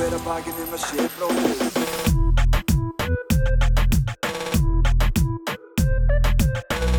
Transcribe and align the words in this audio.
hver 0.00 0.14
að 0.16 0.22
bakið 0.24 0.60
um 0.62 0.70
að 0.72 0.80
sé 0.80 1.02
bróðir 1.12 1.58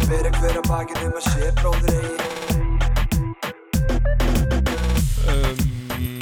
Bera 0.06 0.32
hver 0.36 0.60
að 0.60 0.68
bakið 0.68 1.00
um 1.08 1.16
að 1.18 1.26
sé 1.26 1.48
bróðir 1.58 1.96
eigi 1.96 2.30
Um, 5.32 5.64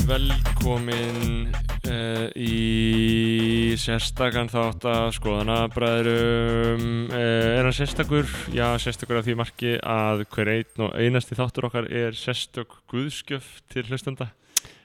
velkomin 0.07 1.49
uh, 1.89 2.27
í 2.39 3.75
sérstakann 3.81 4.51
þátt 4.53 4.87
að 4.87 5.09
skoðanabræðurum 5.17 6.87
uh, 7.11 7.19
er 7.57 7.67
hann 7.67 7.75
sérstakur? 7.75 8.31
Já, 8.55 8.69
sérstakur 8.79 9.19
af 9.19 9.27
því 9.27 9.35
marki 9.41 9.75
að 9.83 10.23
hver 10.31 10.53
einn 10.55 10.87
og 10.87 10.95
einasti 10.95 11.35
þáttur 11.41 11.67
okkar 11.73 11.91
er 11.91 12.15
sérstök 12.15 12.79
guðskjöf 12.93 13.51
til 13.67 13.83
hlustenda. 13.91 14.31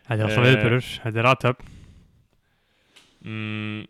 Þetta 0.08 0.18
er 0.18 0.26
alltaf 0.26 0.44
Eh, 0.44 0.50
viðbörur, 0.50 0.92
þetta 1.06 1.22
er 1.22 1.32
aðtöp 1.34 1.66
mm, 3.24 3.84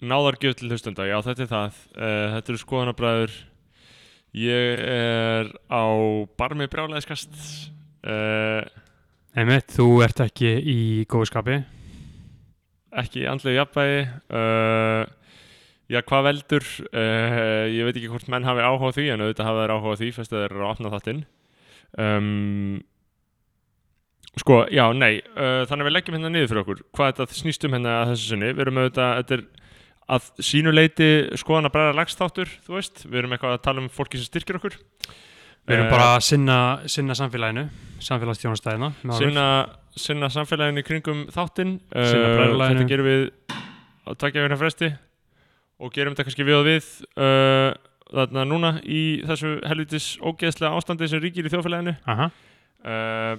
Náðargjöf 0.00 0.56
til 0.56 0.70
hlustenda, 0.70 1.04
já 1.04 1.18
þetta 1.20 1.42
er 1.44 1.48
það. 1.50 1.80
Uh, 1.92 2.26
Þetta 2.34 2.52
eru 2.52 2.60
skoðanabræður. 2.62 3.34
Ég 4.40 4.80
er 4.86 5.50
á 5.68 5.84
barmi 6.40 6.68
brjálæðiskast. 6.72 7.34
Uh, 8.00 8.64
Einmitt, 9.36 9.68
þú 9.76 10.00
ert 10.06 10.22
ekki 10.24 10.54
í 10.56 10.78
góðu 11.10 11.28
skapi. 11.28 11.58
Ekki 13.02 13.26
andlega 13.28 13.60
jafnvægi. 13.60 14.00
Uh, 14.32 15.04
já, 15.92 16.00
hvað 16.00 16.26
veldur? 16.30 16.70
Ég 16.96 17.84
veit 17.84 18.00
ekki 18.00 18.10
hvort 18.14 18.30
menn 18.32 18.48
hafi 18.48 18.64
áhuga 18.64 18.94
því 18.96 19.06
en 19.12 19.26
auðvitað 19.26 19.50
hafa 19.50 19.66
þeir 19.66 19.74
áhuga 19.76 20.00
því 20.00 20.10
fyrst 20.16 20.32
að 20.32 20.40
þeir 20.40 20.54
eru 20.54 20.64
að 20.64 20.72
opna 20.72 20.94
þáttinn. 20.94 21.22
Um, 22.00 22.80
sko, 24.38 24.60
já, 24.70 24.84
nei 24.94 25.18
uh, 25.34 25.64
þannig 25.66 25.82
að 25.82 25.88
við 25.88 25.96
leggjum 25.96 26.16
hérna 26.16 26.30
niður 26.30 26.52
fyrir 26.52 26.62
okkur 26.62 26.84
hvað 26.96 27.10
þetta 27.10 27.40
snýst 27.40 27.66
um 27.66 27.74
hérna 27.76 27.96
að 28.02 28.12
þessu 28.12 28.30
sinni. 28.30 28.52
Við 28.54 28.62
erum 28.66 28.78
auðvitað, 28.80 29.16
þetta 29.20 29.36
er 29.38 29.48
að 30.10 30.30
sínuleiti 30.42 31.10
skoðan 31.40 31.70
að 31.70 31.74
bræða 31.74 31.98
lagstáttur 31.98 32.54
þú 32.66 32.78
veist, 32.78 33.04
við 33.06 33.22
erum 33.22 33.34
eitthvað 33.34 33.56
að 33.56 33.66
tala 33.66 33.84
um 33.84 33.90
fólki 33.92 34.20
sem 34.20 34.30
styrkir 34.30 34.58
okkur. 34.58 34.78
Við 35.68 35.76
erum 35.76 35.86
Eh, 35.86 35.92
bara 35.92 36.08
að 36.16 36.24
sinna, 36.26 36.56
sinna 36.90 37.14
samfélaginu 37.18 37.66
samfélagsstjónastæðina 38.00 38.90
sinna, 39.18 39.44
sinna 39.94 40.30
samfélaginu 40.32 40.82
kringum 40.86 41.26
þáttinn. 41.34 41.76
Sinna 41.92 42.26
uh, 42.30 42.34
bræðralaginu. 42.38 42.80
þetta 42.80 42.90
gerum 42.94 43.10
við 43.10 43.22
á 44.06 44.10
tvekja 44.16 44.46
vegna 44.46 44.58
fresti 44.60 44.90
og 45.80 45.94
gerum 45.94 46.14
þetta 46.14 46.26
kannski 46.28 46.48
við 46.48 46.58
og 46.58 46.66
við 46.66 46.90
uh, 47.20 47.70
þarna 48.10 48.46
núna 48.48 48.72
í 48.82 49.02
þessu 49.28 49.58
helvitis 49.68 50.10
ógeðslega 50.18 50.74
ástandi 50.74 51.08
sem 51.10 51.22
ríkir 51.22 51.46
í 51.46 51.52
þjóðfélaginu. 51.52 51.94
Aha, 52.10 52.30
uh, 52.82 53.34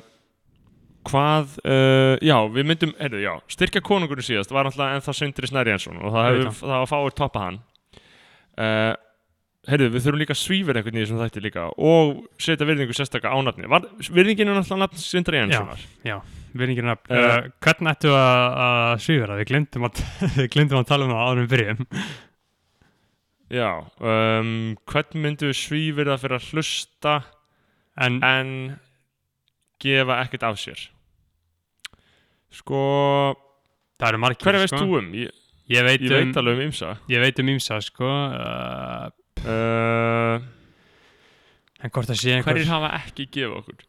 hvað 1.10 1.56
uh, 1.66 2.16
já, 2.22 2.36
við 2.54 2.68
myndum, 2.70 2.92
heyrðu, 3.00 3.22
já 3.24 3.32
styrkja 3.56 3.82
konungurinn 3.86 4.28
síðast 4.28 4.52
var 4.54 4.70
alltaf 4.70 4.92
ennþá 4.98 5.16
Sindri 5.18 5.50
Snæri 5.50 5.74
Jensson 5.74 6.02
og 6.02 6.14
það 6.14 6.28
hefur, 6.30 6.52
það. 6.60 6.76
var 6.84 6.92
fáir 6.92 7.16
toppa 7.18 7.46
hann. 7.46 7.62
Uh, 8.62 8.92
heyrðu, 9.70 9.90
við 9.94 10.06
þurfum 10.06 10.22
líka 10.22 10.36
að 10.36 10.42
svífur 10.42 10.78
einhvern 10.80 10.98
í 11.00 11.04
þessum 11.04 11.22
þætti 11.22 11.44
líka 11.46 11.66
og 11.78 12.14
setja 12.42 12.68
virðingu 12.70 12.96
sérstaka 12.98 13.34
ánafni 13.34 13.70
var, 13.72 13.86
virðingin 14.10 14.50
er 14.50 14.58
náttúrulega 14.58 14.86
nafn 14.86 15.02
Sindri 15.04 15.42
Jenssonar. 15.42 15.88
Virðingin 16.52 16.92
að 16.92 17.06
Eh. 17.12 17.22
uh, 17.22 17.52
Hvernig 17.64 17.94
ættu 17.96 18.12
að, 18.12 18.58
að 18.66 18.96
svífara? 19.06 19.38
Við 19.40 19.52
glemdum 19.54 19.88
að, 19.88 20.02
við 20.42 20.74
að 20.76 20.90
tala 20.90 21.08
um 21.08 21.14
það 21.16 21.42
við 21.42 21.52
byrjum 21.56 21.86
Já, 23.52 23.70
um, 24.00 24.52
hvern 24.88 25.24
myndu 25.24 25.52
svífir 25.56 26.08
það 26.12 26.22
fyrir 26.26 26.38
að 26.38 26.50
hlusta 26.52 27.16
En, 28.00 28.20
en 28.24 28.52
gefa 29.82 30.22
ekkert 30.26 30.48
af 30.50 30.60
sér? 30.62 30.82
Sko, 32.52 32.82
það 34.00 34.10
eru 34.14 34.22
margir 34.26 34.48
hverja 34.48 34.66
veist 34.66 34.76
sko. 34.76 34.84
þú 34.86 35.00
um? 35.00 35.14
Ég, 35.16 35.38
Ég 35.72 35.86
veit, 35.86 36.02
ég 36.04 36.12
veit 36.12 36.34
um, 36.34 36.40
alveg 36.42 36.58
um 36.58 36.66
ymsa 36.66 36.90
ég 37.12 37.22
veit 37.24 37.40
um 37.40 37.52
ímsa 37.54 37.78
sko 37.86 38.10
uh, 38.10 39.08
uh, 39.46 40.44
En 41.82 41.94
hvort 41.94 42.10
það 42.10 42.20
sé 42.20 42.36
einhver 42.36 42.58
Hverjir 42.58 42.72
hafa 42.72 42.92
ekki 43.00 43.28
gefið 43.32 43.58
okkur? 43.62 43.88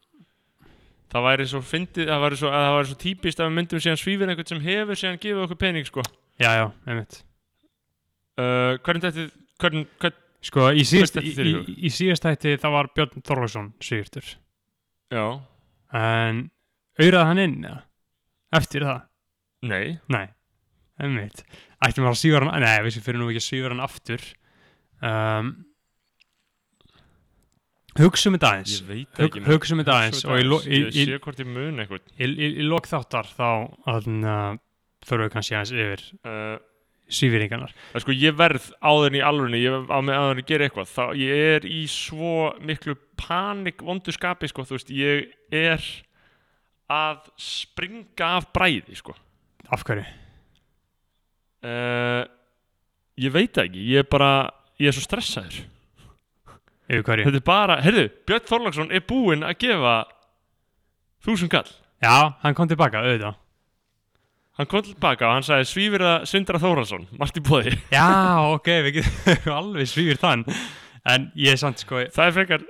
Það 1.13 1.25
væri 1.27 1.45
svo 1.45 1.59
fyndið, 1.61 2.07
það 2.09 2.23
væri 2.23 2.37
svo, 2.39 2.49
að 2.49 2.63
það 2.65 2.75
væri 2.75 2.89
svo 2.89 2.99
típist 3.03 3.41
að 3.41 3.49
við 3.49 3.57
myndum 3.59 3.81
síðan 3.83 3.99
svífir 4.01 4.31
einhvern 4.31 4.49
sem 4.49 4.63
hefur 4.63 4.99
síðan 5.01 5.19
gefið 5.25 5.45
okkur 5.45 5.59
pening 5.61 5.89
sko 5.89 6.05
Já, 6.41 6.49
já, 6.57 6.65
einmitt 6.87 7.19
uh, 8.39 8.79
Hvernig 8.85 9.05
þetta, 9.09 9.27
hvern, 9.61 9.87
hvern, 10.01 10.19
Sko, 10.43 10.65
í 10.75 10.83
síðast, 10.83 11.19
í, 11.23 11.31
í 11.31 11.51
í, 11.87 11.89
síðast 11.93 12.25
hætti 12.27 12.57
það 12.59 12.73
var 12.73 12.89
Björn 12.97 13.21
Þorlagsson 13.23 13.69
svífurtur 13.83 14.31
já, 15.13 15.25
En 15.93 16.45
auðraði 16.99 17.27
hann 17.29 17.43
inn 17.43 17.59
eða? 17.69 17.81
Eftir 18.59 18.85
það? 18.87 19.03
nei. 19.63 19.85
Nei, 20.11 20.25
einmitt. 21.01 21.43
Ættum 21.83 22.07
að 22.09 22.17
sífa 22.19 22.41
hann, 22.43 22.51
nei, 22.63 22.79
við 22.85 22.97
fyrir 23.05 23.21
nú 23.21 23.29
ekki 23.31 23.41
að 23.41 23.47
sífa 23.47 23.71
hann 23.71 23.83
aftur. 23.83 24.25
Um, 25.03 25.53
Hugsum 27.99 28.33
þetta 28.33 28.49
aðeins. 28.49 28.75
Ég 28.79 28.87
veit 28.89 29.19
Hug, 29.19 29.25
ekki 29.27 29.43
Hugsum 29.45 29.81
þetta 29.83 29.95
aðeins 29.99 30.23
og 30.25 30.39
lo, 30.47 30.57
í, 30.65 30.79
Ég 30.81 30.95
í, 30.97 31.05
sé 31.11 31.17
hvort 31.21 31.41
ég 31.43 31.49
mun 31.49 31.81
eitthvað. 31.83 32.07
í 32.57 32.65
lok 32.65 32.89
þáttar 32.89 33.29
þá 33.29 33.49
uh, 34.25 34.55
förum 35.05 35.27
við 35.27 35.33
kannski 35.35 35.57
aðeins 35.59 35.73
yfir. 35.77 36.05
Uh, 36.25 36.55
er 37.43 38.03
sko, 38.03 38.13
ég 38.15 38.35
verð 38.37 38.69
en 38.81 39.17
í 39.17 39.21
alvörunni, 39.23 39.59
ég 39.61 39.91
á 39.91 39.99
með 39.99 40.17
áður 40.17 40.31
en 40.33 40.41
ég 40.41 40.47
gera 40.49 40.67
eitthvað, 40.67 40.89
þá 40.93 41.03
ég 41.19 41.43
er 41.57 41.67
í 41.67 41.83
svo 41.91 42.53
miklu 42.63 42.95
panik 43.19 43.83
vondu 43.83 44.13
skapi, 44.15 44.49
sko, 44.49 44.65
þú 44.67 44.77
veist, 44.77 44.93
ég 44.95 45.27
er 45.53 45.83
að 46.91 47.27
springa 47.39 48.31
af 48.39 48.49
bræði, 48.55 48.97
sko. 48.99 49.15
Af 49.73 49.85
hverju? 49.87 50.05
Uh, 51.63 52.23
ég 53.19 53.35
veit 53.35 53.61
ekki, 53.61 53.85
ég 53.93 54.03
er 54.03 54.09
bara, 54.09 54.33
ég 54.81 54.89
er 54.89 54.97
svo 54.97 55.05
stressaður. 55.05 55.61
Yfir 56.89 57.05
hverju? 57.07 57.29
Þetta 57.29 57.39
er 57.39 57.47
bara, 57.47 57.79
heyrðu, 57.83 58.09
Björn 58.27 58.49
Þorlagsson 58.49 58.91
er 58.91 59.05
búinn 59.07 59.45
að 59.47 59.59
gefa 59.63 59.95
þúsund 61.23 61.53
kall. 61.53 61.69
Já, 62.03 62.35
hann 62.43 62.57
kom 62.57 62.67
tilbaka, 62.67 63.05
auðvitað 63.05 63.42
Hann 64.59 64.69
kom 64.69 64.83
tilbaka 64.85 65.25
og 65.29 65.33
hann 65.39 65.45
sagði 65.47 65.65
svífir 65.65 66.03
að 66.05 66.27
Sindra 66.29 66.59
Þóralsson, 66.61 67.07
margt 67.17 67.39
í 67.39 67.41
bóði. 67.45 67.73
Já, 67.93 68.05
ok, 68.53 68.69
við 68.85 68.99
getum 68.99 69.55
alveg 69.59 69.89
svífir 69.89 70.19
þann 70.21 70.45
En 71.09 71.31
ég 71.35 71.55
er 71.55 71.59
samt 71.59 71.81
sko 71.81 72.03
Það 72.13 72.27
er 72.29 72.35
frekar, 72.37 72.65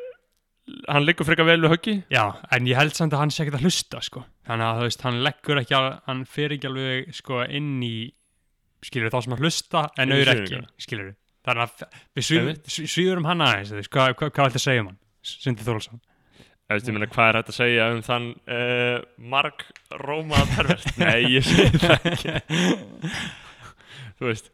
hann 0.87 1.03
liggur 1.05 1.27
frekar 1.27 1.45
vel 1.45 1.59
við 1.61 1.73
höggi. 1.75 1.95
Já, 2.13 2.23
en 2.55 2.69
ég 2.71 2.79
held 2.79 2.95
samt 2.97 3.13
að 3.13 3.21
hann 3.25 3.33
sé 3.35 3.43
ekkert 3.43 3.59
að 3.59 3.67
hlusta 3.67 3.99
sko. 4.01 4.23
Þannig 4.47 4.69
að 4.69 4.79
þú 4.79 4.87
veist, 4.87 5.03
hann 5.05 5.19
leggur 5.27 5.61
ekki 5.61 5.75
al, 5.77 5.89
hann 6.07 6.23
fer 6.25 6.55
ekki 6.55 6.71
alveg 6.71 7.11
sko 7.19 7.43
inn 7.45 7.75
í 7.85 7.93
skilur 8.83 9.11
þá 9.13 9.19
sem 9.25 9.35
að 9.35 9.43
hlusta 9.43 9.83
en 9.99 10.15
auður 10.15 10.33
ekki 10.37 10.63
skilur 10.87 11.11
Þannig 11.43 11.63
að 11.63 11.85
við 12.15 12.29
Einmitt. 12.39 12.71
svífurum 12.71 13.25
hann 13.27 13.43
aðeins 13.43 13.89
hvað, 13.91 14.15
ætti 14.23 14.59
að 14.59 14.63
segja 14.63 14.83
um 14.83 14.89
hann? 14.93 14.99
Sindi 15.23 15.65
Þórlsson 15.67 15.99
Þú 16.73 16.79
veist, 16.79 16.87
ég 16.89 16.95
meina, 16.95 17.07
hvað 17.13 17.27
er 17.29 17.37
hægt 17.37 17.49
að 17.51 17.55
segja 17.59 17.87
um 17.93 17.99
þann 18.01 18.23
uh, 18.49 18.95
marg 19.29 19.59
rómaða 20.01 20.45
pervert? 20.55 20.87
Nei, 21.03 21.19
ég 21.35 21.45
segi 21.45 21.81
það 21.83 22.07
ekki. 22.09 22.33
Þú 24.17 24.29
veist, 24.29 24.49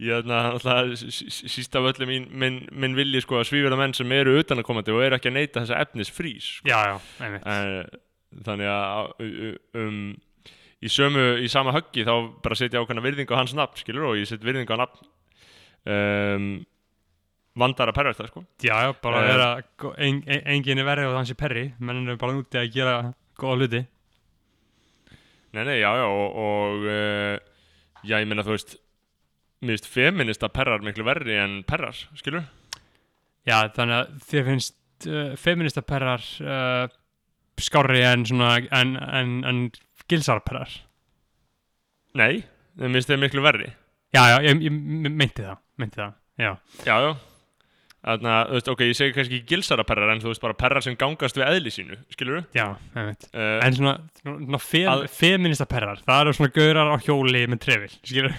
ég 0.00 0.22
er 0.22 0.32
alltaf 0.38 0.94
síst 1.28 1.76
af 1.76 1.90
öllu 1.90 2.08
mín, 2.08 2.24
minn, 2.32 2.56
minn 2.72 2.96
vilji 2.96 3.20
sko 3.20 3.42
að 3.42 3.50
svífira 3.50 3.76
menn 3.76 3.92
sem 3.98 4.16
eru 4.16 4.38
utan 4.40 4.62
að 4.62 4.68
komandi 4.70 4.94
og 4.94 5.04
eru 5.04 5.18
ekki 5.18 5.28
að 5.28 5.36
neyta 5.36 5.60
þessa 5.60 5.82
efnis 5.84 6.12
frís. 6.14 6.48
Sko. 6.56 6.72
Já, 6.72 6.78
já, 6.94 6.96
einmitt 7.26 7.44
Uh, 7.48 7.84
þannig 8.44 8.68
að 8.72 9.12
um, 9.80 10.00
í 10.84 10.90
sömu, 10.92 11.28
í 11.44 11.52
sama 11.52 11.76
höggi 11.76 12.08
þá 12.08 12.14
bara 12.44 12.58
setja 12.58 12.80
ákveðna 12.80 13.04
virðingu 13.04 13.36
á 13.36 13.40
hans 13.40 13.54
nafn, 13.56 13.76
skilur, 13.80 14.10
og 14.10 14.18
ég 14.20 14.28
set 14.28 14.44
virðingu 14.44 14.72
á 14.72 14.80
nafn 14.84 15.08
um, 15.84 16.50
vandara 17.58 17.92
perverta, 17.96 18.26
sko. 18.30 18.44
Já, 18.62 18.74
já, 18.86 18.92
bara 19.02 19.22
Eh. 19.24 19.28
vera 19.32 19.48
en, 19.98 20.22
en, 20.26 20.42
enginn 20.54 20.78
er 20.82 20.86
verið 20.88 21.08
og 21.10 21.16
þannig 21.16 21.30
sé 21.32 21.36
perri 21.38 21.64
menn 21.78 22.08
er 22.08 22.16
bara 22.20 22.36
úti 22.38 22.58
að 22.60 22.72
gera 22.74 22.96
góða 23.38 23.56
hluti 23.62 23.80
Nei, 25.56 25.62
nei, 25.64 25.78
já, 25.80 25.88
já, 25.96 26.04
og, 26.04 26.34
og 26.44 26.82
uh, 26.84 27.38
já, 28.04 28.18
ég 28.20 28.26
meina, 28.28 28.44
þú 28.44 28.52
veist, 28.52 28.74
mér 29.64 29.78
finnst 29.78 29.86
feminista 29.88 30.50
perrar 30.52 30.82
miklu 30.84 31.06
verri 31.08 31.38
en 31.40 31.62
perrar, 31.66 31.96
skilur? 32.20 32.44
Já, 33.48 33.62
þannig 33.72 33.96
að 33.96 34.10
þér 34.28 34.44
finnst 34.50 35.08
uh, 35.08 35.30
feminista 35.40 35.80
perrar 35.88 36.20
uh, 36.44 36.84
skárri 37.58 38.04
en 38.04 38.26
svona 38.28 38.58
en, 38.76 38.92
en, 39.00 39.32
en 39.48 39.62
gilsarperrar 40.12 40.76
Nei, 42.18 42.42
mér 42.76 42.92
finnst 42.98 43.08
þeir 43.10 43.20
miklu 43.24 43.42
verri. 43.44 43.72
Já, 44.14 44.22
já, 44.32 44.36
ég, 44.48 44.62
ég 44.68 44.72
meinti 45.12 45.44
það, 45.44 45.58
meinti 45.80 46.00
það, 46.00 46.12
já. 46.40 46.52
Já, 46.84 46.94
já. 47.04 47.10
Þannig 47.98 48.30
að, 48.30 48.42
þú 48.50 48.54
veist, 48.58 48.68
ok, 48.72 48.82
ég 48.86 48.96
segi 48.96 49.14
kannski 49.16 49.38
ekki 49.40 49.48
gilsara 49.56 49.84
perrar, 49.84 50.12
en 50.14 50.20
þú 50.22 50.30
veist, 50.30 50.42
bara 50.44 50.54
perrar 50.56 50.84
sem 50.86 50.94
gangast 50.96 51.36
við 51.36 51.48
eðli 51.48 51.72
sínu, 51.74 51.96
skilur? 52.14 52.44
Já, 52.54 52.66
ég 52.94 53.08
veit. 53.08 53.26
Uh, 53.34 53.56
En 53.66 53.74
svona, 53.74 53.94
svona 54.22 54.60
fe, 54.62 54.82
feminista 55.18 55.66
perrar, 55.68 55.98
það 56.06 56.22
eru 56.22 56.36
svona 56.38 56.54
gaurar 56.54 56.92
á 56.94 56.96
hjóli 57.02 57.42
með 57.50 57.60
trefil, 57.66 57.90
skilur? 58.06 58.36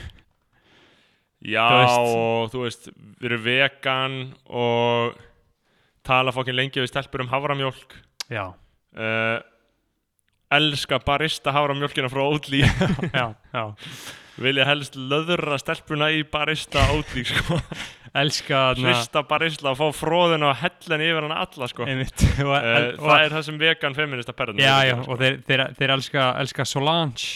já, 1.43 1.65
þú 1.67 2.15
og 2.15 2.49
þú 2.55 2.63
veist, 2.65 2.89
við 3.19 3.29
erum 3.29 3.43
vegan 3.45 4.17
og 4.47 5.19
tala 6.07 6.33
fokkin 6.35 6.55
lengi 6.57 6.81
við 6.81 6.89
stelpur 6.93 7.23
um 7.27 7.31
havramjólk. 7.35 7.99
Já, 8.31 8.47
Uh, 8.89 9.37
elska 10.49 10.97
barista 11.05 11.51
haframjólkina 11.53 12.09
frá 12.09 12.23
Oatly 12.25 12.63
já, 13.13 13.35
já 13.53 13.63
vilja 14.41 14.65
helst 14.65 14.95
löðra 14.97 15.59
stelpuna 15.61 16.07
í 16.09 16.23
barista 16.25 16.81
Oatly 16.95 17.21
sko. 17.29 17.59
elska 18.17 18.61
hrista 18.77 19.23
barista 19.27 19.71
og 19.71 19.77
fá 19.79 19.89
fróðuna 19.93 20.51
og 20.51 20.61
hellen 20.61 21.03
yfir 21.05 21.27
hann 21.27 21.35
alla 21.35 21.67
sko. 21.69 21.85
einmitt. 21.85 22.23
Og, 22.45 22.53
uh, 22.53 22.77
og, 22.97 23.03
það 23.05 23.25
er 23.25 23.35
það 23.35 23.43
sem 23.49 23.59
vegan 23.61 23.97
feminista 23.97 24.33
perðan 24.33 24.63
já, 24.63 24.75
já, 24.89 24.95
og 25.05 25.19
þeir, 25.19 25.41
þeir, 25.47 25.65
þeir 25.77 25.93
elska, 25.97 26.29
elska 26.43 26.65
Solange. 26.65 27.27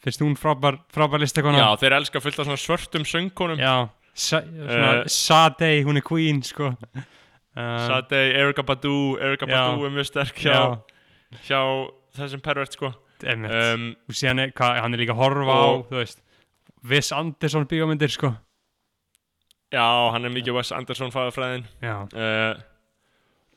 Finnst 0.00 0.22
hún 0.24 0.36
frábær, 0.38 0.78
frábær 0.94 1.20
listakona. 1.20 1.60
Já, 1.60 1.68
þeir 1.82 1.96
elska 1.98 2.22
fullt 2.24 2.38
af 2.40 2.52
svörtum 2.60 3.04
söngkonum. 3.08 3.60
Já 3.60 3.88
Sa, 4.20 4.40
Eh, 4.42 5.04
Sade, 5.06 5.84
hún 5.84 5.96
er 5.96 6.02
queen 6.02 6.42
sko. 6.42 6.74
Uh, 7.56 7.86
Sade, 7.86 8.18
Erika 8.34 8.62
Badu 8.62 9.16
Erika. 9.20 9.46
Badu 9.46 9.86
er 9.86 9.94
mjög 9.94 10.08
sterk 10.10 10.36
hjá, 10.42 10.52
já, 10.52 11.40
hjá 11.46 11.60
þessum 12.18 12.42
pervert 12.42 12.74
sko. 12.74 12.92
um, 13.22 13.94
og 14.08 14.16
síðan 14.16 14.46
er, 14.46 14.52
hann 14.56 14.94
er 14.94 15.02
líka 15.02 15.14
horfa 15.14 15.52
á 15.52 15.68
Viss 16.82 17.12
Andersson 17.12 17.66
bíómyndir 17.68 18.10
sko 18.10 18.32
já, 19.72 19.86
hann 20.14 20.26
er 20.26 20.34
mikið 20.34 20.56
Wes 20.58 20.72
Anderson 20.74 21.12
fagafræðin 21.14 21.66
já, 21.84 21.96
uh, 22.10 22.62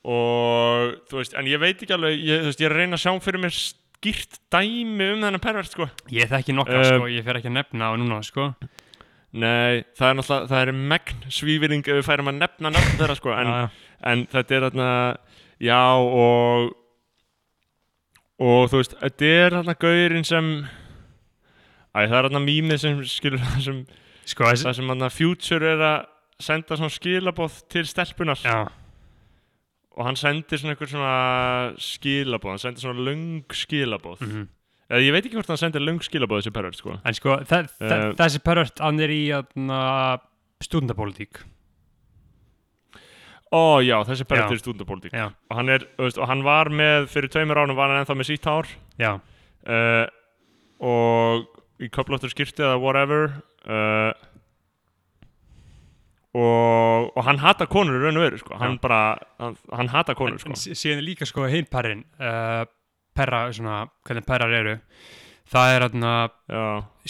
og 0.04 0.94
þú 1.10 1.20
veist, 1.20 1.34
en 1.38 1.48
ég 1.50 1.62
veit 1.62 1.80
ekki 1.80 1.96
alveg 1.96 2.20
ég, 2.20 2.44
þú 2.44 2.50
veist, 2.52 2.62
ég 2.62 2.68
er 2.68 2.76
að 2.76 2.82
reyna 2.82 2.98
að 2.98 3.04
sjá 3.06 3.12
fyrir 3.24 3.42
mér 3.44 3.56
skýrt 3.56 4.40
dæmi 4.52 5.10
um 5.14 5.24
þennan 5.24 5.42
pervert 5.42 5.72
sko. 5.72 5.88
ég 6.12 6.28
þekki 6.30 6.56
nokkra 6.56 6.82
Um, 6.82 6.88
sko, 6.90 7.10
ég 7.12 7.24
fer 7.26 7.40
ekki 7.40 7.50
að 7.50 7.58
nefna 7.58 7.88
á 7.88 7.92
núna 7.96 8.20
sko 8.26 8.50
nei, 9.34 9.82
það 9.98 10.08
er 10.08 10.16
náttúrulega 10.20 10.50
það 10.52 10.60
er 10.60 10.72
megn 10.94 11.24
svífyrring 11.34 11.88
ef 11.88 11.98
við 11.98 12.06
færum 12.06 12.30
að 12.30 12.40
nefna 12.42 12.70
nafn 12.70 12.98
þeirra 13.00 13.16
sko, 13.18 13.34
en, 13.34 13.50
já, 13.50 13.60
já. 13.64 13.98
en 14.12 14.24
þetta 14.30 14.54
er 14.54 14.66
þarna 14.68 14.90
já 15.64 15.82
og 15.98 16.72
og 18.44 18.70
þú 18.70 18.80
veist, 18.80 18.96
þetta 19.00 19.32
er 19.40 19.56
þarna 19.58 19.76
gaurinn 19.86 20.26
sem 20.28 20.48
æ, 21.94 21.98
það 21.98 22.16
er 22.18 22.26
þarna 22.28 22.42
mýmið 22.44 22.82
sem 22.84 23.02
skilur 23.08 23.42
það 23.42 23.60
sem, 23.68 23.80
sko, 24.30 24.48
það 24.50 24.78
sem 24.78 24.90
þarna 24.92 25.12
future 25.12 25.70
er 25.74 25.84
að 25.84 26.08
senda 26.42 26.78
svona 26.78 26.94
skilabóð 26.94 27.60
til 27.70 27.84
stelpunar 27.88 28.40
já, 28.42 28.58
og 29.94 30.08
hann 30.08 30.18
sendir 30.18 30.60
svona 30.60 30.74
einhver 30.74 30.90
svona 30.90 31.14
skilabóð, 31.78 32.56
hann 32.56 32.64
sendir 32.64 32.86
svona 32.86 33.08
löng 33.10 33.56
skilabóð 33.64 34.26
mhm. 34.26 34.52
Eða 34.84 35.00
ég 35.00 35.14
veit 35.14 35.24
ekki 35.24 35.38
hvort 35.38 35.48
hann 35.48 35.58
sendir 35.58 35.80
löng 35.80 36.02
skilabóð 36.04 36.42
þessi 36.42 36.50
pervert 36.52 36.76
sko. 36.76 36.94
En 37.08 37.16
sko, 37.16 37.38
þe 37.48 37.58
þe 37.80 37.86
Eh, 37.88 38.02
þessi 38.18 38.40
pervert, 38.44 38.82
hann 38.84 39.00
er 39.00 39.12
í 39.14 39.22
stúdendapólitík. 40.60 41.40
ó 43.54 43.80
já, 43.80 43.96
þessi 44.04 44.26
pervert 44.26 44.52
er 44.52 44.60
stúndapólitík 44.60 45.12
Já, 45.14 45.28
og 45.30 45.56
hann 45.56 45.68
er, 45.70 45.86
veist, 45.96 46.18
og 46.18 46.28
hann 46.28 46.42
var 46.42 46.68
með 46.68 47.08
fyrir 47.08 47.30
tveimur 47.30 47.60
ánum 47.62 47.76
var 47.78 47.88
hann 47.88 48.02
ennþá 48.02 48.16
með 48.18 48.28
sítt 48.28 48.44
hár. 48.44 48.68
Já, 48.98 49.20
uh, 49.64 50.06
og 50.84 51.63
í 51.84 51.90
köflóttur 51.92 52.32
skýrti 52.32 52.64
eða 52.64 52.78
whatever 52.80 53.28
uh, 53.68 54.12
og, 56.34 57.10
og 57.14 57.20
hann 57.28 57.38
hata 57.42 57.66
konur 57.70 58.00
raun 58.02 58.18
og 58.18 58.24
veru 58.26 58.40
sko. 58.40 58.56
hann 58.58 58.78
bara, 58.82 59.16
hann, 59.40 59.56
hann 59.72 59.90
hata 59.92 60.16
konur 60.18 60.38
en 60.38 60.42
sko. 60.42 60.56
sí- 60.58 60.74
síðan 60.78 61.02
er 61.02 61.06
líka 61.08 61.28
sko 61.28 61.46
hinn 61.50 61.68
perrin, 61.70 62.02
uh, 62.18 62.64
perra, 63.14 63.46
svona, 63.54 63.84
hvernig 64.06 64.26
perrar 64.26 64.50
eru, 64.58 64.78
það 65.52 65.74
er 65.76 65.86
já, 65.86 66.64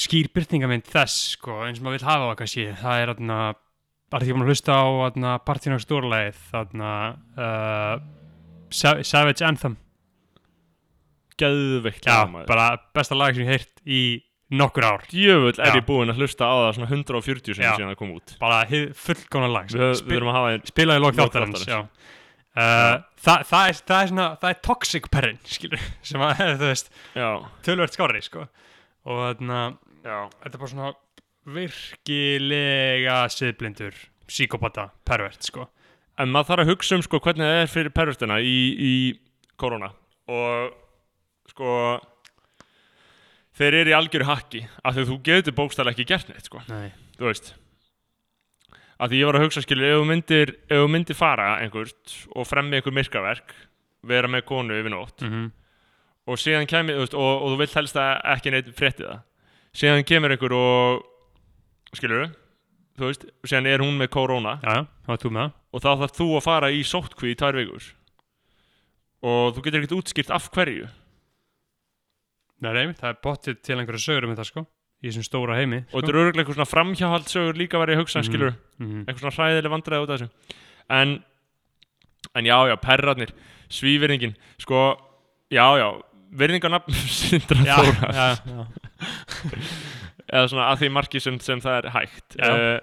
skýr 0.05 0.29
byrtingamind 0.35 0.85
þess, 0.91 1.37
sko, 1.39 1.63
eins 1.65 1.81
og 1.81 1.87
maður 1.87 1.99
vil 2.01 2.09
hafa 2.11 2.27
það 2.29 2.37
kannski, 2.43 2.67
það 2.83 3.01
er 3.05 3.15
þarna, 3.15 3.39
var 4.13 4.21
ekki 4.27 4.35
búin 4.37 4.45
að 4.45 4.53
hlusta 4.53 4.77
á 4.77 4.85
þarna 5.05 5.33
partínu 5.49 5.79
á 5.81 5.85
stórleið, 5.87 6.45
þarna, 6.53 6.91
uh, 7.39 7.97
Sa 8.75 8.97
Savage 9.07 9.45
Anthem, 9.47 9.77
geðveikt 11.39 12.07
já, 12.09 12.25
bara 12.49 12.73
besta 12.95 13.15
lag 13.15 13.35
sem 13.37 13.45
ég 13.47 13.53
heirt 13.55 13.83
í 13.87 14.01
nokkur 14.53 14.85
ár, 14.85 15.05
djöfull 15.09 15.55
er 15.57 15.71
Já. 15.73 15.77
ég 15.79 15.87
búinn 15.89 16.13
að 16.13 16.19
hlusta 16.21 16.45
á 16.45 16.55
það 16.61 16.73
svona 16.77 16.89
140 16.93 17.55
sem 17.57 17.65
Já. 17.65 17.73
síðan 17.79 17.91
það 17.95 17.99
kom 18.03 18.11
út 18.19 18.35
bara 18.43 18.59
hið 18.69 18.91
fullgóna 19.01 19.49
lag, 19.55 19.71
við, 19.73 20.03
við 20.05 20.17
erum 20.19 20.31
að 20.31 20.37
hafa 20.39 20.51
einn 20.55 20.67
spilaði 20.69 21.01
lók 21.05 21.15
Lok 21.15 21.21
þáttarins 21.33 21.65
þáttarins. 21.65 21.73
já. 21.73 22.11
Uh, 22.55 23.01
það, 23.25 23.41
það, 23.51 23.69
er, 23.73 23.79
það 23.89 24.01
er 24.05 24.11
svona 24.13 24.27
það 24.43 24.51
er 24.53 24.59
toxic 24.69 25.09
perrin 25.11 25.41
skilur, 25.57 25.87
sem 26.07 26.23
að 26.23 26.43
þú 26.61 26.69
veist 26.69 26.93
já, 27.17 27.29
tölvert 27.67 27.97
skári 27.97 28.23
sko. 28.23 28.45
og 29.09 29.23
þarna 29.25 29.63
já, 30.05 30.19
þetta 30.45 30.53
er 30.53 30.61
bara 30.61 30.73
svona 30.75 30.93
virkilega 31.55 33.17
siðblindur 33.33 33.97
psíkopata 34.31 34.89
pervert 35.07 35.43
sko. 35.45 35.67
en 36.21 36.31
maður 36.33 36.53
þarf 36.53 36.63
að 36.65 36.71
hugsa 36.73 36.97
um 36.99 37.03
sko, 37.05 37.19
hvernig 37.25 37.49
það 37.49 37.61
er 37.65 37.73
fyrir 37.73 37.95
pervertina 37.97 38.39
í, 38.41 38.57
í 38.79 38.95
korona 39.61 39.91
og 40.31 40.73
sko 41.51 41.75
þeir 43.59 43.77
eru 43.81 43.93
í 43.93 43.97
algjöru 43.99 44.29
hakki 44.29 44.65
af 44.83 44.95
því 44.95 45.05
að 45.05 45.11
þú 45.11 45.19
getur 45.29 45.57
bókstæðlega 45.59 45.95
ekki 45.95 46.09
gert 46.11 46.31
neitt 46.33 46.49
sko. 46.49 46.63
Nei. 46.69 46.91
þú 47.19 47.29
veist 47.31 47.53
af 48.99 49.11
því 49.11 49.21
ég 49.21 49.29
var 49.29 49.39
að 49.39 49.45
hugsa 49.47 49.63
skilur 49.65 49.89
ef 49.89 49.99
þú 49.99 50.07
myndir, 50.11 50.55
ef 50.71 50.81
þú 50.83 50.89
myndir 50.91 51.19
fara 51.19 51.49
einhvert 51.63 52.17
og 52.35 52.47
fremmi 52.49 52.79
einhver 52.79 52.95
myrkaverk 52.95 53.55
vera 54.07 54.31
með 54.31 54.47
konu 54.49 54.79
yfir 54.79 54.93
nótt 54.95 55.23
Mm 55.23 55.31
-hmm. 55.33 55.51
og 56.27 56.39
síðan 56.39 56.67
kemur, 56.67 56.99
veist, 56.99 57.15
og, 57.15 57.43
og 57.43 57.49
þú 57.53 57.59
vilt 57.59 57.75
helst 57.75 57.97
að 57.97 58.21
ekki 58.37 58.51
neitt 58.51 58.75
frétti 58.77 59.05
það 59.05 59.21
síðan 59.75 60.05
kemur 60.05 60.31
einhver 60.31 60.53
og 60.53 61.05
skilur 61.95 62.31
þú 62.99 63.05
veist, 63.11 63.25
síðan 63.45 63.67
er 63.67 63.79
hún 63.79 63.99
með 63.99 64.09
korona 64.09 64.61
það 64.63 64.87
og 65.73 65.81
þá 65.83 65.91
þarf 65.99 66.17
þú 66.19 66.37
að 66.37 66.43
fara 66.45 66.71
í 66.71 66.83
sóttkví 66.83 67.31
í 67.31 67.35
tvær 67.35 67.57
vikur 67.57 67.85
og 69.23 69.55
þú 69.55 69.63
getur 69.65 69.81
ekkert 69.81 69.99
útskýrt 69.99 70.31
af 70.31 70.51
hverju 70.51 70.89
Nei, 72.65 72.73
nei, 72.73 72.95
það 72.99 73.11
er 73.13 73.19
bóttið 73.27 73.59
til 73.67 73.77
einhverju 73.79 74.03
sögur 74.05 74.25
um 74.29 74.33
þetta 74.35 74.47
sko 74.49 74.65
í 75.05 75.11
þessum 75.11 75.27
stóra 75.27 75.57
heimi 75.59 75.83
og 75.93 75.99
þetta 76.01 76.13
er 76.15 76.19
örgulega 76.23 76.41
eitthvað 76.45 76.57
svona 76.59 76.71
framhjáhaldsögur 76.73 77.59
líka 77.61 77.81
verið 77.83 77.99
að 77.99 78.01
hugsa, 78.05 78.19
Mhm. 78.23 78.29
skilur 78.31 78.55
mm 78.55 78.87
-hmm. 78.87 79.05
eitthvað 79.05 79.23
svona 79.25 79.37
hræðileg 79.39 79.73
vandræði 79.75 80.03
út 80.05 80.11
af 80.11 80.21
þessu 80.21 80.31
en, 80.91 81.25
en 82.35 82.45
já, 82.45 82.59
já, 82.71 82.77
perrarnir 82.81 83.31
svívirðingin, 83.69 84.35
sko 84.59 84.97
já, 85.51 85.67
já, 85.79 85.89
virðingarnafn 86.33 86.93
Sindra 87.21 87.61
Þóra 87.65 88.39
eða 90.33 90.49
svona 90.49 90.71
að 90.73 90.79
því 90.83 90.89
marki 90.95 91.21
sem, 91.21 91.39
sem 91.41 91.61
það 91.61 91.79
er 91.85 91.91
hægt 91.95 92.37
Já. 92.39 92.51
uh, 92.51 92.81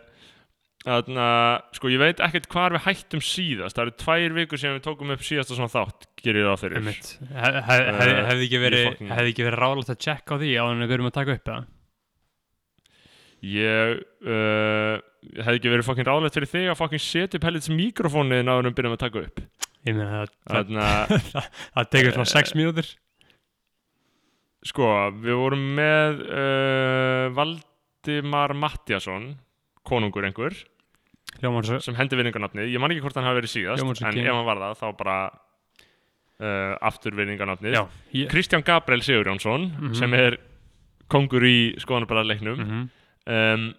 Þannig 0.82 1.20
að, 1.22 1.58
sko, 1.78 1.90
ég 1.94 2.00
veit 2.02 2.22
ekkert 2.26 2.48
hvar 2.50 2.74
við 2.74 2.82
hættum 2.88 3.22
síðast. 3.22 3.76
Það 3.78 3.84
eru 3.84 3.92
tvær 4.02 4.34
vikur 4.40 4.58
sem 4.62 4.72
við 4.74 4.86
tókum 4.88 5.12
upp 5.14 5.22
síðasta 5.28 5.54
svona 5.58 5.70
þátt 5.70 6.08
Gerir 6.22 6.48
það 6.48 6.64
fyrir. 6.64 6.88
Eh, 6.88 7.60
hefði 7.70 8.48
ekki 8.48 8.62
verið 8.62 8.84
fucking- 8.88 9.12
hefði 9.14 9.32
ekki 9.36 9.46
verið 9.46 9.62
ráðlegt 9.62 9.92
að 9.94 10.00
checka 10.06 10.38
á 10.38 10.42
því 10.42 10.50
á 10.58 10.64
hann 10.66 10.82
við 10.86 10.96
erum 10.98 11.10
að 11.12 11.16
taka 11.20 11.36
upp 11.38 11.46
það? 11.52 11.70
Ég 13.42 14.02
uh, 14.22 14.96
hefði 15.42 15.58
ekki 15.58 15.72
verið 15.74 15.88
fokkin 15.88 16.06
ráðlegt 16.10 16.36
fyrir 16.38 16.52
þig 16.52 16.68
að 16.70 16.78
fokkin 16.82 17.02
setja 17.02 17.38
upp 17.40 17.48
helvits 17.50 17.72
mikrofónið 17.74 18.44
náður 18.46 18.70
um 18.70 18.76
byrjum 18.78 18.94
að 18.98 19.02
taka 19.06 19.24
upp. 19.26 19.42
Ég 19.86 19.98
meina 19.98 20.10
það, 20.12 20.34
það, 20.50 20.58
Þannig 20.58 20.84
að, 20.86 21.48
það 21.78 21.90
tekur 21.96 22.18
svona 22.18 22.32
6 22.36 22.54
mínútur. 22.60 22.92
sko, 24.70 24.90
við 25.26 25.40
vorum 25.42 25.64
með 25.80 26.22
uh, 26.26 27.26
Valdimar 27.38 28.54
Mattiasson 28.62 29.32
Konungur 29.92 30.28
einhver 30.30 30.56
hljómar 31.42 31.68
svo. 31.68 31.80
sem 31.84 31.96
hendi 32.00 32.18
vinningarnafnið, 32.20 32.72
ég 32.74 32.80
man 32.84 32.92
ekki 32.96 33.04
hvort 33.06 33.20
hann 33.20 33.28
hafi 33.30 33.42
verið 33.42 33.54
síðast 33.56 33.84
Hljómar 33.84 34.00
svo 34.00 34.08
en 34.12 34.20
ef 34.24 34.34
hann 34.36 34.48
var 34.48 34.64
það, 34.66 34.80
þá 34.82 34.88
bara 35.00 35.18
uh, 36.42 36.74
aftur 36.92 37.16
vinningarnafnið 37.20 37.78
ég, 37.78 38.28
Kristján 38.32 38.66
Gabriel 38.68 39.04
Sigurjónsson 39.06 39.70
Mhm. 39.78 39.94
sem 40.00 40.14
er 40.18 40.38
kongur 41.12 41.44
í 41.44 41.76
skoðanabræðarleiknum 41.84 42.58
mm 42.58 42.68
mhm, 42.72 42.90
um, 43.28 43.70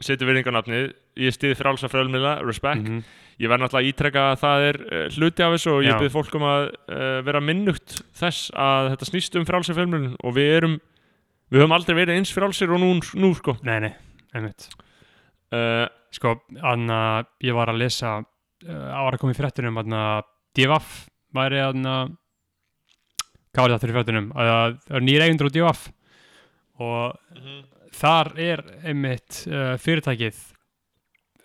setur 0.00 0.30
virðingarnafnið. 0.30 0.94
Ég 1.20 1.34
stiði 1.36 1.56
frálsa 1.58 1.88
frölmiðla, 1.92 2.38
respect. 2.46 2.80
Mhm. 2.88 3.02
ég 3.40 3.48
verð 3.52 3.60
náttúrulega 3.66 3.84
að 3.84 3.88
ítreka 3.90 4.22
að 4.32 4.38
það 4.40 4.62
er 4.68 4.76
uh, 4.80 5.08
hluti 5.12 5.42
af 5.44 5.52
þessu 5.56 5.70
og 5.74 5.82
ég 5.84 5.92
Já. 5.92 5.98
byrð 6.00 6.14
fólk 6.14 6.34
um 6.38 6.44
að 6.48 6.62
uh, 6.88 7.20
vera 7.26 7.40
minnugt 7.44 7.98
þess 8.16 8.50
að 8.56 8.88
þetta 8.94 9.08
snýst 9.10 9.36
um 9.36 9.44
frálsa 9.48 9.76
frölmiðlun 9.76 10.16
og 10.24 10.34
við 10.36 10.48
erum 10.56 10.74
við 11.52 11.60
höfum 11.60 11.72
aldrei 11.76 11.94
verið 12.00 12.16
eins 12.16 12.32
frálsir 12.32 12.72
og 12.72 12.80
nú, 12.80 12.90
nú 13.20 13.30
sko. 13.36 13.56
Nei, 13.62 13.76
nei, 13.80 13.92
einmitt 14.34 14.70
uh, 15.56 15.86
sko, 16.14 16.34
anna, 16.62 17.00
ég 17.44 17.54
var 17.56 17.70
að 17.72 17.80
lesa 17.84 18.16
uh, 18.20 18.90
ára 18.94 19.18
komið 19.20 19.40
fréttunum 19.42 19.78
anna, 19.82 20.04
DFF 20.56 21.06
væri 21.36 21.60
anna, 21.62 21.96
hvað 23.54 23.64
var 23.64 23.74
þetta 23.74 23.84
fyrir 23.86 23.98
fréttunum? 24.00 24.30
Að 24.34 24.52
það 24.86 24.96
er 25.00 25.04
nýr 25.06 25.24
eigendur 25.26 25.50
á 25.50 25.54
DFF 25.56 25.88
og 26.80 27.98
þar 28.00 28.32
er 28.40 28.62
einmitt 28.88 29.42
uh, 29.50 29.74
fyrirtækið 29.82 30.38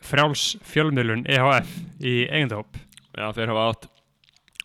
frjáls 0.05 0.43
fjölmiðlun 0.69 1.25
EHF 1.33 1.71
í 2.05 2.15
eigendahóp. 2.29 2.77
Já 3.15 3.29
þeir 3.33 3.51
hafa 3.53 3.63
átt 3.71 3.87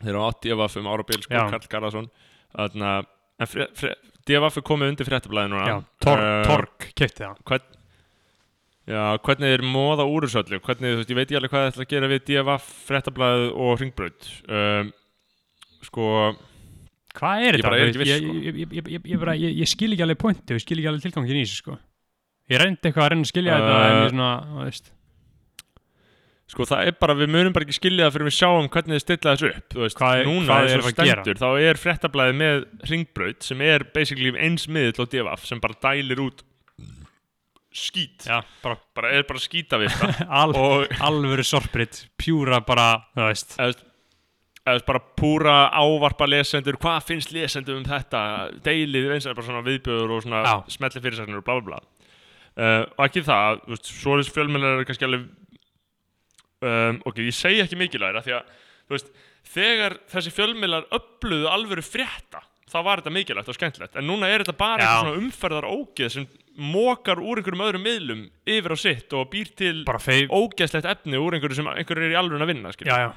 þeir 0.00 0.16
hafa 0.18 0.28
átt 0.32 0.42
DFF 0.44 0.76
um 0.82 0.88
ára 0.92 1.06
bil 1.08 1.22
sko. 1.24 1.32
Karl 1.54 1.68
Garðarsson. 1.72 2.10
Þannig 2.52 2.86
að 2.90 3.08
en 3.40 3.48
fre, 3.48 3.66
fre, 3.78 3.92
DFF 4.28 4.60
er 4.60 4.66
komið 4.68 4.92
undir 4.92 5.08
fréttablaði 5.08 5.52
núna. 5.52 5.66
Já, 5.70 5.76
Tor, 6.04 6.20
Eh, 6.24 6.42
Torg 6.48 6.88
kefti 6.98 7.24
það. 7.24 7.38
hvern, 7.48 7.68
Já, 8.90 9.02
hvernig 9.22 9.52
er 9.54 9.62
móða 9.62 10.04
úr 10.10 10.26
þessu 10.26 10.40
öllu 10.42 10.58
hvernig, 10.64 10.94
þú 10.94 11.00
veist, 11.00 11.10
ég 11.12 11.18
veit 11.18 11.26
ekki 11.28 11.38
alveg 11.38 11.52
hvað 11.52 11.62
það 11.62 11.70
ætla 11.72 11.84
að 11.84 11.90
gera 11.94 12.10
við 12.10 12.20
DFF, 12.26 12.64
fréttablaðið 12.88 13.44
og 13.54 13.72
hringbraut 13.78 14.30
um, 14.50 14.86
sko, 15.86 16.04
hvað 17.18 17.44
er 17.46 17.52
þetta? 17.60 17.74
ég, 17.78 17.92
sko. 17.94 18.02
ég, 18.08 18.14
ég, 18.20 18.54
ég, 18.64 18.70
ég, 18.80 19.02
ég, 19.12 19.18
bara, 19.20 19.34
ég, 19.38 19.50
ég 19.60 19.68
skil 19.70 19.92
ekki 19.94 20.06
alveg 20.06 20.20
pointi 20.20 20.50
og 20.50 20.58
ég 20.58 20.64
skil 20.64 20.78
ekki 20.80 20.90
alveg 20.90 21.04
tilgangin 21.06 21.38
í 21.38 21.44
þessu 21.44 21.58
sko 21.62 21.76
ég 22.50 22.56
reyndi 22.64 22.82
eitthvað 22.82 23.04
að 23.04 23.12
reyna 23.14 23.26
að 23.28 23.30
skilja 23.34 23.60
þetta 23.60 23.76
en 23.76 23.78
Uh, 23.80 24.00
ég 24.00 24.10
svona, 24.16 24.32
þú 24.48 24.58
veist 24.66 24.86
Sko 26.50 26.66
það 26.66 26.80
er 26.90 26.94
bara, 26.98 27.14
við 27.14 27.28
munum 27.30 27.52
bara 27.54 27.62
ekki 27.62 27.76
skilja 27.76 28.08
það 28.08 28.14
fyrir 28.16 28.26
við 28.26 28.34
sjáum 28.34 28.66
hvernig 28.74 28.94
þið 28.96 29.02
stilla 29.04 29.34
þessu 29.36 29.50
upp 29.54 29.66
Þú 29.70 29.78
veist, 29.84 29.94
Hvað 30.00 30.22
núna 30.26 30.46
hvað 30.48 30.64
er 30.66 30.80
og 30.80 30.86
að 30.90 31.06
gera? 31.06 31.22
þá 31.38 31.50
er 31.62 31.78
skít. 37.72 38.26
Já, 38.26 38.42
bara 38.62 38.76
bara 38.94 39.12
er 39.14 39.22
bara 39.28 39.38
skítavista 39.38 40.10
al, 40.40 40.54
og 40.56 40.90
alvöru 41.00 41.44
sorprit 41.46 42.04
pjúra 42.18 42.60
bara, 42.66 42.90
þú 43.14 43.28
veist. 43.28 43.56
Eða, 43.60 44.82
bara 44.86 45.00
púra 45.16 45.54
ávarpa 45.72 46.28
lesendur 46.28 46.78
hvað 46.80 47.06
finnst 47.08 47.32
lesendur 47.34 47.78
um 47.78 47.86
þetta? 47.86 48.22
Deilið 48.66 49.14
eins 49.16 49.28
og 49.30 49.38
bara 49.38 49.48
svona 49.48 49.64
viðbjöður 49.66 50.16
og 50.16 50.24
svona 50.26 50.42
Já. 50.46 50.54
smelli 50.76 51.04
fyrirsagnir 51.06 51.40
og 51.40 51.46
bla 51.46 51.58
bla 51.60 51.70
bla. 51.70 51.80
Uh, 52.60 52.82
og 52.98 53.04
ekki 53.06 53.22
það, 53.24 53.62
þú 53.64 53.76
veist, 53.76 53.90
svo 53.94 54.12
er 54.12 54.20
þessi 54.20 54.34
fjölmjölar 54.34 54.84
kannski 54.88 55.06
alveg 55.06 55.28
um, 56.66 57.00
ok, 57.06 57.22
ég 57.24 57.36
segi 57.36 57.62
ekki 57.62 57.78
mikilvægir 57.78 58.24
því 58.26 58.34
að 58.36 58.54
þú 58.90 58.96
veist, 58.96 59.12
þegar 59.54 59.96
þessi 60.10 60.32
fjölmjölar 60.34 60.88
öfluðu 60.98 61.50
alvöru 61.54 61.84
frétta 61.86 62.42
þá 62.70 62.78
var 62.86 63.00
þetta 63.00 63.14
mikilvægt 63.14 63.50
og 63.50 63.56
skemmtilegt. 63.56 63.96
En 63.98 64.06
núna 64.06 64.28
er 64.30 64.44
þetta 64.44 64.56
bara 64.58 64.90
svona 65.00 65.16
umferðar 65.18 65.66
ógeð 65.70 66.12
sem 66.14 66.26
mókar 66.60 67.20
úr 67.22 67.40
einhverjum 67.40 67.64
öðrum 67.64 67.84
miðlum 67.86 68.22
yfir 68.48 68.74
á 68.74 68.78
sitt 68.80 69.12
og 69.16 69.28
býr 69.32 69.50
til 69.56 69.82
ógeðslegt 69.86 70.88
efni 70.90 71.18
úr 71.20 71.36
einhverju 71.36 71.58
sem 71.60 71.70
einhverju 71.72 72.06
er 72.08 72.14
í 72.14 72.18
alveg 72.20 72.44
að 72.44 72.52
vinna 72.52 72.72
já, 72.76 72.96
já. 73.06 73.10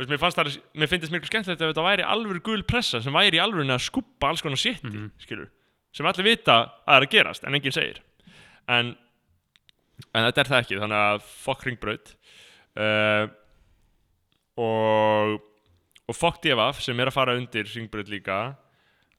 Veist, 0.00 0.08
mér 0.08 0.22
það, 0.22 0.52
mér 0.80 0.88
finnst 0.88 1.12
miklu 1.12 1.28
skemmtilegt 1.28 1.60
ef 1.60 1.72
þetta 1.74 1.84
væri 1.84 2.04
alvöru 2.08 2.40
gul 2.46 2.62
pressa 2.64 3.02
sem 3.04 3.12
væri 3.12 3.36
í 3.36 3.42
alvöru 3.42 3.66
að 3.68 3.82
skúpa 3.84 4.30
alls 4.30 4.40
konar 4.40 4.56
sitt 4.60 4.82
Mhm. 4.86 5.10
skilur, 5.20 5.50
sem 5.92 6.06
allir 6.06 6.24
vita 6.24 6.54
að 6.56 6.70
það 6.86 6.96
er 6.96 7.06
að 7.06 7.10
gerast 7.10 7.44
en 7.44 7.54
enginn 7.58 7.72
segir. 7.76 8.00
En, 8.68 8.96
en 10.14 10.24
þetta 10.30 10.40
er 10.40 10.50
það 10.52 10.62
ekki 10.62 10.80
þannig 10.80 11.02
að 11.10 11.22
fokk 11.44 11.66
ringbraut. 11.66 12.14
Uh, 12.78 13.26
og 14.56 15.40
og 16.10 16.16
fokk 16.18 16.40
DFF 16.42 16.80
sem 16.82 16.98
er 16.98 17.06
að 17.10 17.14
fara 17.14 17.36
undir 17.38 17.68
ringbraut 17.70 18.08
líka. 18.10 18.38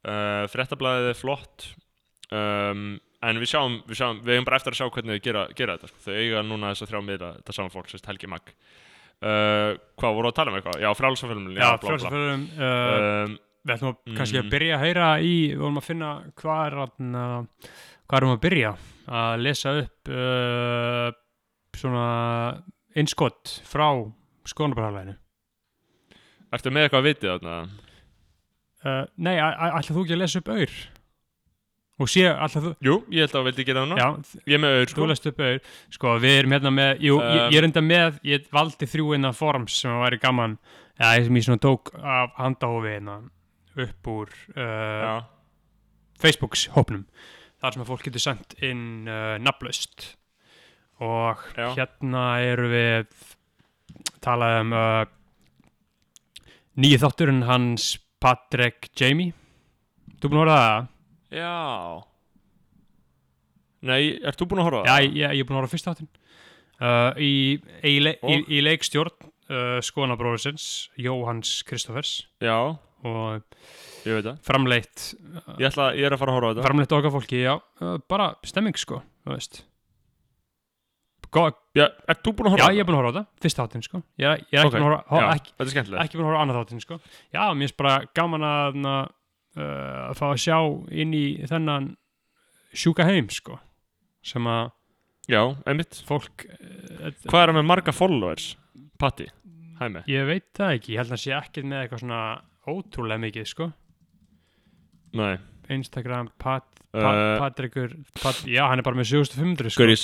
Uh, 0.03 0.43
frettablaðið 0.51 1.11
er 1.13 1.19
flott. 1.19 1.67
Um, 2.33 2.99
en 3.21 3.37
við 3.41 3.51
sjáum, 3.51 3.75
við 3.89 3.99
sjáum 3.99 4.21
við 4.25 4.33
eigum 4.35 4.47
bara 4.49 4.57
eftir 4.61 4.73
að 4.73 4.79
sjá 4.81 4.87
hvernig 4.95 5.17
þau 5.19 5.25
gera, 5.27 5.43
gera 5.57 5.75
þetta 5.77 5.89
sko. 5.91 5.99
þau 6.07 6.13
eiga 6.17 6.41
núna 6.47 6.71
þess 6.73 6.85
að 6.85 6.91
þrjá 6.93 7.01
miðla 7.09 7.29
þetta 7.39 7.55
saman 7.57 7.73
fólk, 7.75 7.91
sérst 7.91 8.09
Helgi 8.09 8.29
Magg 8.31 8.51
uh, 8.51 9.71
hvað 10.01 10.17
voru 10.17 10.31
að 10.31 10.35
tala 10.39 10.51
um 10.53 10.57
eitthvað? 10.59 10.79
Já, 10.81 10.89
frálsafölum 10.97 11.47
já, 11.57 11.67
frjálsafölum 11.83 12.45
uh, 12.57 12.65
um, 13.27 13.35
við 13.61 13.75
ætlum 13.75 13.91
að 13.93 14.15
kannski 14.17 14.39
að 14.41 14.51
byrja 14.55 14.77
að 14.79 14.85
heyra 14.87 15.09
í 15.21 15.33
við 15.53 15.61
vorum 15.61 15.77
að 15.81 15.87
finna 15.91 16.11
hvað 16.41 16.61
er 16.71 16.77
atna, 16.87 17.25
hvað 18.09 18.17
erum 18.23 18.33
að 18.35 18.41
byrja 18.47 18.71
að 19.21 19.43
lesa 19.45 19.75
upp 19.83 20.11
uh, 20.15 21.07
svona 21.77 22.05
innskott 22.97 23.59
frá 23.69 23.87
skoðanabræðarleginu 24.49 25.17
Ertu 26.51 26.71
með 26.75 26.83
eitthvað 26.87 26.99
að 26.99 27.05
vitið 27.07 27.29
þarna? 27.31 27.53
uh, 28.83 29.03
nei, 29.23 29.35
æ- 29.37 29.55
æ- 29.55 29.75
ætlar 29.77 29.93
þú 29.95 30.01
ekki 30.03 30.15
að 30.17 30.21
lesa 30.25 30.41
upp 30.41 30.49
auður 30.51 30.73
og 32.01 32.09
sé, 32.11 32.25
þú 32.53 32.71
Jú, 32.83 32.95
ég 33.13 33.25
held 33.25 33.33
að 33.33 33.37
þú 33.37 33.43
vildi 33.47 33.65
gera 33.67 33.83
það 33.85 34.01
já, 34.01 34.07
Ég 34.49 34.55
er 34.57 34.61
með 34.63 34.75
auður 34.75 34.89
þú 34.89 34.95
sko 34.95 35.09
lest 35.11 35.27
upp 35.29 35.41
auður 35.41 35.59
sko, 35.97 36.13
við 36.23 36.37
erum 36.39 36.55
hérna 36.55 36.71
með, 36.75 37.03
jú, 37.07 37.17
Um, 37.21 37.41
ég 37.53 37.57
er 37.59 37.67
enda 37.67 37.83
með 37.85 38.17
ég 38.27 38.47
valdi 38.53 38.89
þrjú 38.89 39.13
innan 39.17 39.37
forms 39.37 39.77
sem 39.83 39.99
væri 40.01 40.19
gaman. 40.21 40.57
Eða 41.01 41.27
sem 41.27 41.37
ég 41.39 41.45
svona 41.47 41.61
tók 41.61 41.93
af 41.97 42.33
handahófi 42.37 42.95
hérna 42.95 43.19
upp 43.85 44.09
úr 44.11 44.33
uh, 44.55 45.21
Facebooks 46.21 46.67
hópnum. 46.75 47.05
Þar 47.61 47.75
sem 47.75 47.83
að 47.83 47.91
fólk 47.93 48.07
getur 48.07 48.23
sendt 48.23 48.55
inn 48.65 49.07
uh, 49.09 49.37
nafnlaust. 49.41 50.15
Og 51.01 51.41
Já. 51.57 51.71
hérna 51.77 52.25
eru 52.45 52.69
við 52.69 53.13
talað 54.21 54.59
um 54.61 54.73
uh, 54.77 55.03
nýju 56.81 57.01
þátturinn 57.01 57.45
hans 57.49 57.95
Patrick 58.21 58.91
Jamie. 58.97 59.33
Þú 60.21 60.29
búin 60.29 60.43
að 60.45 60.53
á 60.53 60.57
það? 60.61 60.89
Já. 61.31 62.03
Nei, 63.81 64.01
ert 64.21 64.37
þú 64.37 64.45
búin 64.51 64.61
að 64.61 64.67
horfa 64.69 64.81
á 64.81 64.85
Já, 64.85 64.93
það? 64.93 65.05
ég, 65.17 65.31
ég 65.37 65.41
er 65.41 65.47
búin 65.49 65.57
að 65.57 65.61
horfa 65.63 65.73
fyrst 65.73 65.87
þáttinn. 65.89 66.09
Uh, 66.81 67.11
í, 67.21 67.31
í, 67.85 67.95
le, 68.01 68.11
í, 68.25 68.35
í 68.57 68.59
leikstjórn 68.65 69.13
uh, 69.21 69.77
skoðanabróðursins 69.85 70.63
Jóhanns 70.97 71.59
Kristoffers 71.69 72.11
Já, 72.41 72.55
og 73.05 73.43
ég 74.07 74.15
veit 74.17 74.25
það. 74.25 74.39
framleitt 74.47 75.03
Ég, 75.61 75.67
ætla, 75.69 75.91
ég 75.97 76.07
er 76.09 76.15
að 76.15 76.21
fara 76.23 76.33
að 76.33 76.37
horfa 76.39 76.51
þetta. 76.55 76.65
framleitt 76.65 76.95
okkar 76.97 77.13
fólki, 77.13 77.41
já, 77.45 77.53
uh, 77.85 77.97
bara 78.09 78.31
stemming 78.49 78.77
sko, 78.81 79.01
þú 79.25 79.35
veist. 79.35 79.61
Gó, 81.31 81.45
Já, 81.77 81.85
ert 82.11 82.25
þú 82.25 82.33
búin 82.41 82.49
að 82.49 82.57
Já, 82.57 82.65
horfa 82.65 82.73
á 82.73 82.75
ég 82.75 82.81
er 82.83 82.89
búin 82.89 82.97
að 82.97 83.01
horfa 83.05 83.11
á 83.13 83.15
þetta, 83.21 83.41
fyrst 83.45 83.59
þáttinn 83.61 83.85
sko. 83.87 84.01
Ég, 84.19 84.41
ég 84.51 84.57
er 84.57 84.65
ekki 84.65 84.67
Ok, 84.67 84.73
búin 84.73 84.81
að 84.81 84.89
horfa, 84.89 85.01
Já, 85.05 85.13
horfa 85.15 85.35
ekki, 85.37 85.53
þetta 85.53 85.67
er 85.69 85.73
skemmtilegt. 85.75 86.01
ekki 86.03 86.17
búin 86.19 86.25
að 86.25 86.29
horfa 86.31 86.41
á 86.41 86.43
annað 86.45 86.57
þáttinn 86.61 86.83
sko. 86.83 86.97
Já, 87.31 87.41
mér 87.53 87.61
finnst 87.69 87.77
bara 87.79 87.93
gaman 88.19 88.47
að 88.49 88.81
uh, 88.81 88.97
að 89.59 90.15
fá 90.19 90.25
að 90.31 90.39
sjá 90.45 90.57
inn 91.03 91.13
í 91.17 91.25
þennan 91.49 91.89
sjúka 92.71 93.03
heim 93.09 93.27
sko 93.33 93.57
sem 94.23 94.45
að 94.47 94.69
Já, 95.31 95.41
einmitt. 95.69 95.99
fólk 96.07 96.45
uh, 96.47 97.11
Hvað 97.27 97.41
er 97.43 97.51
það 97.51 97.57
með 97.59 97.67
marga 97.69 97.93
followers? 97.95 98.45
Patti, 98.99 99.27
hæmi 99.79 100.01
Ég 100.09 100.25
veit 100.27 100.47
það 100.57 100.73
ekki, 100.77 100.93
ég 100.95 101.01
held 101.01 101.11
að 101.11 101.15
það 101.17 101.23
sé 101.25 101.35
ekkert 101.37 101.67
með 101.71 101.83
eitthvað 101.83 102.01
svona 102.03 102.21
ótrúlega 102.71 103.21
mikið 103.23 103.47
sko. 103.49 103.67
Nei. 105.17 105.35
Instagram, 105.71 106.29
Pat, 106.41 106.67
Pat, 106.91 107.19
Uh, 107.21 107.37
Patrikur 107.39 107.93
Pat, 108.19 108.41
Já, 108.47 108.65
hann 108.67 108.81
er 108.81 108.83
bara 108.83 108.97
með 108.99 109.07
7500 109.13 109.71
sko. 109.71 109.79
Gaurís 109.85 110.01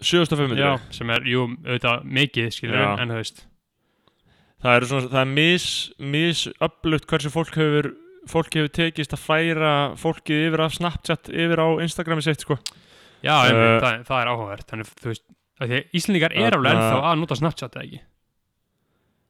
7500 0.00 0.60
Já, 0.60 0.70
sem 0.96 1.10
er, 1.12 1.24
jú, 1.28 1.42
auðvitað 1.64 2.06
mikið 2.18 2.48
skilur 2.56 2.80
en 3.00 3.12
þú 3.12 3.18
veist 3.20 3.42
Það 4.64 4.76
er 4.80 4.86
svona, 4.88 5.08
það 5.12 5.20
er 5.20 5.30
mis, 5.36 5.66
mis 6.00 6.42
upplutt 6.64 7.06
hversu 7.10 7.30
fólk 7.34 7.54
hefur 7.60 7.90
fólk 8.26 8.56
hefur 8.56 8.72
tekist 8.74 9.12
að 9.14 9.22
færa 9.22 9.72
fólkið 10.00 10.46
yfir 10.48 10.62
af 10.64 10.72
Snapchat 10.74 11.28
yfir 11.30 11.60
á 11.62 11.68
Instagrami 11.84 12.24
sitt 12.24 12.42
sko. 12.42 12.56
Já, 13.22 13.34
Uh, 13.36 13.50
einmitt, 13.50 13.82
það, 13.84 14.00
það 14.08 14.20
er 14.22 14.30
áhugavert. 14.32 14.66
Þannig, 14.70 14.90
þú 15.02 15.10
veist, 15.12 15.24
því 15.60 15.78
að 15.78 15.94
Íslendingar 16.00 16.34
er 16.36 16.56
alveg 16.56 16.72
ennþá 16.74 16.98
að 17.12 17.18
nota 17.22 17.38
Snapchat 17.38 17.76
eða 17.78 17.84
ekki? 17.86 18.00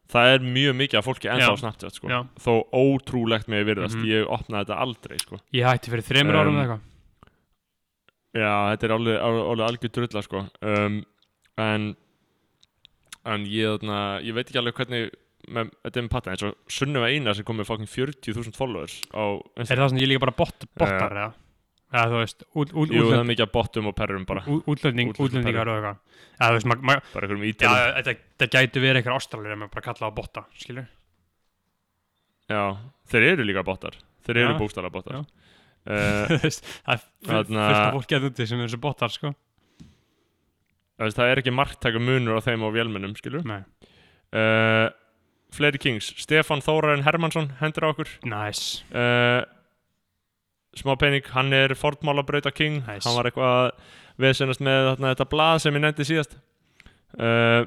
Það 0.06 0.32
er 0.36 0.44
mjög 0.46 0.74
mikið 0.78 0.98
af 1.00 1.06
fólki 1.08 1.30
ennþá 1.32 1.52
á 1.52 1.62
Snapchat 1.64 1.96
sko. 1.98 2.08
Þó 2.46 2.52
ótrúlegt 2.78 3.48
með 3.50 3.64
virðast. 3.72 3.98
Mhm. 3.98 4.06
Ég 4.06 4.28
opnaði 4.30 4.64
þetta 4.68 4.80
aldrei 4.86 5.18
sko. 5.18 5.40
Ég 5.52 5.66
hætti 5.66 5.90
fyrir 5.92 6.06
þreymur 6.06 6.34
Um, 6.36 6.40
árum 6.40 6.56
eða 6.56 6.64
eitthvað. 6.66 6.84
Já, 8.36 8.52
þetta 8.70 8.84
er 8.86 8.94
alveg, 8.96 9.16
algjör 9.66 9.92
drulla 9.96 10.22
sko. 10.22 10.44
Um, 10.62 11.04
En 11.58 11.96
En 13.26 13.46
ég, 13.50 13.66
þarna, 13.80 14.00
ég 14.22 14.36
veit 14.36 14.46
ekki 14.46 14.60
alveg 14.60 14.76
hvernig 14.78 15.08
með, 15.50 15.70
Þetta 15.82 15.98
er 15.98 16.04
með 16.06 16.12
patta 16.12 16.30
eins 16.34 16.44
og 16.46 16.54
Sunnuva 16.70 17.08
Einar 17.10 17.34
sem 17.38 17.46
kom 17.46 17.58
með 17.58 17.68
fucking 17.70 17.90
40.000 17.90 18.54
followers 18.58 19.00
á 19.14 19.24
Er 19.38 19.64
Instagram 19.64 19.82
það 19.84 19.90
svona 19.92 20.02
ég 20.04 20.10
líka 20.12 20.22
bara 20.26 20.34
bot, 20.38 20.66
botar 20.78 21.14
eða? 21.16 21.32
Eða 21.96 22.06
þú 22.10 22.18
veist, 22.18 22.40
út, 22.58 22.72
út, 22.82 22.90
Jú, 22.92 23.04
það 23.06 23.20
er 23.20 23.28
mikið 23.30 23.44
af 23.46 23.50
bottum 23.54 23.86
og 23.86 23.94
perrum 23.96 24.24
bara. 24.26 24.40
ú- 24.50 24.58
útlending, 24.66 25.12
útlending- 25.14 25.22
útlendingar 25.22 25.68
og 25.70 25.76
eitthvað. 25.76 26.00
Eða 26.40 26.48
þú 26.50 26.56
veist, 26.58 26.66
ma, 26.66 26.74
ma, 26.90 26.96
Bara 27.14 27.26
einhverjum 27.28 27.44
já, 27.46 27.50
ítalum 27.54 27.94
þetta, 27.98 28.14
þetta 28.42 28.48
gæti 28.56 28.82
verið 28.82 28.98
eitthvað 29.02 29.18
ástralir 29.20 29.52
en 29.54 29.60
maður 29.62 29.72
bara 29.76 29.84
kalla 29.86 30.02
það 30.10 30.16
botta, 30.18 30.42
skilur 30.58 30.88
Já, 32.50 32.62
þeir 33.10 33.26
eru 33.32 33.46
líka 33.46 33.62
bottar. 33.66 33.96
Þeir 34.26 34.36
eru 34.42 34.52
Já. 34.54 34.58
bókstala 34.60 34.90
bottar. 34.94 35.16
Já. 35.18 35.22
uh, 35.86 36.26
Þú 36.30 36.38
veist, 36.42 36.68
það 36.86 36.92
er 36.94 37.02
fullt 37.02 37.30
Þarna- 37.30 37.66
fullt 37.70 37.80
af 37.86 37.96
fólki 37.96 38.18
að 38.18 38.28
úti 38.30 38.46
sem 38.50 38.60
er 38.62 38.68
þessu 38.70 38.80
bottar, 38.82 39.14
sko 39.14 39.32
Það 40.96 41.30
er 41.30 41.42
ekki 41.42 41.52
marktæka 41.52 42.00
munur 42.00 42.38
á 42.38 42.46
þeim 42.46 42.62
og 42.64 42.72
vélmennum, 42.72 43.12
uh, 44.32 44.88
Fleiri 45.52 45.78
Kings. 45.78 46.08
Stefán 46.20 46.64
Þórarinn 46.64 47.04
Hermansson 47.04 47.50
hendur 47.60 47.84
á 47.84 47.92
okkur. 47.92 48.08
Nice. 48.24 48.82
Uh, 48.90 49.44
Smá 50.76 50.92
pening, 51.00 51.24
hann 51.32 51.52
er 51.56 51.72
fornmálabrauta 51.72 52.52
king. 52.52 52.82
Nice. 52.84 53.06
Hann 53.06 53.16
var 53.16 53.28
eitthvað 53.28 53.54
að 53.62 53.70
veðsennast 54.20 54.64
með 54.64 54.90
þarna, 54.90 55.12
þetta 55.14 55.28
blað 55.32 55.60
sem 55.64 55.78
ég 55.78 55.84
nefndi 55.84 56.06
síðast. 56.08 56.36
Uh, 57.16 57.62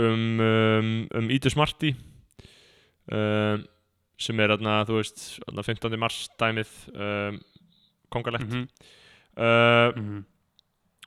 um, 0.00 0.40
um, 0.40 0.90
um 1.20 1.28
Ídu 1.32 1.52
Smarty 1.52 1.92
uh, 3.12 3.60
sem 4.20 4.40
er 4.40 4.54
þarna, 4.54 4.78
þú 4.88 4.96
veist, 5.00 5.26
þarna 5.44 5.66
15. 5.68 5.98
mars 6.00 6.22
dæmið 6.40 6.72
um, 6.94 7.40
kongalegt. 8.12 8.48
Mm 8.48 8.64
uh, 9.36 9.92
-hmm. 9.92 10.24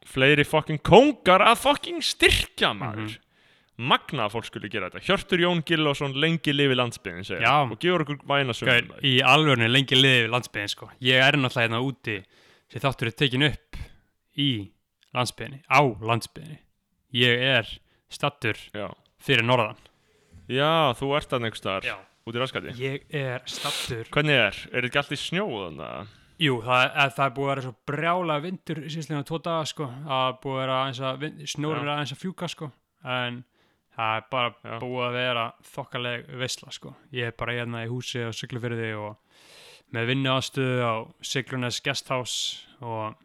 Fleiri 0.05 0.43
fucking 0.45 0.81
kongar 0.83 1.41
að 1.41 1.57
fucking 1.63 2.01
styrkja 2.03 2.73
maður 2.77 3.07
Mhm. 3.07 3.19
magna 3.77 4.27
að 4.27 4.31
fólk 4.35 4.45
skulle 4.45 4.69
gera 4.69 4.89
þetta 4.89 5.01
Hjörtur 5.07 5.39
Jón 5.41 5.63
Gillásson 5.65 6.13
lengi 6.13 6.53
lifi 6.53 6.75
landsbyðin 6.77 7.25
segja 7.25 7.41
Já. 7.41 7.71
og 7.71 7.79
gefur 7.79 8.03
okkur 8.05 8.19
væna 8.27 8.53
sögum 8.53 8.87
Gauð, 8.89 9.01
í 9.03 9.19
alvörinu 9.21 9.67
lengi 9.71 9.95
liðið 9.97 10.27
við 10.27 10.29
landsbyðin 10.35 10.69
sko. 10.69 10.89
ég 11.01 11.21
er 11.23 11.33
náttúrulega 11.33 11.67
hérna 11.69 11.81
úti 11.81 12.23
sem 12.69 12.81
þáttur 12.81 13.07
er 13.07 13.11
tekin 13.11 13.43
upp 13.43 13.77
í 14.37 14.69
landsbyðinni, 15.13 15.61
á 15.69 15.81
landsbyðinni 16.01 16.59
ég 17.13 17.37
er 17.57 17.79
stattur 18.09 18.53
já. 18.73 18.93
fyrir 19.19 19.43
norðan 19.43 19.77
já, 20.47 20.93
þú 20.93 21.15
ert 21.17 21.33
einhvers 21.33 21.57
staðar 21.61 21.83
Já. 21.83 21.97
út 22.27 22.35
í 22.35 22.39
raskati 22.39 22.73
Ég 22.77 23.01
er 23.11 23.41
stattur 23.45 24.05
Hvernig 24.11 24.37
er? 24.37 24.55
Er 24.71 24.81
þetta 24.81 24.89
ekki 24.91 24.97
allt 25.01 25.11
í 25.11 25.17
snjó 25.17 25.47
þannig 25.49 25.87
að 25.89 26.07
Jú, 26.43 26.57
það 26.65 26.81
er, 26.83 27.11
það 27.15 27.25
er 27.25 27.33
búið 27.37 27.45
að 27.45 27.51
vera 27.53 27.63
svo 27.63 27.73
brjála 27.87 28.35
vindur 28.43 28.79
síðan 28.91 29.25
tvo 29.27 29.39
daga 29.45 29.65
sko 29.69 29.87
Það 29.93 30.23
er 30.27 30.37
búið 30.43 30.55
að 30.55 30.61
vera 30.63 30.77
aðeins 30.81 31.01
að 31.07 31.25
er 31.27 31.91
aðeins 31.93 32.13
að 32.15 32.21
fjúka 32.23 32.49
sko 32.51 32.69
En 33.13 33.37
það 33.93 34.15
er 34.17 34.25
bara 34.33 34.49
Já. 34.57 34.77
búið 34.81 35.03
að 35.07 35.17
vera 35.19 35.43
þokkaleg 35.73 36.31
veisla 36.41 36.73
sko 36.75 36.93
Ég 37.15 37.29
er 37.29 37.35
bara 37.39 37.55
hérna 37.59 37.83
í 37.85 37.91
húsi 37.91 38.23
á 38.25 38.31
Siglufyrði 38.35 38.89
og 38.99 39.43
með 39.93 40.09
vinnu 40.09 40.31
aðstöðu 40.33 40.81
á 40.83 40.93
Siglunes 41.23 41.79
Guesthouse 41.85 42.65
og 42.83 43.19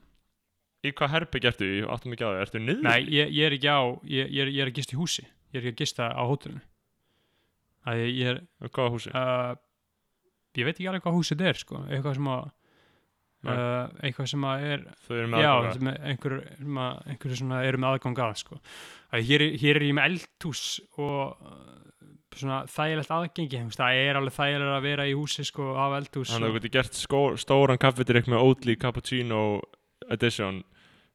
Í 0.86 0.92
hvað 0.94 1.14
herbygg 1.16 1.48
ertu 1.50 1.66
í? 1.66 1.78
Áttum 1.90 2.12
ekki 2.14 2.22
á 2.22 2.30
því, 2.30 2.42
ertu 2.44 2.60
niður? 2.62 2.84
Nei, 2.86 3.00
ég, 3.10 3.32
ég 3.34 3.48
er 3.48 3.56
ekki 3.56 3.72
á, 3.72 3.82
ég, 4.06 4.28
ég, 4.30 4.42
er, 4.44 4.50
ég 4.54 4.62
er 4.62 4.70
að 4.70 4.76
gista 4.78 4.94
í 4.94 5.00
húsi 5.00 5.24
Ég 5.24 5.58
er 5.58 5.64
ekki 5.64 5.74
að 5.74 5.80
gista 5.82 6.10
á 6.14 6.22
hótelinu 6.28 6.62
Það 7.88 8.02
ég, 8.04 8.12
ég 8.20 8.30
er, 8.34 8.38
Hvaða 8.68 8.92
húsi? 8.94 9.10
uh, 9.10 9.56
ég 10.60 10.68
veit 10.68 10.76
ekki 10.76 10.86
alveg 10.92 11.02
hvað 11.08 11.18
húsið 11.18 11.44
er 11.48 11.58
sko 11.64 11.82
Eitthvað 11.88 12.18
sem 12.20 12.30
að. 12.36 12.46
Uh, 13.46 13.88
Eitthvað 14.02 14.30
sem 14.32 14.44
að 14.50 14.64
er 14.72 14.84
Þau 15.06 15.14
eru 15.18 15.28
með 15.32 15.38
aðganga. 15.48 15.72
sem 15.78 15.90
er 15.92 15.98
einhver, 16.12 16.36
að, 16.66 17.02
svona 17.42 17.60
eru 17.68 17.78
með 17.84 17.90
aðgang 17.94 18.22
að 18.26 18.36
sko. 18.42 18.60
að 19.12 19.26
hér, 19.30 19.44
er- 19.46 19.58
hér 19.62 19.76
er 19.80 19.86
ég 19.88 19.94
með 19.98 20.08
eldhús 20.10 20.62
og 20.98 21.36
uh, 21.38 21.58
svona 22.38 22.58
þægilegt 22.70 23.10
aðgengi 23.18 23.60
það 23.78 24.00
er 24.04 24.18
alveg 24.20 24.34
þægilegt 24.36 24.74
að 24.78 24.82
vera 24.88 25.06
í 25.08 25.14
húsi 25.18 25.44
sko, 25.48 25.70
af 25.80 25.96
eldhús 26.02 26.30
Þannig 26.34 26.48
að 26.48 26.52
þú 26.52 26.58
getur 26.60 26.74
gert 26.78 26.98
skó, 26.98 27.22
stóran 27.40 27.78
kaffetrykk 27.82 28.28
með 28.30 28.42
Oatly 28.44 28.76
Cappuccino 28.78 29.40
Edition 30.10 30.60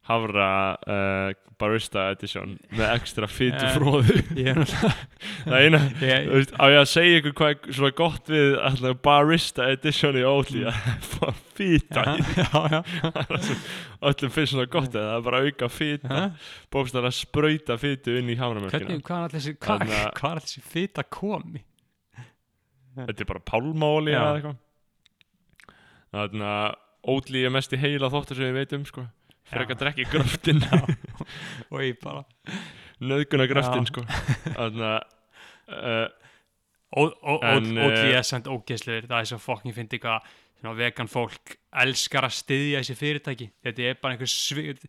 Havra 0.03 0.47
uh, 0.83 1.31
Barista 1.63 2.09
Edition 2.11 2.57
með 2.73 2.89
ekstra 2.97 3.27
fytu 3.29 3.61
Eh, 3.63 3.71
fróðu 3.75 4.15
ég 4.35 4.49
er 4.51 4.63
Það 5.45 5.55
eina, 5.59 5.79
veist, 6.33 6.53
á 6.59 6.63
ég 6.71 6.79
að 6.81 6.89
segja 6.91 7.21
ykkur 7.21 7.35
hvað 7.39 7.53
er 7.53 7.77
svona 7.77 7.93
gott 7.99 8.31
við 8.33 8.57
alltaf 8.69 8.99
Barista 9.05 9.69
Edition 9.71 10.19
í 10.19 10.25
Oatly? 10.27 10.65
Að 10.67 10.81
það 11.13 11.63
í 11.63 11.79
já, 12.35 12.47
já, 12.73 12.81
öllum 14.09 14.35
finnst 14.35 14.55
svona 14.55 14.67
gott 14.73 14.91
eða 14.91 15.05
það 15.07 15.15
er 15.15 15.25
bara 15.29 15.41
auka 15.47 15.71
já. 16.03 16.21
bókstæðan 16.73 17.09
að 17.11 17.17
sprauta 17.21 17.79
fytu 17.79 18.17
inn 18.19 18.33
í 18.33 18.37
haframjölkina 18.39 18.83
Hvernig, 18.83 19.07
hvað 19.07 19.19
er 19.23 19.37
allir 20.33 20.45
þessi 20.47 20.65
fita 20.73 21.07
komi? 21.07 21.63
Þetta 22.97 23.23
er 23.23 23.29
bara 23.29 23.41
pálmáli 23.47 24.13
eða 24.13 24.33
eitthvað. 24.35 24.59
Þannig 26.13 26.47
að 26.51 26.79
Oatly 27.13 27.41
er 27.43 27.51
mest 27.51 27.73
í 27.73 27.79
heila 27.81 28.11
þóttur 28.11 28.37
sem 28.37 28.51
við 28.51 28.59
veitum 28.61 28.83
sko 28.87 29.07
Frekar 29.53 29.75
Já. 29.77 29.79
drekki 29.83 30.07
gröftin 30.11 30.63
og 31.69 31.79
ég 31.83 31.99
bara 32.03 32.23
Nöðguna 33.03 33.47
gröftin 33.49 33.87
sko. 33.89 34.03
Þannig 34.57 34.85
að 34.87 36.11
Ó- 36.93 37.09
ó- 37.09 37.39
ó- 37.41 37.43
En, 37.57 37.71
Ódli 37.73 38.11
er 38.13 38.21
samt 38.21 38.45
ógeðslegur. 38.45 39.07
Það 39.09 39.19
er 39.23 39.29
svo 39.31 39.39
fokkin 39.41 39.73
fyndi 39.73 39.97
hvað 39.97 40.27
vegan 40.77 41.09
fólk 41.11 41.55
elskar 41.83 42.23
að 42.27 42.35
styðja 42.37 42.79
þessi 42.83 42.95
fyrirtæki. 42.95 43.47
Þetta 43.65 43.87
er 43.89 43.97
bara 43.99 44.13
einhver 44.13 44.29
svið 44.31 44.83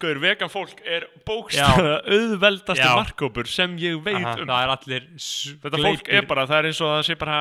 Gauður, 0.00 0.20
vegan 0.22 0.52
fólk 0.52 0.78
er 0.86 1.08
bókstæða 1.28 1.98
auðveldasti 2.14 2.86
Já. 2.86 2.94
markkópur 2.96 3.50
sem 3.50 3.74
ég 3.82 3.98
veit 4.06 4.22
um. 4.22 4.46
Þetta 4.46 5.82
fólk 5.82 6.08
er 6.14 6.28
bara, 6.30 6.46
það 6.48 6.62
er 6.62 6.70
eins 6.70 6.80
og 6.80 6.94
það 6.94 7.04
sé 7.10 7.18
bara 7.20 7.40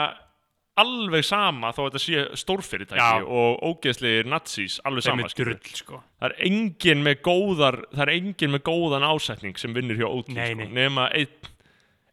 alveg 0.81 1.25
sama 1.27 1.71
þó 1.75 1.83
að 1.85 1.87
þetta 1.89 2.03
sé 2.03 2.25
stórfyrirtæki 2.41 3.29
og 3.39 3.63
ógeðslegir 3.71 4.29
nazís, 4.31 4.79
alveg 4.87 5.07
sama 5.07 5.31
drull 5.37 5.57
sko. 5.77 6.01
Það 6.21 6.27
er 6.29 6.37
engin 6.49 7.05
með 7.05 7.23
góðar 7.27 7.79
það 7.91 8.03
er 8.07 8.13
engin 8.17 8.53
með 8.55 8.65
góðan 8.69 9.07
ásetning 9.07 9.61
sem 9.61 9.73
vinnur 9.77 10.01
hjá 10.01 10.07
Nei, 10.37 10.53
sko, 10.53 10.69
nema 10.77 11.07
einn 11.17 11.51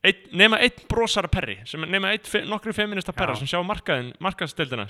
ein, 0.07 0.19
nema 0.38 0.59
einn 0.62 0.85
brosara 0.90 1.28
perri 1.31 1.57
nema 1.90 2.12
fe, 2.26 2.43
nokkri 2.47 2.75
feminista 2.76 3.12
perra 3.17 3.35
Já. 3.35 3.40
sem 3.40 3.50
sjá 3.50 3.62
markaðin, 3.67 4.12
markaðstildina 4.23 4.87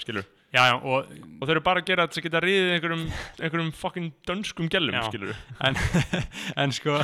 já, 0.53 0.61
já, 0.61 0.75
og, 0.77 1.09
og 1.09 1.47
þau 1.47 1.53
eru 1.55 1.62
bara 1.65 1.83
að 1.83 1.88
gera 1.88 2.05
þetta 2.07 2.19
sem 2.19 2.27
geta 2.27 2.43
riðið 2.45 2.75
einhverjum, 2.75 3.07
einhverjum 3.41 3.71
fucking 3.79 4.11
dönskum 4.29 4.69
skilur 4.69 5.41
en, 5.65 5.81
en 6.64 6.77
sko, 6.77 6.99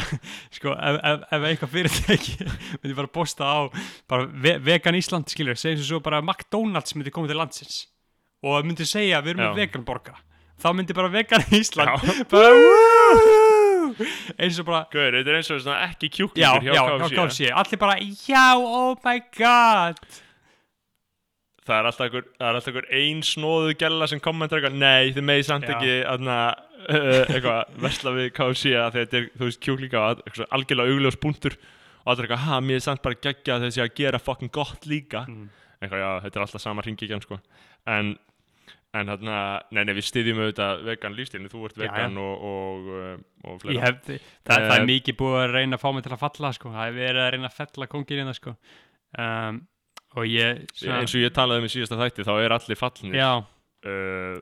sko 0.58 0.76
ef, 0.76 1.00
ef, 1.00 1.24
ef 1.38 1.48
eitthvað 1.50 1.74
fyrirtæki 1.78 2.36
myndi 2.82 2.98
bara 3.00 3.12
posta 3.20 3.48
á 3.48 3.58
bara 4.10 4.28
ve 4.28 4.58
vegan 4.68 5.00
Ísland 5.00 5.32
skilur 5.32 5.56
segjum 5.56 5.80
sem 5.80 5.88
svo 5.94 6.04
bara 6.04 6.20
McDonalds 6.24 6.96
myndi 6.98 7.14
koma 7.14 7.30
til 7.30 7.40
landsins. 7.40 7.86
Og 8.44 8.60
myndi 8.68 8.84
segja 8.84 9.22
við 9.24 9.38
erum 9.38 9.56
vegan 9.56 9.88
borga 9.88 10.18
þá 10.60 10.70
myndi 10.76 10.96
bara 10.96 11.12
vegan 11.12 11.48
Ísland 11.56 11.96
bara 12.28 13.53
eins 14.38 14.58
og 14.60 14.68
bara 14.68 14.84
Gauður, 14.92 15.20
þetta 15.20 15.32
er 15.32 15.38
eins 15.38 15.50
og 15.54 15.62
svona 15.62 15.80
ekki 15.88 16.10
kjúklingur 16.18 16.68
já, 16.68 16.74
hjá 16.74 16.76
já, 16.76 16.84
KFC 17.04 17.16
KFC 17.18 17.50
allir 17.62 17.80
bara, 17.84 17.96
já, 18.28 18.46
oh 18.58 18.94
my 19.04 19.24
god. 19.38 20.20
Það 21.64 21.78
er 21.78 21.86
alltaf 21.88 22.04
einhver, 22.04 22.24
það 22.36 22.46
er 22.46 22.58
alltaf 22.58 22.70
einhver 22.74 22.88
ein 22.98 23.20
snóðu 23.24 23.76
gæla 23.80 24.08
sem 24.10 24.20
kommentar 24.20 24.60
eitthvað, 24.60 24.74
nei, 24.82 25.14
þið 25.16 25.26
megið 25.30 25.46
samt 25.48 25.64
Já. 25.64 25.72
ekki 25.72 25.94
aðna, 26.10 26.34
uh, 26.84 27.22
eitthvað 27.22 27.70
versla 27.86 28.12
við 28.18 28.28
KFC 28.36 28.74
að 28.76 28.98
þetta 28.98 29.18
er, 29.20 29.30
þú 29.32 29.48
veist, 29.48 29.60
kjúklinga 29.64 30.02
algjörlega 30.52 30.92
augljós 30.92 31.16
búntur 31.22 31.56
og 31.56 32.12
allir 32.12 32.26
eitthvað, 32.26 32.44
ha, 32.50 32.58
mér 32.60 32.82
er 32.82 32.84
samt 32.84 33.00
bara 33.06 33.16
geggja 33.16 33.56
að 33.56 33.64
þessi 33.68 33.84
að 33.86 33.94
gera 34.02 34.20
fucking 34.20 34.52
gott 34.52 34.84
líka. 34.90 35.24
Mm. 35.24 35.48
eitthvað, 35.80 36.04
já, 36.04 36.10
þetta 36.26 36.38
er 36.40 36.44
alltaf 36.44 36.64
sama 36.66 36.84
ringikjan, 36.84 37.24
sko. 37.24 37.40
En, 37.94 38.12
en 38.94 39.10
þarna, 39.10 39.36
nei, 39.74 39.82
nei, 39.88 39.92
við 39.96 40.06
styðjum 40.06 40.40
auðvitað 40.44 40.82
vegan 40.86 41.16
lífstílinu, 41.18 41.50
þú 41.50 41.62
ert 41.68 41.78
vegan 41.82 42.18
og, 42.22 42.44
og, 42.50 42.88
uh, 42.94 43.12
og 43.44 43.54
Ég 43.54 43.62
fleira 43.64 43.88
hef, 43.88 44.00
það, 44.06 44.48
það 44.48 44.74
er 44.74 44.82
Eh, 44.84 44.88
mikið 44.90 45.16
búið 45.20 45.38
að 45.40 45.54
reyna 45.56 45.78
að 45.78 45.82
fá 45.82 45.88
mig 45.96 46.04
til 46.06 46.12
að 46.14 46.22
falla 46.24 46.50
sko. 46.54 46.72
það 46.74 46.88
er 46.90 46.98
verið 46.98 47.22
að 47.24 47.30
reyna 47.34 47.50
að 47.50 47.56
fella 47.58 47.88
kongin 47.90 48.20
hérna 48.22 48.34
sko. 48.38 48.54
um, 49.18 49.60
og 50.14 50.26
ég 50.30 50.64
svona, 50.72 51.00
eins 51.02 51.14
og 51.14 51.24
ég 51.24 51.34
talaði 51.34 51.62
um 51.64 51.68
í 51.68 51.72
síðasta 51.74 51.98
þætti, 51.98 52.26
þá 52.28 52.34
er 52.38 52.54
allir 52.54 52.78
fallnir 52.78 53.18
já, 53.18 53.30
uh, 53.90 54.36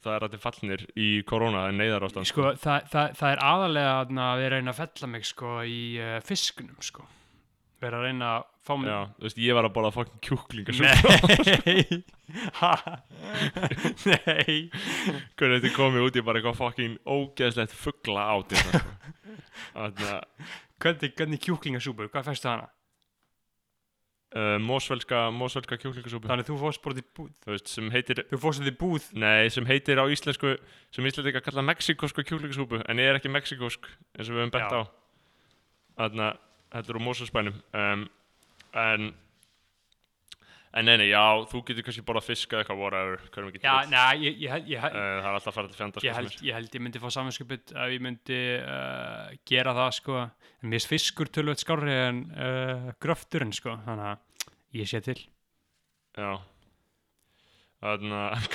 það 0.00 0.14
er 0.14 0.26
allir 0.28 0.42
fallnir 0.46 0.86
í 0.96 1.10
korona, 1.28 1.66
það 1.66 1.72
er 1.74 1.78
neyðar 1.82 2.06
ástand 2.08 2.30
sko, 2.30 2.52
það, 2.56 2.88
það, 2.94 3.18
það 3.20 3.34
er 3.34 3.44
aðalega 3.50 3.98
að 4.30 4.40
við 4.40 4.50
reyna 4.54 4.72
að 4.72 4.80
fella 4.80 5.10
mig 5.12 5.28
sko, 5.28 5.58
í 5.68 5.82
uh, 6.00 6.16
fiskunum 6.24 6.80
sko. 6.80 7.04
vera 7.80 8.00
að 8.00 8.08
reyna 8.08 8.32
að 8.38 8.48
mig 8.78 8.90
Já, 8.90 8.98
þú 9.16 9.26
veist, 9.26 9.40
ég 9.44 9.56
var 9.58 9.68
að 9.68 9.74
borða 9.76 9.92
fucking 9.96 10.20
kjúklinga 10.26 10.72
Nei? 10.80 12.02
Nei. 14.10 14.56
Hvernig 15.36 15.60
þetta 15.60 15.72
komið 15.76 16.06
út 16.08 16.18
í 16.20 16.24
bara 16.26 16.40
eitthvað 16.40 16.60
fucking 16.60 16.98
ógeðslegt 17.04 17.74
fuggla 17.76 18.26
át 18.34 18.54
hérna, 18.54 18.82
sko. 18.82 18.92
Þannig 19.74 20.12
að 20.14 20.22
Hvernig, 20.80 21.10
hvernig 21.18 21.42
kjúklingasúpur, 21.44 22.08
hvað 22.12 22.30
fæstu 22.30 22.48
hana? 22.48 22.70
uh, 24.36 24.56
Mósvelska, 24.62 25.30
mósvelska 25.34 25.76
kjúklingasúpu. 25.80 26.28
Þannig 26.30 26.48
þú 26.48 26.58
fórst 26.60 26.82
bara 26.84 27.00
í 27.00 27.04
búð 27.16 27.32
Þú 27.44 27.54
veist, 27.54 27.72
sem 27.72 27.90
heitir 27.94 28.22
Þú 28.30 28.40
fórst 28.44 28.68
í 28.68 28.74
búð. 28.80 29.08
Nei, 29.18 29.50
sem 29.52 29.66
heitir 29.68 30.00
á 30.00 30.04
íslensku 30.10 30.54
sem 30.94 31.06
íslensku 31.10 31.42
kalla 31.44 31.64
mexikosku 31.66 32.24
kjúklingasúpu 32.26 32.80
en 32.86 33.02
ég 33.02 33.10
er 33.10 33.18
ekki 33.20 33.32
mexikosk 33.32 33.90
eins 34.16 34.30
og 34.30 34.36
við 34.36 34.44
höfum 34.44 34.54
bent 34.56 34.72
Já. 34.72 34.80
á. 34.80 34.82
Þannig 36.00 36.24
að 36.28 36.40
þetta 36.70 36.92
er 36.94 36.98
úr 37.00 37.04
Mósvelspænum 37.08 37.60
um, 37.82 38.06
en 38.78 39.12
En 40.70 40.86
nei, 40.86 40.94
nei, 41.00 41.08
já, 41.10 41.18
þú 41.50 41.64
getur 41.66 41.82
kannski 41.82 42.02
borðað 42.06 42.28
fisk 42.28 42.52
eða 42.54 42.60
eitthvað 42.62 42.78
whatever, 42.78 43.22
hverjum 43.34 43.48
ekki 43.50 43.64
Já, 43.64 43.72
næ, 43.90 44.02
ég, 44.22 44.36
ég, 44.38 44.68
ég, 44.70 44.84
Uh, 44.84 45.16
það 45.18 45.24
er 45.26 45.32
alltaf 45.32 45.50
að 45.50 45.56
fara 45.56 45.70
til 45.70 45.78
fjandars 45.80 46.04
ég, 46.06 46.14
held, 46.14 46.36
ég 46.46 46.54
held 46.54 46.76
ég 46.76 46.84
myndi 46.84 47.02
fá 47.02 47.06
samanskupið 47.10 47.72
ef 47.74 47.90
ég 47.90 48.04
myndi 48.04 48.38
uh, 48.60 49.32
gera 49.50 49.74
það 49.74 49.90
sko. 49.96 50.20
En 50.62 50.70
mér 50.70 50.86
fiskur 50.92 51.32
tölvöld 51.34 51.58
skárri 51.58 51.96
en 51.96 52.22
uh, 52.30 52.86
gröfturinn 53.02 53.50
sko 53.56 53.74
þannig 53.82 54.12
að 54.12 54.46
ég 54.78 54.92
sé 54.92 55.02
til. 55.08 55.18
Já. 56.14 56.30
Þannig 57.82 58.16
að 58.22 58.46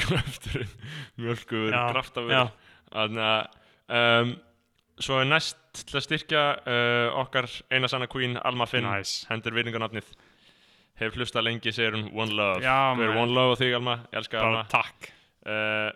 Já, 1.75 1.83
kraftafur 1.91 2.31
já. 2.31 2.43
Þannig 2.95 3.27
að 3.27 3.59
um, 3.99 4.35
Svo 5.03 5.19
er 5.19 5.27
næst 5.27 5.59
til 5.81 5.99
að 5.99 6.05
styrkja 6.05 6.43
uh, 6.63 7.17
okkar 7.19 7.49
eina 7.73 7.89
sanna 7.91 8.07
queen 8.07 8.37
Alma 8.39 8.67
Finn. 8.69 8.87
Nice. 8.87 9.25
hendur 9.27 9.55
virðingarnafnið 9.57 10.13
Hef 10.95 11.15
hlusta 11.19 11.41
lengi, 11.43 11.73
segir 11.75 11.91
hún 11.97 12.07
One 12.15 12.31
Love. 12.31 12.63
Já, 12.63 12.95
Við 12.95 13.09
erum. 13.09 13.17
One 13.25 13.35
Love 13.35 13.55
á 13.55 13.59
þig 13.59 13.73
Alma, 13.75 13.95
ég 14.13 14.19
elska 14.21 14.39
Alma. 14.39 14.65
takk. 14.71 15.09
Uh, 15.43 15.91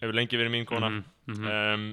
Hefur 0.00 0.16
lengi 0.16 0.38
verið 0.40 0.54
mín 0.54 0.64
kona. 0.66 0.88
Mhm, 0.90 1.04
mhm. 1.28 1.50
um, 1.50 1.84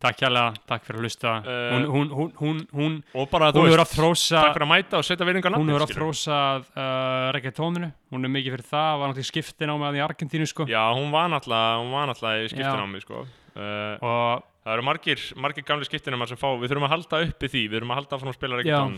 takk 0.00 0.22
hérlega, 0.22 0.52
takk 0.68 0.84
fyrir 0.86 1.00
að 1.00 1.06
hlusta. 1.08 1.32
Eh, 1.40 1.72
hún, 1.74 1.86
hún, 1.90 2.12
hún, 2.14 2.30
hún, 2.38 2.60
hún, 2.76 2.94
Og 3.16 3.26
bara 3.32 3.48
hún 3.50 3.56
þú 3.56 3.64
hefur 3.66 3.82
veist 3.82 3.90
að 3.90 3.96
þrósa 3.98 4.36
Takk 4.44 4.54
fyrir 4.54 4.66
að 4.66 4.70
mæta 4.70 5.00
og 5.00 5.06
setja 5.08 5.24
hún 5.24 5.30
virðingarnafnið 5.30 5.74
hefur 5.74 5.84
að 5.86 5.96
þrósa 5.96 6.38
uh, 6.60 7.26
reggaetóninu, 7.36 7.90
hún 8.14 8.28
er 8.28 8.32
mikið 8.36 8.56
fyrir 8.56 8.68
það 8.70 8.92
var 9.00 9.10
náttúrulega 9.10 9.32
skiptin 9.32 9.72
á 9.72 9.76
með 9.82 9.98
í 9.98 10.04
Argentínu 10.06 10.48
sko. 10.48 10.68
Já, 10.70 10.84
hún 10.96 11.10
var 11.12 11.28
náttúrulega 11.34 11.82
hún 11.82 12.14
í 12.30 12.46
Já. 12.46 12.52
skiptinámi 12.54 13.02
sko. 13.04 13.26
uh, 13.56 13.96
og 14.00 14.49
Það 14.70 14.76
eru 14.76 14.86
margir, 14.86 15.22
margir 15.42 15.64
gamli 15.66 15.86
skiptinumar 15.88 16.28
sem 16.30 16.38
fá, 16.38 16.46
við 16.54 16.70
þurfum 16.70 16.84
að 16.86 16.92
halda 16.92 17.18
uppi 17.26 17.48
því, 17.50 17.62
við 17.64 17.80
þurfum 17.80 17.90
að 17.90 17.98
halda 17.98 18.16
áfram 18.16 18.30
að 18.30 18.36
spila 18.36 18.60
reggaeton. 18.60 18.92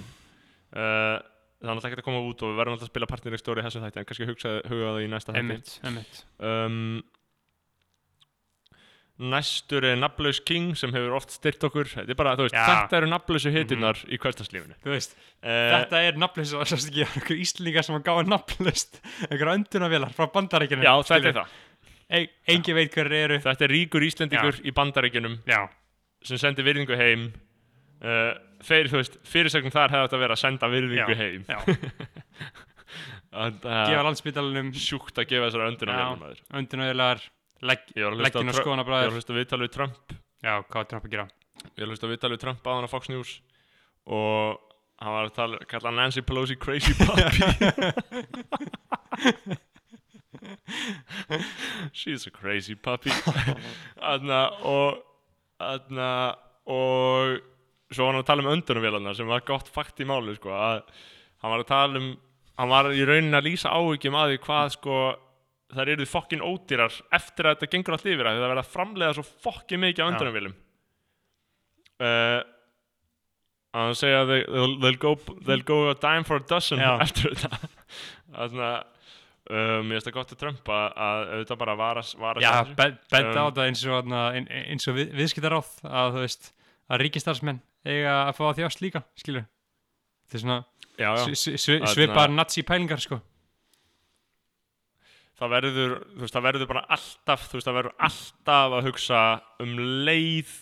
Uh, 0.68 0.82
það 0.82 1.64
er 1.64 1.70
náttúrulega 1.70 1.88
ekkert 1.88 2.02
að 2.02 2.06
koma 2.10 2.20
út 2.26 2.44
og 2.44 2.52
við 2.52 2.60
verðum 2.60 2.76
alltaf 2.76 2.88
að 2.88 2.92
spila 2.92 3.08
partnerreik 3.08 3.40
stóri 3.40 3.62
í 3.62 3.64
þessum 3.64 3.86
þætti, 3.86 4.02
en 4.02 4.08
kannski 4.10 4.28
hugsa, 4.28 4.52
huga 4.68 4.90
það 4.90 5.00
í 5.00 5.08
næsta 5.14 5.36
þætti. 5.38 6.20
Um, 6.44 6.84
næstur 9.32 9.88
er 9.88 9.98
nafnlaus 10.02 10.42
King 10.44 10.76
sem 10.76 10.92
hefur 10.92 11.16
oft 11.16 11.32
styrt 11.38 11.64
okkur. 11.70 11.88
Þetta 11.94 12.12
er 12.12 12.20
bara, 12.20 12.36
veist, 12.42 12.60
þetta 12.60 13.00
eru 13.00 13.10
nafnlausu 13.14 13.56
hitinnar 13.56 14.04
í 14.12 14.20
hverstaslífinu 14.20 14.76
Þú 14.84 14.92
veist, 14.92 15.16
uh, 15.40 15.78
þetta 15.78 16.04
er 16.04 16.20
ekki 16.20 17.06
einhver 17.08 17.36
íslendingar 17.40 17.88
sem 17.88 17.96
að 17.96 18.08
gáða 18.10 18.28
nafnlaust 18.34 19.00
einhver 19.30 19.56
öndunavélar 19.56 20.12
frá 20.16 20.28
bandarækjunum 20.36 20.84
já, 20.84 20.96
þetta 21.08 21.32
er 21.32 21.38
það 21.40 21.60
Ei, 22.10 22.26
Engi 22.50 22.74
veit 22.76 22.94
hver 22.94 23.12
eru. 23.12 23.38
Þetta 23.42 23.66
er 23.66 23.72
ríkur 23.72 24.04
Íslendingur 24.06 24.58
í 24.66 24.72
bandaríkjunum 24.76 25.38
Já, 25.48 25.60
sem 26.26 26.40
sendi 26.40 26.64
virðingu 26.66 26.96
heim. 26.98 27.28
Uh, 28.02 28.32
þeir, 28.66 28.90
þú 28.90 28.98
veist, 28.98 29.18
fyrirsögnum 29.30 29.74
þar 29.74 29.92
hefði 29.94 30.08
þetta 30.08 30.20
verið 30.24 30.34
að 30.36 30.40
senda 30.42 30.70
virðingu 30.72 31.14
Já. 31.14 31.20
heim. 31.20 31.44
já, 31.46 31.58
að, 33.44 33.60
gefa 33.62 34.02
landsbytalanum 34.08 34.72
sjúkt 34.74 35.20
að 35.22 35.28
gefa 35.30 35.46
þessara 35.48 35.68
önduna 35.70 35.94
Já. 35.94 36.00
velum 36.02 36.24
maður. 36.24 36.42
öndunavélar 36.60 37.22
legg, 37.62 37.86
ég 37.94 38.02
var 38.02 38.16
að 38.16 38.18
hlusta 38.18 38.38
leggin 38.42 38.50
á 38.50 38.52
og 38.52 38.58
skoðana 38.58 38.82
ég 38.82 38.82
var 38.82 38.82
að 38.82 38.90
bræður 38.90 39.16
hlusta 39.18 39.38
viðtalið 39.38 39.68
við 39.68 39.74
Trump. 39.78 40.16
Já, 40.42 40.54
hvað 40.66 40.82
er 40.82 40.90
Trump 40.90 41.06
að 41.06 41.14
gera? 41.14 41.26
ég 41.62 41.78
var 41.78 41.86
að 41.86 41.92
hlusta 41.94 42.10
viðtalið 42.10 42.36
við 42.36 42.42
Trump 42.42 42.66
áðan 42.66 42.88
á 42.90 42.92
Fox 42.92 43.12
News 43.12 43.32
og 44.10 44.58
hann 45.02 45.14
var 45.14 45.28
að 45.28 45.36
tala, 45.38 45.62
kalla 45.70 45.94
Nancy 45.94 46.22
Pelosi 46.26 46.56
crazy 46.58 46.94
puppy 46.98 47.22
she's 51.98 52.26
a 52.26 52.32
crazy 52.34 52.74
puppy 52.74 53.12
aðna 54.12 54.42
og 54.68 55.00
aðna 55.62 56.10
og 56.70 57.40
svo 57.92 58.06
var 58.06 58.14
hann 58.14 58.22
að 58.22 58.28
tala 58.30 58.44
um 58.44 58.52
öndunarvélarnar 58.54 59.16
sem 59.18 59.28
var 59.28 59.44
gott 59.46 59.68
fakt 59.70 60.00
í 60.00 60.06
máli 60.08 60.36
sko, 60.38 60.52
að 60.54 60.84
hann 61.42 61.54
var 61.54 61.64
að 61.64 61.72
tala 61.72 62.00
um 62.00 62.12
hann 62.60 62.72
var 62.72 62.90
í 62.94 63.04
rauninni 63.08 63.36
að 63.38 63.48
lýsa 63.48 63.72
áhyggjum 63.72 64.16
að 64.18 64.32
því 64.32 64.40
hvað 64.46 64.72
sko 64.76 64.96
þær 65.72 65.92
eru 65.94 66.06
fokkin 66.08 66.44
ódýrar 66.44 66.94
eftir 67.16 67.48
að 67.48 67.56
þetta 67.56 67.70
gengur 67.72 67.96
allt 67.96 68.08
yfir 68.08 68.28
að 68.28 68.38
það 68.38 68.50
verða 68.52 68.64
að 68.64 68.72
framleiða 68.74 69.16
svo 69.16 69.24
fokkin 69.46 69.82
mikið 69.82 70.04
á 70.04 70.04
Já. 70.04 70.10
öndunarvélum 70.12 70.56
uh, 72.02 72.40
að 73.72 73.86
hann 73.86 73.96
segja 73.96 74.24
they'll, 74.28 74.76
they'll, 74.82 75.00
go, 75.00 75.14
they'll 75.46 75.64
go 75.64 75.78
a 75.90 75.96
dime 75.96 76.28
for 76.28 76.42
a 76.42 76.46
dozen 76.48 76.82
Já. 76.82 76.92
eftir 77.06 77.32
þetta 77.32 77.60
þannig 78.32 78.90
að 79.52 79.60
uh, 79.60 79.82
mér 79.84 79.98
finnst 79.98 80.08
það 80.08 80.16
gott 80.16 80.32
að 80.34 80.40
Trump 80.42 80.70
að, 80.72 80.86
að 81.06 81.22
auðvitað 81.36 81.60
bara 81.62 81.74
vara, 81.82 82.02
vara 82.22 82.42
Já, 82.44 82.50
á 82.56 82.62
benda 82.72 83.32
á 83.36 83.44
Um, 83.44 83.50
þetta 83.52 83.66
eins 83.68 83.82
og, 83.86 84.12
ein- 84.32 84.48
eins 84.72 84.88
og 84.88 84.96
við, 84.96 85.12
viðskiptaráð 85.20 85.72
að 85.88 86.14
þú 86.16 86.22
veist, 86.24 86.52
að 86.92 87.04
ríkistarsmenn 87.06 87.60
eiga 87.84 88.14
að 88.28 88.36
fá 88.38 88.42
að 88.50 88.62
þjást 88.62 88.82
líka, 88.84 89.04
skilur 89.20 89.44
Þetta 90.24 90.38
er 90.38 90.42
svona 90.46 90.58
já, 90.96 91.10
já. 91.36 91.86
svipar 91.92 92.30
nazi 92.32 92.62
pælingar, 92.64 93.00
sko. 93.04 93.18
Það 95.42 95.50
verður, 95.56 95.94
þú 96.14 96.22
veist, 96.22 96.34
það 96.36 96.44
verður 96.46 96.68
bara 96.70 96.82
alltaf, 96.94 97.46
þú 97.50 97.56
veist, 97.58 97.66
það 97.68 97.76
verður 97.80 97.94
alltaf 98.08 98.74
að 98.78 98.86
hugsa 98.88 99.22
um 99.64 99.72
leið 100.06 100.52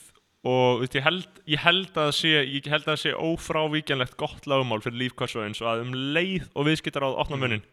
og, 0.40 0.79
þú 0.79 0.85
veist, 0.85 0.96
ég 0.96 1.05
held, 1.05 1.40
ég 1.53 1.64
held 1.66 1.90
að 1.90 1.98
það 2.07 2.14
sé, 2.16 2.31
ég 2.48 2.68
held 2.72 2.87
að 2.87 2.92
það 2.94 3.00
sé 3.03 3.12
ófrávíkjanlegt 3.29 4.16
gott 4.22 4.48
lagmál 4.48 4.81
fyrir 4.85 5.00
líf 5.03 5.16
hversu 5.20 5.42
eins 5.44 5.61
og 5.61 5.68
að 5.74 5.83
um 5.85 5.92
leið 6.16 6.46
og 6.55 6.68
viðskiptar 6.70 7.05
á 7.05 7.11
opna 7.12 7.37
munnin 7.42 7.66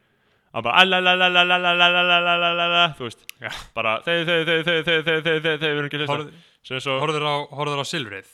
að 0.57 0.65
bara 0.67 0.81
alalalalalalalalalalala 0.83 2.83
þú 2.97 3.03
veist, 3.07 3.21
Já. 3.43 3.49
bara 3.77 3.91
þeir, 4.05 4.21
þeir, 4.27 4.41
þeir, 4.49 4.61
þeir, 4.67 4.67
þeir, 4.67 4.81
þeir, 4.87 5.01
þeir, 5.07 5.07
þeir, 5.07 5.21
þeir, 5.45 5.57
þeir, 5.61 5.89
þeir, 5.93 6.05
Horfð- 6.11 6.33
sem 6.67 6.77
svo, 6.83 6.93
Horfður 7.03 7.25
á, 7.29 7.35
horfður 7.59 7.83
á 7.83 7.85
silfrið 7.87 8.27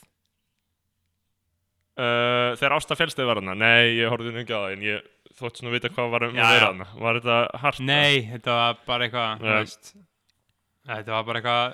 uh, 2.00 2.50
þegar 2.60 2.76
Ásta 2.78 2.98
Fjellsteð 3.00 3.28
var 3.30 3.40
hana, 3.42 3.56
nei, 3.60 3.84
ég 4.00 4.08
horfði 4.12 4.32
nú 4.34 4.40
ekki 4.44 4.56
á 4.56 4.60
það 4.64 4.76
en 4.78 4.86
ég 4.88 4.98
þótt 5.40 5.60
svona 5.60 5.74
vita 5.74 5.92
hvað 5.94 6.08
var 6.14 6.24
um 6.30 6.36
Já, 6.38 6.44
að 6.46 6.54
vera 6.56 6.68
já. 6.68 6.72
hana, 6.72 6.88
var 7.04 7.14
þetta 7.20 7.38
hart? 7.64 7.80
Nei, 7.90 8.14
þetta 8.32 8.52
var 8.60 8.74
bara 8.88 9.02
eitthvað, 9.08 9.30
þú 9.44 9.48
Nei. 9.50 9.58
veist 9.64 9.86
Þetta 10.84 11.12
var 11.16 11.24
bara 11.30 11.40
eitthvað, 11.40 11.66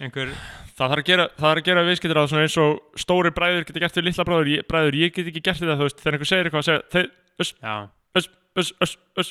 einhver 0.00 0.28
það 0.74 0.88
þarf 0.90 1.02
að 1.02 1.08
gera, 1.10 1.24
það 1.36 1.44
þarf 1.44 1.60
að 1.60 1.66
gera 1.68 1.82
viðskiptir 1.84 2.18
á 2.18 2.24
svona 2.30 2.44
eins 2.46 2.56
og 2.62 2.70
stóri 3.02 3.30
bræður 3.36 3.66
geta 3.68 3.82
gert 3.84 3.98
við 3.98 4.06
litla 4.08 4.24
bræður 4.26 4.48
ég, 4.54 4.60
bræður, 4.70 4.94
ég 5.02 5.08
get 5.14 5.28
ekki 5.30 5.42
gert 5.44 5.60
þetta 5.60 5.76
þú 5.76 5.84
veist, 5.88 5.98
þegar 6.00 6.14
einhver 6.16 6.30
segir 6.30 6.46
eitthvað 6.48 6.62
að 6.62 6.68
segja, 6.70 6.82
þeir, 6.94 7.06
öss, 7.44 7.50
Já, 7.60 7.74
öss, 8.18 8.28
öss, 8.62 8.70
öss, 8.86 8.94
öss 9.20 9.30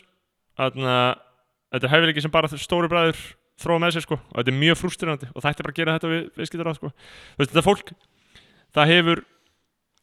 þannig 0.59 0.89
að 0.93 1.11
þetta 1.73 1.87
er 1.87 1.93
hæfileiki 1.95 2.23
sem 2.23 2.33
bara 2.33 2.51
stóri 2.53 2.91
bræður 2.91 3.21
þróa 3.63 3.81
með 3.83 3.95
sér 3.95 4.05
sko, 4.07 4.17
og 4.17 4.39
þetta 4.39 4.51
er 4.53 4.59
mjög 4.59 4.79
frústirandi 4.79 5.29
og 5.31 5.39
það 5.41 5.51
ætti 5.51 5.65
bara 5.65 5.73
að 5.73 5.79
gera 5.79 5.97
þetta 5.97 6.11
við 6.13 6.23
viðskiptir 6.39 6.69
á 6.69 6.73
sko. 6.77 6.89
Þú 6.93 7.41
veist, 7.41 7.53
þetta 7.53 7.65
fólk, 7.67 7.93
það 8.73 8.91
hefur 8.93 9.23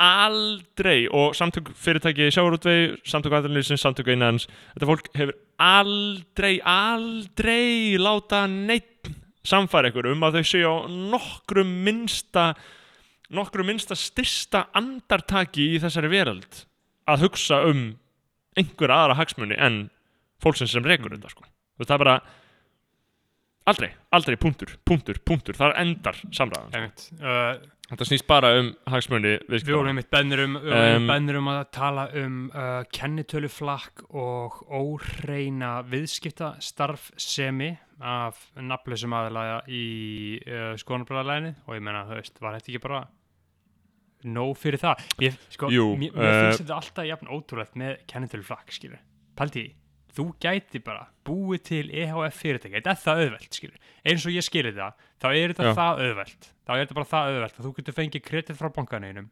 aldrei 0.00 1.08
og 1.12 1.34
samtök 1.36 1.74
fyrirtæki 1.76 2.30
sjáurútvegi, 2.32 2.94
samtök 3.04 3.36
aðlýsins, 3.36 3.82
samtök 3.84 4.08
einans 4.08 4.46
þetta 4.72 4.88
fólk 4.88 5.10
hefur 5.12 5.36
aldrei, 5.60 6.54
aldrei 6.64 7.98
láta 8.00 8.46
neitt 8.48 9.10
samfæra 9.44 9.90
ykkur 9.92 10.08
um 10.14 10.24
að 10.24 10.40
þau 10.40 10.48
séu 10.48 10.72
á 10.72 10.76
nokkrum 10.88 11.74
minnsta 11.84 12.54
nokkrum 13.30 13.68
minnsta 13.68 13.96
styrsta 13.98 14.66
andartaki 14.76 15.74
í 15.74 15.80
þessari 15.82 16.10
veröld 16.12 16.64
að 17.10 17.26
hugsa 17.26 17.60
um 17.68 17.90
einhver 18.56 18.92
aðra 18.94 19.18
hagsmunni 19.20 19.58
en 19.60 19.82
fólksins 20.42 20.74
sem 20.74 20.87
rekur 20.87 21.16
þetta 21.16 21.33
sko. 21.33 21.48
Það 21.81 21.96
er 21.96 22.05
bara 22.05 22.16
aldrei, 23.70 23.90
aldrei, 24.16 24.38
punktur, 24.40 24.72
punktur, 24.87 25.20
punktur. 25.26 25.57
Þar 25.59 25.76
endar 25.81 26.18
samræðan 26.35 26.74
einmitt. 26.76 27.05
Uh, 27.20 27.61
þetta 27.90 28.07
snýst 28.09 28.26
bara 28.29 28.53
um 28.61 28.70
hagsmunni 28.90 29.37
Við 29.50 29.70
vorum 29.72 29.90
einmitt 29.92 30.11
bennir 30.12 30.44
um, 30.44 30.57
Um, 30.61 31.11
um 31.40 31.50
að 31.53 31.62
tala 31.74 32.07
um 32.20 32.40
uh, 32.55 32.83
kennitöluflakk 32.94 34.05
og 34.11 34.61
óhreina 34.68 35.81
viðskiptastarfsemi 35.90 37.72
af 38.00 38.38
nafnlausum 38.57 39.14
aðalega 39.16 39.62
í 39.68 39.87
uh, 40.46 40.74
skoðanabræðalæni 40.81 41.55
og 41.66 41.76
ég 41.76 41.85
meina, 41.85 42.07
þú 42.09 42.20
veist, 42.20 42.38
var 42.40 42.57
þetta 42.57 42.72
ekki 42.72 42.85
bara 42.87 43.03
nóg 44.31 44.55
fyrir 44.61 44.81
það? 44.81 45.05
Mér, 45.20 45.37
sko, 45.53 45.70
Jú, 45.72 45.90
mér, 46.00 46.16
mér 46.16 46.38
finnst 46.38 46.64
þetta 46.64 46.79
alltaf 46.79 47.09
jafn 47.09 47.31
ótrúlegt 47.33 47.76
með 47.81 48.00
kennitöluflakk, 48.11 48.72
skilur 48.76 49.00
Paldi, 49.37 49.66
þú 50.16 50.24
gæti 50.42 50.80
bara 50.84 51.06
búið 51.26 51.62
til 51.68 51.84
EHF 51.90 52.38
fyrirtæki, 52.40 52.74
þetta 52.80 52.90
er 52.94 53.00
það 53.04 53.20
auðvelt, 53.24 53.52
skilur. 53.54 53.76
Eins 54.04 54.24
og 54.26 54.32
ég 54.34 54.46
skilir 54.46 54.74
það, 54.76 54.92
þá 55.22 55.26
er 55.30 55.52
þetta 55.54 55.68
Já. 55.68 55.74
það 55.78 56.02
auðvelt. 56.06 56.48
Þá 56.66 56.72
er 56.74 56.80
þetta 56.84 56.96
bara 56.98 57.10
það 57.12 57.30
auðvelt 57.30 57.58
að 57.60 57.66
þú 57.68 57.72
getur 57.78 57.96
fengið 58.00 58.24
kredit 58.26 58.58
frá 58.58 58.68
bankaninum 58.74 59.28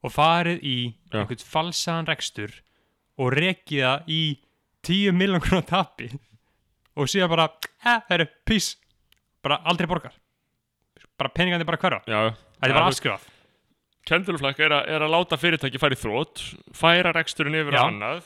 og 0.00 0.12
farið 0.14 0.62
í 0.64 0.76
Já. 1.12 1.18
einhvern 1.20 1.44
falsaðan 1.52 2.08
rekstur 2.08 2.54
og 3.20 3.34
rekið 3.36 3.82
það 3.84 4.08
í 4.16 4.20
10 4.88 5.12
miljón 5.20 5.42
krónar 5.44 5.66
tapi 5.68 6.08
og 6.96 7.08
síðan 7.12 7.28
bara, 7.32 7.48
eh, 7.84 8.00
það 8.08 8.14
eru 8.16 8.28
pís 8.48 8.70
bara 9.44 9.60
aldrei 9.68 9.86
borgar. 9.88 10.12
Bara 11.20 11.28
peningandi 11.36 11.66
bara 11.68 11.76
hverfa, 11.80 12.00
já, 12.08 12.32
þetta 12.32 12.70
er 12.70 12.78
bara 12.78 12.88
afskrifað. 12.88 13.28
Kendulflakk 14.08 14.58
er, 14.64 14.72
að- 14.72 14.88
er 14.88 15.02
að 15.04 15.12
láta 15.12 15.36
fyrirtæki 15.36 15.76
í 15.76 15.98
þrótt 16.00 16.40
færa 16.72 17.12
reksturinn 17.12 17.54
yfir 17.60 17.76
Já. 17.76 17.82
á 17.84 17.88
annað 17.92 18.22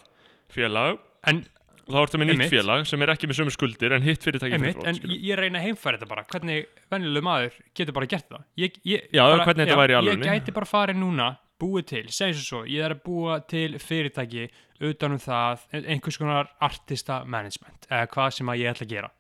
félag. 0.55 0.99
En, 1.27 1.41
þá 1.89 1.99
ertu 2.01 2.21
með 2.21 2.31
nýtt 2.33 2.53
félag 2.53 2.85
sem 2.89 3.05
er 3.05 3.13
ekki 3.15 3.29
með 3.31 3.39
sömu 3.41 3.55
skuldir 3.55 3.95
en 3.97 4.05
hitt 4.05 4.25
fyrirtæki 4.25 4.59
fyrir 4.61 4.77
þrótt 4.77 4.91
en 4.91 4.99
skilur. 4.99 5.23
ég, 5.29 5.39
reyna 5.41 5.61
að 5.61 5.67
heimfæra 5.69 5.99
þetta 5.99 6.11
bara. 6.11 6.25
Hvernig 6.33 6.69
venjulegu 6.95 7.27
maður 7.29 7.59
getur 7.77 7.97
bara 7.99 8.11
gert 8.15 8.29
það? 8.31 8.47
Ég, 8.63 8.79
ég, 8.89 9.09
Já, 9.11 9.23
bara, 9.25 9.49
hvernig 9.49 9.67
þetta 9.67 9.81
væri 9.83 9.97
í 9.97 9.99
alvörunni. 9.99 10.29
ég 10.31 10.41
gæti 10.41 10.57
bara 10.57 10.71
farið 10.71 11.01
núna 11.03 11.29
búið 11.61 11.85
til, 11.93 12.05
segjum 12.11 12.41
svo 12.41 12.47
svo, 12.49 12.63
ég 12.71 12.87
er 12.87 12.97
að 12.97 13.05
búa 13.05 13.37
til 13.51 13.69
fyrirtæki 13.79 14.49
utan 14.85 15.15
um 15.15 15.23
það 15.23 15.69
einhvers 15.85 16.19
konar 16.19 16.51
artista 16.65 17.21
management 17.25 17.87
eða 17.91 18.09
hvað 18.17 18.35
sem 18.39 18.51
að 18.51 18.65
ég 18.65 18.75
ætla 18.75 18.89
að 18.89 18.97
gera. 18.97 19.13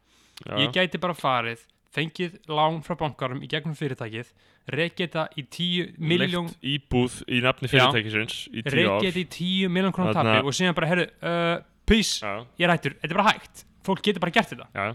Já, 0.44 0.54
ég 0.64 0.74
gæti 0.74 1.00
bara 1.02 1.14
farið 1.14 1.62
fengið 1.94 2.40
lán 2.50 2.80
frá 2.84 2.96
bankarum 2.98 3.44
í 3.44 3.48
gegnum 3.50 3.76
fyrirtækið 3.78 4.32
rekið 4.74 5.04
þetta 5.04 5.24
í 5.36 5.44
10 5.52 5.92
miljón 6.00 6.48
Leigt 6.48 6.68
íbúð 6.72 7.18
í 7.28 7.40
nafni 7.44 7.70
fyrirtækisins 7.70 8.38
í 8.48 8.64
tíu 8.64 8.72
ár. 8.72 8.78
rekið 8.78 9.08
þetta 9.10 9.22
í 9.22 9.28
10 9.36 9.74
miljón 9.76 9.94
krónar 9.94 10.16
tapi 10.16 10.40
og 10.40 10.56
síðan 10.56 10.76
bara, 10.78 10.90
herru, 10.90 11.06
uh, 11.20 11.56
peace. 11.86 12.20
Já, 12.24 12.44
ég 12.58 12.66
er 12.68 12.72
hættur, 12.74 12.94
þetta 13.02 13.12
er 13.12 13.18
bara 13.20 13.32
hægt. 13.34 13.64
Fólk 13.84 14.02
getur 14.06 14.20
bara 14.24 14.32
gert 14.38 14.52
þetta. 14.54 14.66
Já. 14.74 14.86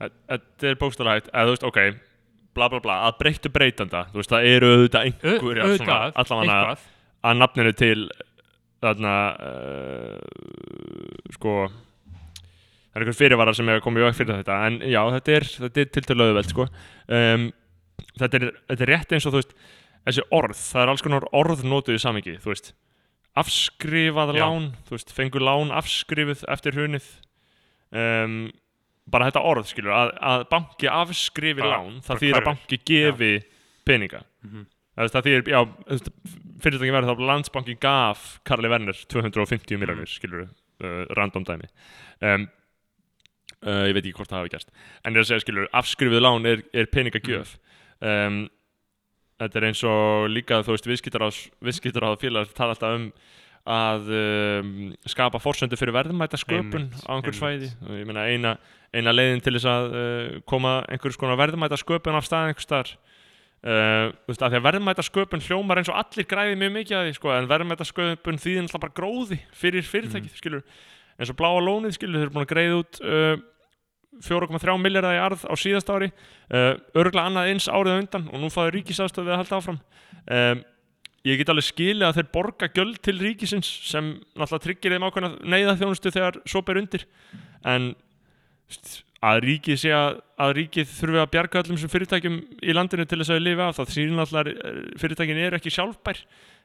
Þe- 0.00 0.12
Þetta 0.30 0.70
er 0.70 0.78
bókstala 0.80 1.14
hægt. 1.18 1.28
Eða 1.32 1.44
þú 1.48 1.54
veist, 1.54 1.66
ok, 1.70 1.78
bla 2.56 2.68
bla 2.72 2.80
bla. 2.84 2.96
Að 3.10 3.18
breyttu 3.20 3.52
breytanda, 3.52 4.06
þú 4.12 4.20
veist, 4.22 4.30
það 4.32 4.48
eru 4.54 4.70
auðvitað 4.74 5.00
Au- 5.00 5.04
einhverja 5.10 5.68
auðvitað, 5.68 6.18
allavega 6.24 6.56
eitthvað. 6.56 6.84
að 7.30 7.38
nafninu 7.42 7.72
til 7.76 8.00
þarna 8.80 9.14
uh, 9.44 11.32
sko 11.36 11.54
það 11.70 12.96
er 12.98 13.04
einhver 13.04 13.16
fyrirvarar 13.18 13.54
sem 13.56 13.68
hefur 13.70 13.84
komið 13.86 14.02
í 14.02 14.06
veg 14.08 14.16
fyrir 14.18 14.38
þetta. 14.40 14.56
En 14.66 14.78
já, 14.90 15.00
þetta 15.16 15.34
er, 15.36 15.46
þetta 15.66 15.82
er 15.84 15.90
til 15.94 16.06
til 16.08 16.16
auðveld 16.24 16.50
sko. 16.50 16.66
um, 17.12 17.44
þetta, 18.18 18.40
er, 18.40 18.46
þetta 18.72 18.86
er 18.86 18.92
rétt 18.94 19.12
eins 19.16 19.26
og 19.28 19.34
þú 19.36 19.42
veist 19.42 19.52
þessi 20.08 20.24
orð, 20.34 20.56
það 20.58 20.82
er 20.86 20.92
alls 20.94 21.04
konar 21.04 21.26
orð 21.36 21.62
notuð 21.68 21.98
í 21.98 22.02
samingi, 22.02 22.38
þú 22.42 22.54
veist 22.54 22.72
afskrifað 23.38 24.34
Já. 24.34 24.42
lán, 24.44 24.72
þú 24.88 24.96
veist, 24.96 25.12
fengur 25.14 25.40
lán 25.46 25.70
afskrifið 25.76 26.44
eftir 26.50 26.72
hrunið 26.74 27.06
um, 27.92 28.50
bara 29.10 29.30
þetta 29.30 29.42
orð 29.46 29.66
skilur, 29.70 29.92
að, 29.94 30.10
að 30.22 30.44
banki 30.50 30.88
afskrifi 30.90 31.60
Bara- 31.60 31.78
lán, 31.78 32.00
bara 32.00 32.06
það 32.06 32.20
þýðir 32.22 32.34
að 32.34 32.42
hverfur. 32.42 32.50
banki 32.50 32.80
gefi 32.84 33.32
peninga 33.86 34.22
Mhm. 34.44 34.66
Það 34.96 35.04
veist, 35.06 35.14
það 35.14 35.26
þýðir, 35.26 35.48
já, 35.48 35.60
fyrirtæki 36.60 36.92
verður 36.92 37.10
þá 37.14 37.20
landsbanki 37.30 37.74
gaf 37.80 38.40
Karli 38.44 38.68
Werner 38.68 38.92
250 39.08 39.76
Mm. 39.76 39.80
miljonir, 39.80 40.08
skilur 40.10 40.42
uh, 40.82 41.04
random 41.16 41.44
dæmi 41.44 41.68
um, 42.20 42.48
uh, 43.64 43.86
ég 43.88 43.94
veit 43.94 44.04
ekki 44.04 44.16
hvort 44.18 44.28
það 44.32 44.42
hafi 44.42 44.52
gerst 44.54 44.70
en 45.04 45.12
ég 45.14 45.20
er 45.20 45.24
að 45.24 45.28
segja, 45.30 45.44
skilur, 45.46 45.68
afskrifið 45.72 46.20
lán 46.24 46.46
er, 46.50 46.62
er 46.74 46.86
peningagjöf 46.92 47.54
um, 48.02 48.48
þetta 49.40 49.60
er 49.60 49.68
eins 49.70 49.82
og 49.88 50.30
líka 50.30 50.62
þú 50.66 50.76
veist 50.76 50.88
viðskiptaráð 50.90 52.18
félagar 52.20 52.54
tala 52.56 52.76
alltaf 52.76 52.96
um 52.98 53.10
að 53.70 54.06
um, 54.16 54.68
skapa 55.04 55.38
forsöndu 55.42 55.76
fyrir 55.76 55.92
verðmæta 55.92 56.38
sköpun 56.40 56.86
Einmitt, 56.86 57.02
á 57.04 57.12
einhver 57.12 57.36
svæði. 57.36 57.68
Og 57.84 57.98
ég 57.98 58.06
meina 58.08 58.22
eina, 58.24 58.54
eina 58.96 59.12
leiðin 59.12 59.42
til 59.44 59.52
þess 59.58 59.68
að 59.68 59.88
uh, 59.92 60.38
koma 60.48 60.78
einhvers 60.88 61.18
konar 61.20 61.36
verðmæta 61.38 61.76
sköpun 61.80 62.16
af 62.16 62.24
stað 62.24 62.48
einhvers 62.48 62.64
staðar 62.66 62.92
uh, 62.94 64.06
þú 64.24 64.32
veist 64.32 64.46
að 64.46 64.54
því 64.54 64.60
að 64.60 64.66
verðmæta 64.68 65.04
sköpun 65.06 65.44
hljómar 65.44 65.82
eins 65.82 65.92
og 65.92 66.00
allir 66.00 66.28
græði 66.30 66.56
mjög 66.62 66.72
mikið 66.78 66.98
að 67.00 67.06
því 67.10 67.14
sko, 67.18 67.34
en 67.36 67.50
verðmæta 67.52 67.88
sköpun 67.90 68.40
þýðir 68.40 68.64
alltaf 68.64 68.84
bara 68.86 68.96
gróði 69.02 69.40
fyrir 69.52 69.86
fyrirtækið 69.92 70.32
Mm. 70.32 70.40
skilur 70.40 70.64
eins 71.20 71.30
og 71.34 71.36
bláa 71.36 71.60
lónið 71.60 71.98
skilur 71.98 72.16
þeir 72.16 72.26
eru 72.30 72.34
búin 72.38 72.46
að 72.46 72.52
greiða 72.54 72.80
út 72.80 73.02
uh, 73.04 73.36
4,3 74.24 74.76
miljardar 74.82 75.16
í 75.16 75.22
arð 75.22 75.44
á 75.46 75.54
síðast 75.58 75.90
ári. 75.92 76.10
Uh, 76.50 76.74
örgulega 76.98 77.28
annað 77.30 77.52
eins 77.52 77.68
árið 77.70 78.00
undan 78.02 78.28
og 78.30 78.42
nú 78.42 78.50
fáður 78.52 78.78
ríkisafstöð 78.78 79.28
við 79.28 79.36
að 79.36 79.40
halda 79.42 79.60
áfram. 79.60 79.80
Um, 80.26 80.64
ég 81.28 81.40
get 81.40 81.52
alveg 81.52 81.68
skilið 81.68 82.08
að 82.08 82.18
þeir 82.18 82.32
borga 82.34 82.70
gjöld 82.74 82.98
til 83.04 83.16
ríkisins 83.20 83.70
sem 83.90 84.16
náttúrulega 84.34 84.64
tryggir 84.66 84.96
þeim 84.96 85.06
ákveðna 85.06 85.30
neyða 85.54 85.76
þjónustu 85.80 86.12
þegar 86.16 86.40
svo 86.48 86.64
ber 86.66 86.80
undir. 86.80 87.06
En 87.68 87.92
að 89.20 89.42
ríkið 89.44 89.80
sé 89.82 89.90
að, 89.92 90.20
að 90.40 90.54
ríkið 90.56 90.92
þurfi 90.94 91.20
að 91.20 91.32
bjarga 91.34 91.62
öllum 91.62 91.78
sem 91.80 91.92
fyrirtækjum 91.92 92.38
í 92.64 92.76
landinu 92.76 93.04
til 93.08 93.18
þess 93.20 93.34
að 93.34 93.42
lifa 93.44 93.66
af 93.68 93.76
það 93.76 93.92
þýðir 93.94 94.14
náttúrulega 94.16 94.70
að 94.70 94.78
fyrirtækin 95.02 95.40
eru 95.44 95.58
ekki 95.58 95.72
sjálfbær 95.74 96.22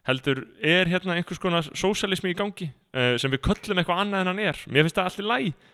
heldur 0.07 0.43
er 0.63 0.91
hérna 0.91 1.17
einhvers 1.17 1.41
konar 1.41 1.67
sósalismi 1.75 2.31
í 2.31 2.37
gangi 2.37 2.69
uh, 2.69 3.15
sem 3.19 3.33
við 3.33 3.43
köllum 3.49 3.81
eitthvað 3.81 4.03
annað 4.05 4.23
en 4.23 4.31
hann 4.31 4.43
er. 4.45 4.61
Mér 4.69 4.85
finnst 4.85 5.01
það 5.01 5.09
allir 5.11 5.29
læg 5.33 5.65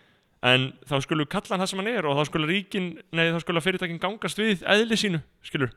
en 0.42 0.72
þá 0.88 0.96
skulum 1.04 1.28
kalla 1.30 1.54
hann 1.54 1.62
það 1.62 1.70
sem 1.70 1.78
hann 1.82 1.92
er 1.92 2.06
og 2.10 2.16
þá 2.18 2.24
skulum 2.30 2.50
ríkin, 2.50 2.86
nei 3.14 3.28
þá 3.30 3.40
skulum 3.44 3.62
fyrirtækin 3.62 4.00
gangast 4.02 4.40
við 4.42 4.64
eðli 4.66 4.98
sínu, 4.98 5.20
skilur. 5.46 5.70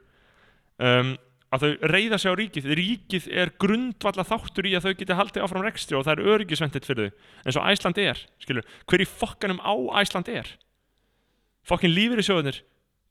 Um, 0.82 1.16
að 1.54 1.62
þau 1.62 1.90
reyða 1.94 2.18
sig 2.20 2.34
á 2.34 2.36
ríkið. 2.36 2.66
Ríkið 2.76 3.28
er 3.32 3.52
grundvalla 3.62 4.26
þáttur 4.28 4.66
í 4.68 4.74
að 4.76 4.88
þau 4.90 4.96
geti 5.00 5.16
haldið 5.16 5.46
áfram 5.46 5.64
rekstri 5.64 5.96
og 5.96 6.04
það 6.08 6.18
er 6.18 6.32
öryggisventit 6.34 6.88
fyrir 6.90 7.12
þau 7.14 7.46
eins 7.46 7.60
og 7.62 7.68
Æsland 7.70 8.02
er, 8.02 8.24
skilur. 8.44 8.66
Hver 8.90 9.04
í 9.06 9.08
fokkanum 9.08 9.62
á 9.64 9.74
Æsland 10.02 10.28
er? 10.34 10.50
Fokkin 11.66 11.94
lífur 11.96 12.20
í 12.22 12.26
sjóðunir 12.26 12.60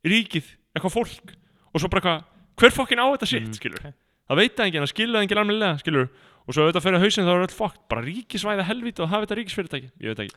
ríkið, 0.04 0.50
eitthvað 0.76 0.94
fólk. 0.98 1.32
Og 1.74 1.80
svo 1.82 1.88
bara 1.90 2.02
eitthvað, 2.02 2.26
hver 2.60 2.74
fokkin 2.76 3.00
á 3.02 3.06
þetta 3.14 3.26
shit, 3.30 3.46
Mm, 3.48 3.56
skilur? 3.56 3.80
ok. 3.80 3.94
það 4.28 4.36
veit 4.42 4.56
það 4.56 4.66
enginn, 4.66 4.82
það 4.84 4.92
skilur 4.92 5.14
það 5.16 5.22
enginn 5.24 5.40
almennilega, 5.42 5.78
skilur. 5.80 6.08
Og 6.44 6.54
svo 6.54 6.66
auðvitað 6.66 6.84
fyrir 6.84 7.00
hausinn 7.00 7.24
þá 7.24 7.32
er 7.34 7.46
öll 7.46 7.56
fokk 7.56 7.78
bara 7.88 8.02
ríkisvæða 8.04 8.66
helvít 8.68 9.00
og 9.00 9.08
hafa 9.08 9.24
þetta 9.24 9.38
ríkisfyrirtæki. 9.40 9.88
Ég 10.04 10.12
veit 10.12 10.20
ekki, 10.26 10.36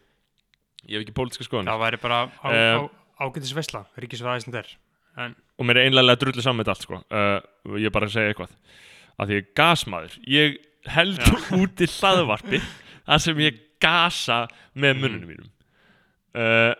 ég 0.88 0.98
hef 0.98 1.06
ekki 1.06 1.16
pólitíska 1.18 1.46
skoðan 1.48 1.70
Það 1.72 1.82
væri 1.86 2.00
bara 2.02 2.20
á, 2.28 2.48
Eh, 2.52 2.78
á, 2.80 2.82
ágætis 3.28 3.54
veisla, 3.58 3.86
ríkisvæða 3.98 4.38
Ísland 4.42 4.60
er. 4.62 4.70
En, 5.18 5.36
og 5.58 5.66
mér 5.66 5.78
er 5.82 5.88
einlega 5.90 6.16
drullu 6.22 6.42
saman 6.46 6.62
með 6.64 6.70
allt 6.74 6.84
sko. 6.86 7.00
uh, 7.12 7.40
ég 7.78 7.90
er 7.90 7.94
bara 7.96 8.06
að 8.06 8.14
segja 8.14 8.34
eitthvað. 8.34 8.52
Að 9.18 9.28
því 9.32 9.38
ég 9.38 9.44
er 9.46 9.54
gasmaður. 9.58 10.18
Ég 10.30 10.58
held 10.94 11.20
út 11.62 11.82
í 11.82 11.88
hlaðvarpi 11.90 12.60
þar 13.08 13.20
sem 13.24 13.38
ég 13.42 13.62
gasa 13.82 14.48
með 14.76 14.94
Mhm. 14.94 15.02
mununum 15.02 15.30
mínum. 15.32 15.50
Uh, 16.38 16.74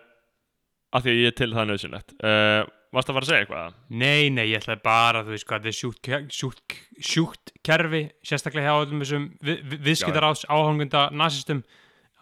að 0.94 1.02
því 1.04 1.10
að 1.12 1.22
ég 1.26 1.34
til 1.36 1.50
það 1.52 1.66
nöðsynlegt 1.68 2.12
uh, 2.24 2.62
varst 2.94 3.10
að 3.10 3.16
fara 3.18 3.24
að 3.26 3.28
segja 3.28 3.42
eitthvað? 3.44 3.74
Nei, 3.90 4.28
nei, 4.32 4.44
ég 4.52 4.62
ætlaði 4.62 4.82
bara, 4.86 5.20
þú 5.26 5.34
veist 5.34 5.46
hvað, 5.50 5.66
þetta 5.66 5.68
er 5.68 5.78
sjúkt, 6.38 6.76
sjúkt, 7.10 7.52
kerfi, 7.66 8.00
sérstaklega 8.24 8.70
hjá 8.70 8.86
þessum 8.94 9.26
við, 9.44 9.58
við, 9.68 9.82
viðskiptaráðs 9.90 10.46
áhangunda 10.48 11.02
nazistum 11.12 11.60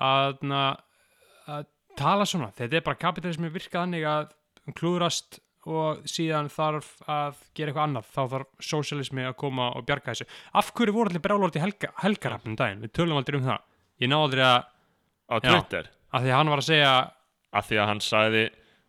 að, 0.02 0.40
að 0.50 1.68
tala 1.98 2.28
svona. 2.28 2.52
Þetta 2.56 2.78
er 2.78 2.86
bara 2.86 3.00
kapitalismi 3.00 3.50
virkað 3.54 3.82
þannig 3.82 4.06
að 4.12 4.30
hún 4.66 4.78
klúðrast 4.78 5.40
og 5.66 6.04
síðan 6.06 6.46
þarf 6.52 6.92
að 7.10 7.40
gera 7.58 7.72
eitthvað 7.72 7.88
annað. 7.88 8.12
Þá 8.14 8.22
þarf 8.34 8.68
sósialismi 8.68 9.26
að 9.26 9.36
koma 9.42 9.72
og 9.74 9.86
bjarga 9.88 10.12
þessu. 10.14 10.28
Af 10.54 10.70
hverju 10.76 10.94
voru 10.94 11.10
allir 11.10 11.24
brjálórt 11.24 11.58
í 11.58 11.64
helga, 11.64 11.90
helgarafnum 12.04 12.54
daginn? 12.58 12.84
Við 12.86 12.94
tölum 13.00 13.18
aldrei 13.18 13.40
um 13.40 13.48
það. 13.48 13.66
Ég 14.02 14.12
náði 14.12 14.28
aldrei 14.28 14.46
að, 14.46 14.58
á 15.26 15.34
Já. 15.36 15.48
Twitter 15.50 15.90
að 16.16 16.24
því 16.24 16.32
að 16.32 16.38
hann 16.38 16.52
var 16.52 16.62
að 16.62 16.68
segja 16.70 16.92
að 17.56 17.68
því 17.68 17.82
að 17.82 17.92
hann 17.92 18.04
sagði 18.04 18.46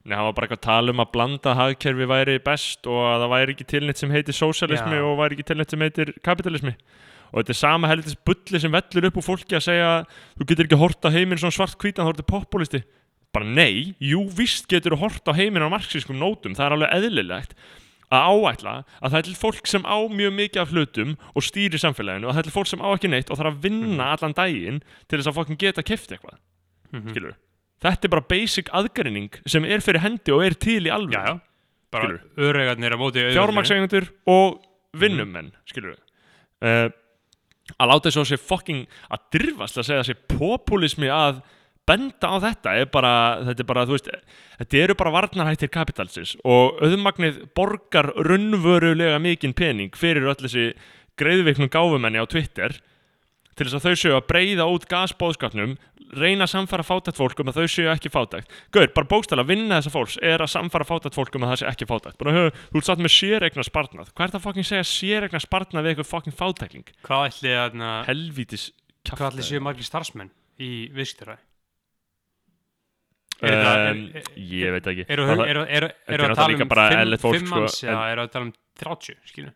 Nei, 0.07 0.13
hann 0.15 0.29
var 0.29 0.35
bara 0.37 0.47
eitthvað 0.47 0.61
að 0.61 0.67
tala 0.69 0.91
um 0.93 1.01
að 1.03 1.09
blanda 1.11 1.53
hagkerfi 1.57 2.05
væri 2.07 2.33
best 2.39 2.87
og 2.87 2.99
að 3.09 3.23
það 3.25 3.31
væri 3.33 3.53
ekki 3.57 3.65
til 3.67 3.81
neitt 3.83 3.99
sem 3.99 4.13
heitir 4.13 4.37
sósialismi 4.37 4.99
Já. 5.01 5.03
og 5.03 5.17
væri 5.19 5.35
ekki 5.35 5.45
til 5.49 5.57
neitt 5.59 5.73
sem 5.73 5.83
heitir 5.83 6.11
kapitalismi 6.23 6.71
og 7.31 7.39
þetta 7.41 7.53
er 7.53 7.59
sama 7.61 7.89
heldur 7.91 8.19
bulli 8.27 8.61
sem 8.61 8.73
vellur 8.73 9.09
upp 9.09 9.19
úr 9.19 9.25
fólki 9.25 9.57
að 9.57 9.65
segja 9.67 9.89
þú 10.37 10.47
getur 10.51 10.69
ekki 10.69 10.81
hort 10.83 11.07
á 11.07 11.09
heiminn 11.13 11.41
svona 11.41 11.55
svart 11.55 11.77
hvítan 11.81 12.05
þá 12.05 12.11
er 12.11 12.19
þetta 12.19 12.31
populisti 12.31 12.83
bara 13.35 13.45
nei, 13.45 13.95
jú 13.99 14.23
víst 14.33 14.69
getur 14.71 14.95
þú 14.95 15.01
hort 15.03 15.27
á 15.29 15.33
heiminn 15.37 15.65
á 15.65 15.69
marxískum 15.69 16.17
nótum, 16.17 16.55
það 16.57 16.65
er 16.65 16.77
alveg 16.77 16.95
eðlilegt 16.97 17.57
að 18.07 18.29
áætla 18.31 18.75
að 19.03 19.09
það 19.11 19.17
er 19.19 19.25
til 19.27 19.35
fólk 19.35 19.67
sem 19.67 19.83
á 19.83 19.97
mjög 20.07 20.31
mikið 20.37 20.61
af 20.61 20.71
hlutum 20.71 21.17
og 21.33 21.43
stýri 21.43 21.81
samfélaginu 21.81 22.29
og 22.29 22.37
það 22.37 22.39
er 22.39 22.47
til 22.47 22.55
fólk 22.55 22.69
sem 22.71 22.83
á 22.83 22.87
ekki 22.93 23.11
neitt 23.11 23.31
og 23.33 23.39
þarf 23.39 23.51
að 23.51 23.65
vinna 23.67 24.13
allan 24.13 24.35
daginn 24.37 24.79
til 25.11 25.19
þess 25.19 25.27
að 25.27 25.37
fólk 25.41 25.51
geta 25.59 25.83
keft 25.83 26.13
eitthvað. 26.15 26.39
Mhm. 26.95 27.11
skilur 27.11 27.35
þetta 27.83 28.07
er 28.07 28.13
bara 28.13 28.29
basic 28.31 28.71
aðgreining 28.73 29.41
sem 29.45 29.65
er 29.67 29.83
fyrir 29.85 30.03
hendi 30.05 30.33
og 30.33 30.45
er 30.45 30.55
til 30.57 30.87
í 30.87 30.93
alveg 30.93 31.41
bara 31.93 32.17
öreigarnir 32.35 32.95
á 32.95 32.97
móti 32.99 33.25
fjármakseigendur 33.35 34.09
og 34.31 34.61
vinnumenn 34.97 35.51
skilur 35.69 35.95
við 35.95 36.01
uh, 36.67 36.89
að 37.77 37.91
láta 37.91 38.09
þessu 38.09 38.25
á 38.25 38.29
sig 38.31 38.41
fucking 38.41 38.83
að 39.13 39.23
dirfast 39.37 39.77
að 39.77 39.87
segja 39.89 40.03
þessi 40.03 40.37
populismi 40.37 41.11
að 41.13 41.41
benda 41.87 42.33
á 42.33 42.35
þetta 42.43 42.73
er 42.81 42.89
bara, 42.91 43.13
þetta 43.47 43.63
er 43.63 43.69
bara, 43.69 43.85
þú 43.87 43.95
veist 43.95 44.09
þetta 44.59 44.79
eru 44.81 44.97
bara 44.99 45.13
varnarhættir 45.15 45.71
kapitalsins 45.71 46.35
og 46.43 46.81
auðmagnið 46.83 47.39
borgar 47.55 48.11
raunvörulega 48.27 49.21
mikinn 49.23 49.55
pening 49.55 49.95
fyrir 49.95 50.27
öll 50.27 50.39
þessi 50.41 50.71
greiðviknum 51.17 51.71
gáfumenni 51.71 52.19
á 52.19 52.27
Twitter 52.29 52.75
til 53.57 53.65
þess 53.65 53.79
að 53.79 53.85
þau 53.87 54.01
séu 54.01 54.17
að 54.17 54.27
breyða 54.29 54.67
út 54.69 54.89
gasbóðskapnum 54.91 55.77
reyna 56.15 56.45
að 56.47 56.51
samfara 56.53 56.85
fátækt 56.87 57.17
fólk 57.19 57.39
um 57.43 57.49
að 57.51 57.57
þau 57.59 57.67
séu 57.73 57.89
ekki 57.91 58.11
fátækt. 58.13 58.53
Gauður, 58.71 58.93
bara 58.95 59.09
bókstæla 59.11 59.43
að 59.43 59.51
vinna 59.51 59.79
þessa 59.81 59.93
fólks 59.93 60.17
er 60.23 60.43
að 60.45 60.51
samfara 60.53 60.87
fátækt 60.87 61.17
fólk 61.17 61.35
um 61.35 61.43
að 61.47 61.51
það 61.53 61.59
sé 61.61 61.67
ekki 61.73 61.89
fátækt. 61.89 62.17
Bara 62.21 62.35
höf, 62.37 62.61
þú 62.71 62.81
ert 62.81 62.89
satt 62.89 63.03
með 63.03 63.13
séregna 63.17 63.65
spartnað 63.67 64.13
hvað 64.13 64.27
er 64.27 64.33
það 64.35 64.39
að 64.39 64.45
fucking 64.47 64.69
segja 64.69 64.87
séregna 64.91 65.41
spartnað 65.43 65.83
við 65.87 65.93
eitthvað 65.95 66.11
fucking 66.13 66.37
fátækling? 66.37 66.93
Hvað 67.07 67.27
ætli 67.31 67.53
að, 67.57 67.77
helvítis 68.07 68.69
hvað 69.11 69.27
ætli 69.33 69.47
séu 69.51 69.63
margir 69.63 69.87
starfsmenn 69.87 70.31
í 70.63 70.71
viðskiptaræði? 70.95 71.43
um, 73.43 73.49
er- 73.51 74.31
ég 74.35 74.71
veit 74.73 74.87
ekki. 74.91 75.05
Eru 75.13 75.27
er, 75.29 75.41
er, 75.45 75.61
er, 75.67 75.87
er 76.17 76.23
að 76.31 76.39
tala 76.39 76.57
um 76.57 76.71
bara 76.71 76.87
fimm, 76.89 77.01
eðlilegt 77.03 77.23
fólk, 77.23 77.37
fimm 77.37 77.47
sko, 77.49 77.59
manns 77.59 77.77
eða 77.85 78.05
eru 78.13 78.23
að 78.23 78.31
tala 78.33 78.47
um 78.47 78.53
30, 78.81 79.19
skilu? 79.29 79.51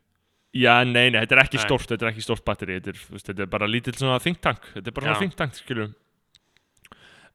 Já, 0.51 0.73
nei, 0.83 1.07
nei, 1.13 1.21
þetta 1.23 1.37
er 1.37 1.41
ekki 1.45 1.61
stórt, 1.63 1.87
þetta 1.87 2.05
er 2.05 2.11
ekki 2.11 2.23
stórt 2.25 2.43
batteri, 2.45 2.77
þetta 2.83 2.91
er, 3.31 3.45
er 3.45 3.49
bara 3.53 3.69
lítill 3.71 3.95
svona 3.95 4.17
think 4.19 4.41
tank, 4.43 4.65
þetta 4.75 4.91
er 4.91 4.95
bara 4.97 5.07
svona 5.07 5.21
think 5.23 5.37
tank, 5.39 5.55
skilju. 5.55 5.85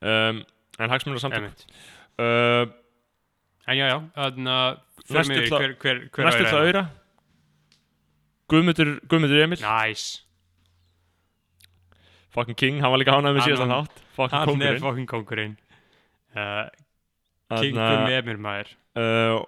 Um, 0.03 0.43
en 0.79 0.93
hagsmunir 0.93 1.23
samtök. 1.23 1.65
Uh, 2.21 2.67
En 3.67 3.75
já, 3.75 3.87
já, 3.91 3.97
að 4.15 4.37
næstu 5.11 6.45
það 6.47 6.61
auðra. 6.61 6.83
Guðmundur, 8.47 8.91
Guðmundur 9.11 9.41
Emil, 9.43 9.59
Næs, 9.59 10.05
fucking 12.31 12.55
king, 12.59 12.79
hann 12.79 12.93
var 12.95 13.01
líka 13.03 13.17
hánað 13.17 13.35
með 13.41 13.49
síðastan 13.49 13.73
þátt, 13.75 14.03
fucking 14.15 14.39
hann 14.53 14.63
er 14.69 14.79
fokkin 14.85 15.09
kongurinn 15.11 15.57
uh, 16.37 16.69
King 17.57 17.75
Þarna, 17.75 17.89
Gummi 17.91 18.15
Emir 18.21 18.39
maður. 18.47 18.71
Uh, 18.95 19.41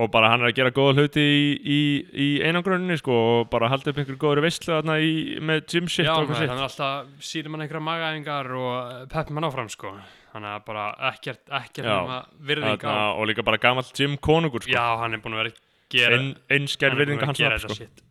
og 0.00 0.08
bara 0.12 0.30
hann 0.32 0.40
er 0.40 0.48
að 0.48 0.56
gera 0.56 0.72
góða 0.72 1.02
hluti 1.02 1.20
í, 1.20 1.48
í, 1.60 1.80
í 2.24 2.28
einangrunni, 2.46 2.96
sko, 3.00 3.16
og 3.34 3.50
bara 3.52 3.68
halda 3.68 3.92
upp 3.92 4.00
einhver 4.00 4.16
góður 4.20 4.40
veistlu 4.46 4.72
þarna 4.72 4.96
í, 5.04 5.12
með 5.44 5.66
gym 5.68 5.90
shit 5.92 6.06
Já, 6.06 6.14
og 6.14 6.22
eitthvað 6.24 6.40
shit. 6.40 6.52
er 6.54 6.62
alltaf 6.66 7.26
sýnir 7.28 7.52
mann 7.52 7.64
einhverja 7.66 7.84
magaæfingar 7.88 8.48
og 8.56 9.08
peppum 9.12 9.40
hann 9.40 9.48
áfram, 9.50 9.72
sko 9.72 9.92
Þannig 10.32 10.48
að 10.48 10.62
bara 10.64 10.86
ekkert, 11.10 11.42
ekkert 11.58 11.84
Já. 11.84 11.92
nema 11.92 12.20
virðing 12.48 12.80
Þarna, 12.80 13.04
á 13.04 13.16
og 13.20 13.26
líka 13.28 13.44
bara 13.44 13.60
gamall 13.60 13.90
gym 13.92 14.16
konungur, 14.16 14.64
sko. 14.64 14.72
Já, 14.72 14.86
hann 15.02 15.12
er 15.12 15.20
búin 15.20 15.36
að 15.36 15.42
vera 15.42 15.52
að 15.52 15.58
gera 15.92 16.16
Ein, 16.16 16.30
búinn 16.48 17.00
virðinga 17.02 17.26
að 17.26 17.32
hans 17.34 17.42
nafn, 17.44 17.76
sko. 17.76 18.08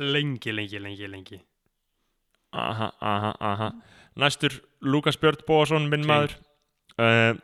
Lengi, 0.00 0.54
lengi, 0.56 0.80
lengi, 0.80 1.10
lengi 1.12 1.42
Aha, 2.54 2.88
aha, 3.04 3.34
aha 3.44 3.68
Næstur 4.16 4.56
Lukas 4.80 5.18
Björn 5.20 5.44
Bóasson, 5.46 5.88
minn 5.90 6.04
King. 6.04 6.10
maður 6.10 6.34
uh, 6.96 7.36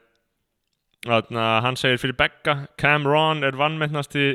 Þarna, 1.06 1.44
hann 1.64 1.78
segir 1.80 2.00
fyrir 2.02 2.16
Becca 2.18 2.54
Cam 2.80 3.06
Ron 3.08 3.44
er 3.46 3.56
vannmennasti 3.56 4.34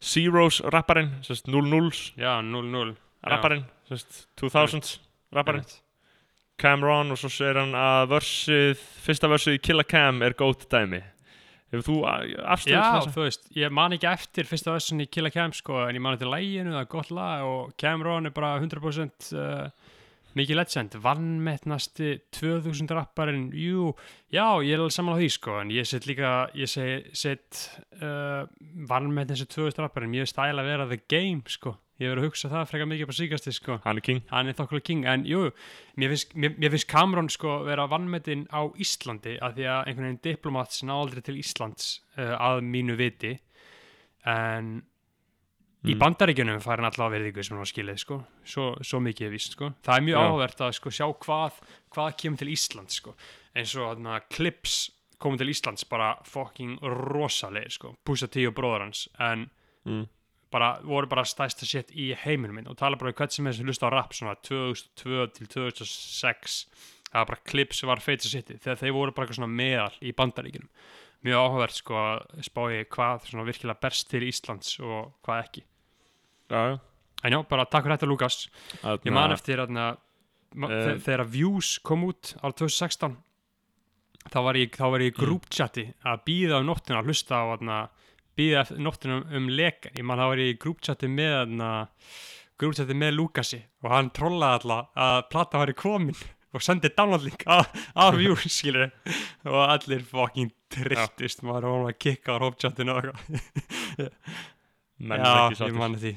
Zeros 0.00 0.60
rapparinn 0.72 1.16
sérst 1.26 1.48
00s 1.50 2.12
Já, 2.20 2.38
0-0 2.46 2.94
rapparinn 3.26 3.64
sérst 3.90 4.26
2000s 4.40 4.98
rapparinn. 5.34 5.66
Cam 6.60 6.84
Ron 6.84 7.10
og 7.10 7.18
svo 7.18 7.30
segir 7.32 7.58
hann 7.58 7.74
að 7.74 8.10
vörsið, 8.14 8.80
fyrsta 9.02 9.30
vörsið 9.32 9.56
í 9.56 9.62
Killa 9.64 9.84
Cam 9.88 10.20
er 10.22 10.36
gótt 10.38 10.66
dæmi. 10.70 11.00
Hefur 11.70 11.84
þú 11.86 11.96
afstöðu 12.10 12.74
Já, 12.74 12.80
til 12.82 12.96
þessa? 12.98 13.12
þú 13.14 13.24
veist, 13.24 13.44
ég 13.56 13.74
man 13.78 13.94
ekki 13.94 14.08
eftir 14.10 14.48
fyrsta 14.50 14.74
vessun 14.74 15.02
í 15.04 15.06
Killa 15.10 15.30
Cam 15.30 15.54
sko, 15.54 15.84
en 15.86 15.96
ég 15.96 16.02
man 16.02 16.16
eftir 16.16 16.30
læginu, 16.30 16.74
það 16.74 16.82
er 16.82 16.90
gott 16.94 17.12
lag 17.14 17.46
og 17.46 17.74
Cameron 17.80 18.26
er 18.26 18.34
bara 18.34 18.56
100% 18.58 19.30
uh, 19.38 19.79
mikið 20.38 20.58
legend, 20.58 20.96
vannmettnasti 21.02 22.10
2000 22.36 22.94
rapparinn, 22.94 23.50
jú 23.56 23.90
já, 24.30 24.44
ég 24.62 24.74
er 24.74 24.82
alveg 24.82 24.94
saman 24.94 25.16
á 25.16 25.20
því 25.20 25.28
sko 25.34 25.58
en 25.60 25.72
ég 25.74 25.88
set 25.88 26.06
líka, 26.08 26.32
ég 26.54 26.70
set 26.70 27.60
uh, 28.00 28.46
vannmettnasti 28.90 29.48
2000 29.50 29.84
rapparinn. 29.84 30.16
Ég 30.18 30.26
er 30.26 30.30
stæla 30.30 30.62
að 30.62 30.70
vera 30.70 30.88
the 30.90 31.00
game 31.10 31.42
sko. 31.50 31.76
Ég 32.00 32.08
verið 32.08 32.22
að 32.22 32.28
hugsa 32.30 32.48
það 32.48 32.68
frekar 32.70 32.88
mikið 32.88 33.08
på 33.10 33.16
síkasti 33.18 33.52
sko. 33.52 33.76
Hann 33.84 34.00
er 34.00 34.04
king. 34.06 34.22
Hann 34.30 34.48
er 34.48 34.56
þokkulega 34.56 34.86
king, 34.86 35.02
en 35.04 35.26
jú 35.28 35.50
mér 36.00 36.14
finnst, 36.14 36.32
mér, 36.32 36.54
mér 36.56 36.72
finnst 36.72 36.88
Cameron 36.88 37.28
sko 37.28 37.58
vera 37.66 37.84
vannmetinn 37.90 38.46
á 38.48 38.64
Íslandi 38.80 39.36
af 39.44 39.58
því 39.58 39.66
að 39.68 39.82
einhvern 39.82 40.08
veginn 40.08 40.22
diplomats 40.24 40.80
ná 40.88 40.94
aldrei 40.96 41.20
til 41.26 41.36
Íslands 41.42 41.98
uh, 42.16 42.38
að 42.40 42.62
mínu 42.70 42.96
viti. 42.96 43.34
En 44.28 44.78
í 45.80 45.94
Mm. 45.94 45.98
bandaríkjunum 46.02 46.60
hann 46.60 46.84
alltaf 46.84 47.12
verðingu 47.12 47.42
sem 47.42 47.56
hann 47.56 47.64
var 47.64 47.70
skilið 47.70 47.98
sko, 48.02 48.18
svo, 48.44 48.64
svo 48.84 49.00
mikið 49.00 49.30
víst 49.32 49.56
sko, 49.56 49.72
það 49.82 49.96
er 49.96 50.06
mjög 50.08 50.20
áhugavert 50.20 50.60
að 50.60 50.72
sko 50.76 50.90
sjá 50.92 51.06
hvað, 51.24 51.60
hvað 51.94 52.16
kemur 52.20 52.38
til 52.38 52.52
Íslands 52.52 53.00
sko, 53.00 53.14
eins 53.56 53.74
og 53.76 53.88
þarna 53.88 54.20
Clips 54.28 54.90
komið 55.20 55.38
til 55.38 55.52
Íslands 55.54 55.88
bara 55.88 56.14
fucking 56.28 56.78
rosalegir 56.82 57.72
sko, 57.72 57.94
Pusha 58.04 58.28
T 58.28 58.44
og 58.48 58.54
bróður 58.56 58.86
hans, 58.86 59.08
en 59.18 59.48
mm. 59.88 60.06
bara, 60.52 60.80
voru 60.84 61.08
bara 61.08 61.24
stæsta 61.24 61.64
shit 61.64 61.92
í 61.96 62.12
heiminum 62.14 62.60
minn. 62.60 62.68
Og 62.68 62.76
tala 62.76 62.96
bara 63.00 63.12
um 63.12 63.16
hvert 63.16 63.32
sem 63.32 63.46
er 63.46 63.56
sem 63.56 63.68
hlusta 63.68 63.88
á 63.88 63.92
rap 63.92 64.12
svona 64.16 64.36
2002 64.36 65.26
til 65.36 65.48
2006 65.48 66.64
það 67.10 67.18
var 67.18 67.30
bara 67.32 67.44
klipp 67.50 67.74
sem 67.74 67.90
var 67.90 68.02
feita 68.02 68.30
shiti 68.30 68.58
þegar 68.60 68.78
þeir 68.80 68.94
voru 68.94 69.14
bara 69.14 69.26
eitthvað 69.26 69.40
svona 69.40 69.58
meðal 69.60 69.96
í 70.00 70.12
bandaríkinum 70.16 70.68
mjög 71.24 71.36
áhugavert 71.44 71.76
sko 71.76 71.94
að 72.00 72.44
spái 72.46 72.84
hvað 72.88 73.26
svona 73.28 73.44
virkilega 73.48 73.80
berst 73.80 74.08
til 74.10 74.22
Íslands 74.28 74.74
og 74.80 75.12
hvað 75.26 75.42
ekki. 75.44 75.62
Já, 76.50 76.60
já. 76.72 76.78
En 77.24 77.32
já, 77.36 77.42
bara 77.48 77.66
takk 77.68 77.84
fyrir 77.84 77.98
þetta 77.98 78.08
Lukas 78.08 78.36
ég 79.04 79.12
man 79.12 79.32
eftir 79.32 79.58
að 79.60 79.96
Eh. 80.50 80.96
þegar 80.98 81.26
Views 81.30 81.78
kom 81.78 82.02
út 82.08 82.34
á 82.42 82.50
2016 82.50 83.16
þá 84.32 84.38
var 84.42 84.54
ég, 84.58 84.70
þá 84.74 84.90
var 84.90 84.98
ég 85.00 85.12
í 85.12 85.14
Mm. 85.14 85.20
grúpchati 85.26 85.84
að 86.04 86.24
býða 86.26 86.58
um 86.60 86.66
nóttina 86.66 86.98
að 87.00 87.06
hlusta 87.06 87.34
á 87.38 87.44
þarna, 87.54 87.88
býða 88.36 88.60
eftir 88.64 88.78
nóttina 88.82 89.20
um 89.36 89.46
lekan. 89.48 89.92
Ég 89.94 90.04
man 90.04 90.18
þá 90.18 90.26
var 90.28 90.36
ég 90.38 90.54
í 90.54 90.58
grúpchati 90.58 91.06
með 91.06 91.36
þarna, 91.46 91.88
grúpchati 92.58 92.94
með 92.98 93.14
Lukasi 93.14 93.62
og 93.84 93.90
hann 93.90 94.10
trollaði 94.10 94.64
alla 94.64 94.88
að 94.96 95.28
plata 95.30 95.58
væri 95.62 95.74
komin 95.74 96.16
og 96.54 96.64
sendið 96.64 96.94
downloadlink 96.98 97.44
af, 97.46 97.68
Views 98.18 98.46
skilur 98.50 98.90
og 99.46 99.60
allir 99.70 100.02
fucking 100.08 100.50
trilltist 100.70 101.42
maður 101.46 101.68
var 101.70 101.92
að 101.92 101.98
kikka 102.02 102.34
á 102.34 102.42
hópchatinu 102.42 102.94
og 102.96 103.10
eitthvað. 103.10 104.10
Já, 105.00 105.50
ég 105.50 105.56
sáttir. 105.56 105.78
man 105.78 105.94
því. 105.96 106.12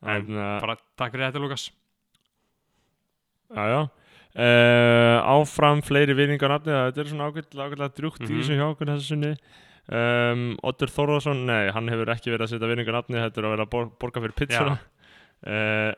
En 0.00 0.26
Þarna- 0.26 0.60
bara 0.64 0.76
takk 0.96 1.12
fyrir 1.14 1.26
þetta 1.30 1.40
Lukas. 1.44 1.68
Já, 3.54 3.64
já. 3.74 3.80
Uh, 4.30 5.18
Áfram 5.26 5.80
fleiri 5.82 6.14
virðingar 6.14 6.52
nafni 6.52 6.70
Þetta 6.70 7.00
er 7.02 7.08
svona 7.10 7.26
ágætlega 7.32 7.88
drjúkt 7.96 8.20
í 8.22 8.28
Mhm. 8.28 8.36
þessu 8.38 8.54
hjá 8.60 8.66
okkur 8.70 8.86
þessu 8.92 9.08
sunni 9.10 9.30
um, 9.90 10.44
Oddur 10.62 10.86
Þórðarsson, 10.94 11.40
nei, 11.48 11.64
hann 11.74 11.88
hefur 11.90 12.12
ekki 12.14 12.30
verið 12.30 12.46
að 12.46 12.52
setja 12.52 12.68
virðingar 12.70 12.94
nafni 12.94 13.18
Þetta 13.18 13.40
er 13.42 13.48
að 13.48 13.54
vera 13.56 13.64
að 13.66 13.70
bor 13.74 13.88
borga 13.98 14.22
fyrir 14.22 14.36
pizzuna. 14.38 14.76
Uh, 15.42 15.90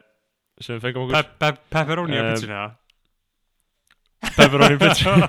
sem 0.65 0.81
fengum 0.81 1.11
okkur 1.11 1.19
Pe 1.21 1.29
pe 1.43 1.51
pepperoni 1.77 2.17
á 2.17 2.23
Eh, 2.25 2.31
pizzunni 2.33 2.57
eða? 2.57 2.71
Pepperoni 4.23 4.79
pizza 4.81 5.13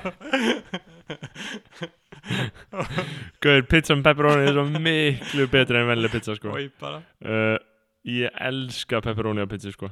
Gauður, 3.43 3.65
pizza 3.67 3.95
með 3.97 4.06
pepperoni 4.08 4.47
er 4.47 4.56
svo 4.56 4.63
miklu 4.86 5.47
betri 5.51 5.79
en 5.82 5.89
vennileg 5.89 6.13
pizza 6.13 6.36
sko. 6.38 6.53
Bara 6.82 7.01
uh, 7.25 7.58
Ég 8.08 8.32
elska 8.47 9.01
pepperoni 9.03 9.43
á 9.43 9.47
pizza 9.51 9.73
sko. 9.73 9.89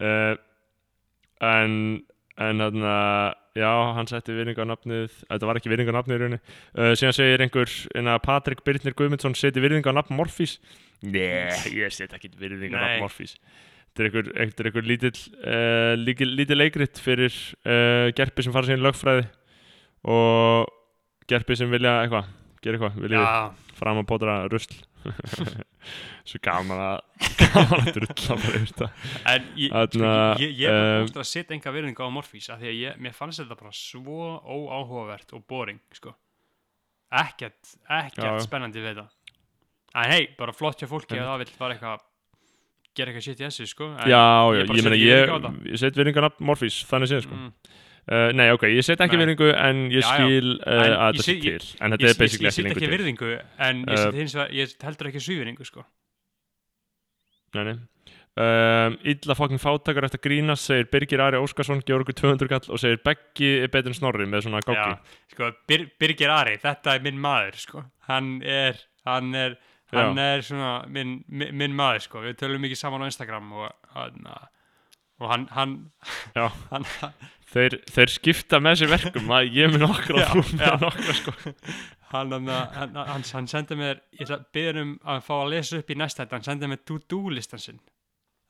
uh, 0.00 0.34
En 1.44 2.02
En 2.36 2.60
þarna, 2.60 2.94
já, 3.56 3.68
hann 3.96 4.08
setti 4.10 4.34
virðingu 4.36 4.60
á 4.60 4.68
nafnið, 4.68 5.14
þetta 5.24 5.46
var 5.48 5.56
ekki 5.56 5.70
virðingu 5.72 5.88
á 5.88 5.96
nafnið 5.96 6.16
í 6.18 6.20
rauninni. 6.20 6.40
Uh, 6.76 6.90
síðan 6.92 7.14
segir 7.16 7.40
einhver, 7.46 7.70
en 7.96 8.10
að 8.12 8.18
Patrik 8.26 8.60
Birnir 8.66 8.92
Guðmundsson 8.98 9.36
seti 9.40 9.62
virðingu 9.64 9.88
á 9.88 9.96
nafn 9.96 10.18
Morfís. 10.18 10.58
Nei, 11.00 11.48
ég 11.72 11.94
set 11.96 12.12
ekki 12.12 12.28
virðingu 12.36 12.76
á 12.76 13.00
Nei. 13.00 13.00
Þetta 13.96 14.04
er 14.04 14.68
einhver, 14.68 14.82
er 14.82 14.88
lítill, 14.90 15.20
uh, 15.40 15.92
lítill, 15.96 16.58
leikrit 16.58 16.98
fyrir 17.00 17.32
uh, 17.64 18.10
gerpi 18.16 18.44
sem 18.44 18.52
fara 18.52 18.68
síðan 18.68 18.82
í 18.82 18.84
lögfræði 18.84 19.22
og 20.12 20.74
gerpi 21.30 21.56
sem 21.56 21.72
vilja 21.72 21.94
eitthvað, 22.02 22.28
gera 22.60 22.76
eitthvað, 22.76 22.98
vilja 23.06 23.22
Já, 23.22 23.72
fram 23.78 24.02
að 24.02 24.08
bótra 24.10 24.36
rusl. 24.52 24.76
Svo 26.28 26.40
gaman 26.42 26.82
að, 26.82 27.24
gaman 27.40 27.82
að 27.86 27.90
drulla 27.94 28.36
bara 28.42 28.58
yfir 28.58 28.70
þetta. 28.72 28.88
en 29.32 29.48
ég, 29.62 29.74
sko, 29.94 30.04
er 30.04 30.72
eh, 30.74 30.94
búist 31.06 31.20
að 31.22 31.28
setja 31.30 31.54
enga 31.56 31.72
virðingu 31.76 32.04
á 32.04 32.10
Morfís 32.10 32.48
af 32.50 32.58
því 32.60 32.72
að 32.72 32.80
ég, 32.80 33.02
mér 33.06 33.14
fannst 33.14 33.40
þetta 33.42 33.58
bara 33.60 33.74
svo 33.78 34.32
óáhugavert 34.42 35.36
og 35.38 35.44
boring, 35.46 35.78
sko 35.94 36.12
ekkert, 37.14 37.76
ekkert 37.86 38.24
Já, 38.26 38.32
já. 38.34 38.42
spennandi 38.42 38.82
við 38.82 38.96
þetta 38.96 39.06
en 39.96 40.10
hei, 40.12 40.26
bara 40.38 40.54
flott 40.56 40.82
hjá 40.82 40.88
fólki 40.90 41.14
Einmitt. 41.14 41.22
að 41.22 41.30
það 41.30 41.42
vill 41.44 41.58
bara 41.60 41.76
eitthvað 41.76 42.04
gera 42.96 43.12
eitthvað 43.12 43.26
shit 43.28 43.40
í 43.40 43.46
þessu, 43.46 43.66
sko 43.70 43.88
en, 43.92 44.08
Já, 44.10 44.22
ég 44.56 44.62
já, 44.62 44.66
ég 44.66 44.76
set 44.76 44.86
meina 44.86 44.96
ekki 44.96 45.10
ég, 45.10 45.72
ég 45.72 45.82
set 45.82 45.98
virðingar 46.00 46.26
nafn 46.28 46.46
Morfís, 46.50 46.78
þannig 46.90 47.12
séð 47.12 47.22
sko. 47.26 47.36
mm, 47.36 47.52
uh, 48.10 48.28
Nei, 48.40 48.48
ok, 48.56 48.66
ég 48.72 48.84
set 48.86 49.04
ekki 49.06 49.20
virðingu 49.20 49.50
en 49.54 49.84
ég 49.94 50.06
skil 50.06 50.54
uh, 50.56 50.80
En 50.80 50.96
að 50.96 51.20
ég 51.20 51.20
þetta 51.20 51.26
sé 51.26 51.32
set- 51.32 51.50
ég- 51.50 51.66
til 51.66 51.76
En 51.80 51.92
ég, 51.92 51.98
þetta 51.98 52.06
er 52.06 52.14
ég, 52.14 52.18
basically 52.24 52.46
ég 52.46 52.52
ekki 52.52 52.56
set 52.56 52.64
lengur 52.66 52.80
ekki 52.80 52.86
til. 52.88 52.96
virðingu 52.96 53.30
en 53.68 53.84
ég 53.86 53.92
Eh, 53.96 54.02
set 54.06 54.14
hins 54.22 54.34
vegar, 54.40 54.50
ég 54.60 54.72
set 54.74 54.88
heldur 54.90 55.10
ekki 55.12 55.22
svívirðingu, 55.28 55.64
sko. 55.68 55.84
Nei, 57.56 57.64
nei. 57.70 57.76
Um, 58.36 58.98
Illa 59.08 59.32
fokkin 59.32 59.56
fátakar 59.56 60.04
eftir 60.04 60.20
að 60.20 60.24
grínast 60.26 60.66
segir 60.68 60.90
Birgir 60.92 61.22
Ari 61.24 61.38
Óskarsson, 61.40 61.78
gefur 61.88 62.02
okkur 62.04 62.16
200 62.18 62.50
kall 62.50 62.66
og 62.74 62.80
segir 62.82 62.98
Beggi 63.06 63.48
er 63.64 63.70
betur 63.72 63.94
en 63.94 63.96
Snorri 63.96 64.26
með 64.28 64.44
svona 64.44 64.60
Já, 64.66 64.90
sko, 65.32 65.48
Bir, 65.70 65.86
Birgir 65.98 66.28
Ari, 66.34 66.58
þetta 66.60 66.98
er 66.98 67.00
minn 67.06 67.16
maður, 67.22 67.56
sko. 67.62 67.84
Hann 68.10 68.42
er, 68.44 68.76
hann 69.08 69.32
er, 69.34 69.56
hann 69.92 70.18
er 70.18 70.44
svona 70.46 70.72
minn, 70.90 71.18
minn, 71.28 71.74
maður, 71.76 72.04
sko. 72.08 72.22
Við 72.24 72.38
tölum 72.42 72.64
mikið 72.64 72.80
saman 72.80 73.06
á 73.06 73.10
Instagram 73.10 73.52
og 73.54 73.66
hann, 73.94 74.30
og 75.20 75.30
hann, 75.30 75.48
hann, 75.54 75.76
hann, 76.72 76.88
þeir, 77.52 77.78
þeir 77.94 78.12
skipta 78.16 78.60
með 78.62 78.82
sér 78.82 78.94
verkum 78.96 79.30
að 79.36 79.52
ég 79.56 79.76
nokkra 79.80 80.24
Já, 80.24 80.30
og 80.32 80.48
þú 80.50 80.58
já. 80.60 80.72
nokkra 80.82 81.18
sko 81.20 81.36
hann, 82.12 82.32
hann, 82.32 82.48
hann, 82.76 82.96
hann, 82.96 83.26
hann 83.32 83.50
sendi 83.50 83.78
mér, 83.78 84.00
ég 84.18 84.32
byrja 84.54 84.82
um 84.84 84.96
að 85.06 85.22
fá 85.26 85.36
að 85.40 85.52
lesa 85.54 85.80
upp 85.80 85.92
í 85.92 85.98
næst 85.98 86.20
þetta, 86.20 86.38
hann 86.38 86.46
sendi 86.46 86.70
mér 86.70 86.82
to-do 86.86 87.22
listan 87.32 87.62
sinn. 87.62 87.80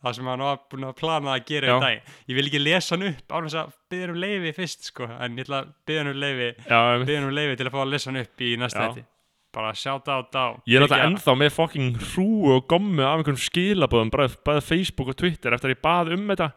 Það 0.05 0.16
sem 0.18 0.29
hann 0.29 0.42
var 0.44 0.59
búin 0.70 0.85
að 0.87 0.96
plana 1.01 1.33
að 1.33 1.46
gera 1.49 1.70
Já. 1.70 1.77
í 1.77 1.83
dag. 1.83 2.11
Ég 2.29 2.37
vil 2.37 2.49
ekki 2.51 2.61
lesa 2.61 2.94
hann 2.94 3.07
upp 3.09 3.33
á 3.33 3.37
þess 3.46 3.59
að 3.62 3.70
byrja 3.92 4.12
um 4.12 4.18
leifi 4.22 4.53
fyrst, 4.59 4.88
sko. 4.90 5.09
En 5.09 5.38
ég 5.40 5.49
byrja 5.49 6.03
um 6.05 6.11
einmitt. 6.12 7.09
byrja 7.09 7.22
um 7.25 7.33
leifi 7.33 7.57
til 7.57 7.66
að 7.66 7.72
fá 7.72 7.81
að 7.83 7.92
lesa 7.94 8.11
hann 8.11 8.20
upp 8.20 8.44
í 8.44 8.51
næst 8.61 8.77
Já. 8.77 8.83
þetta. 8.85 9.07
Bara 9.56 9.72
shout 9.72 10.08
out 10.12 10.36
á. 10.36 10.60
Ég 10.68 10.76
er 10.76 10.84
náttúrulega 10.84 11.08
ennþá 11.08 11.34
með 11.40 11.54
fokking 11.56 11.94
hrúu 12.10 12.50
og 12.52 12.66
gommu 12.68 13.00
af 13.00 13.22
einhverjum 13.22 13.40
skilabóðum 13.40 14.12
bara 14.12 14.28
bæði 14.44 14.64
Facebook 14.66 15.14
og 15.14 15.16
Twitter 15.16 15.56
eftir 15.56 15.72
að 15.72 15.78
ég 15.78 15.84
bað 15.86 16.12
um 16.18 16.26
þetta 16.34 16.50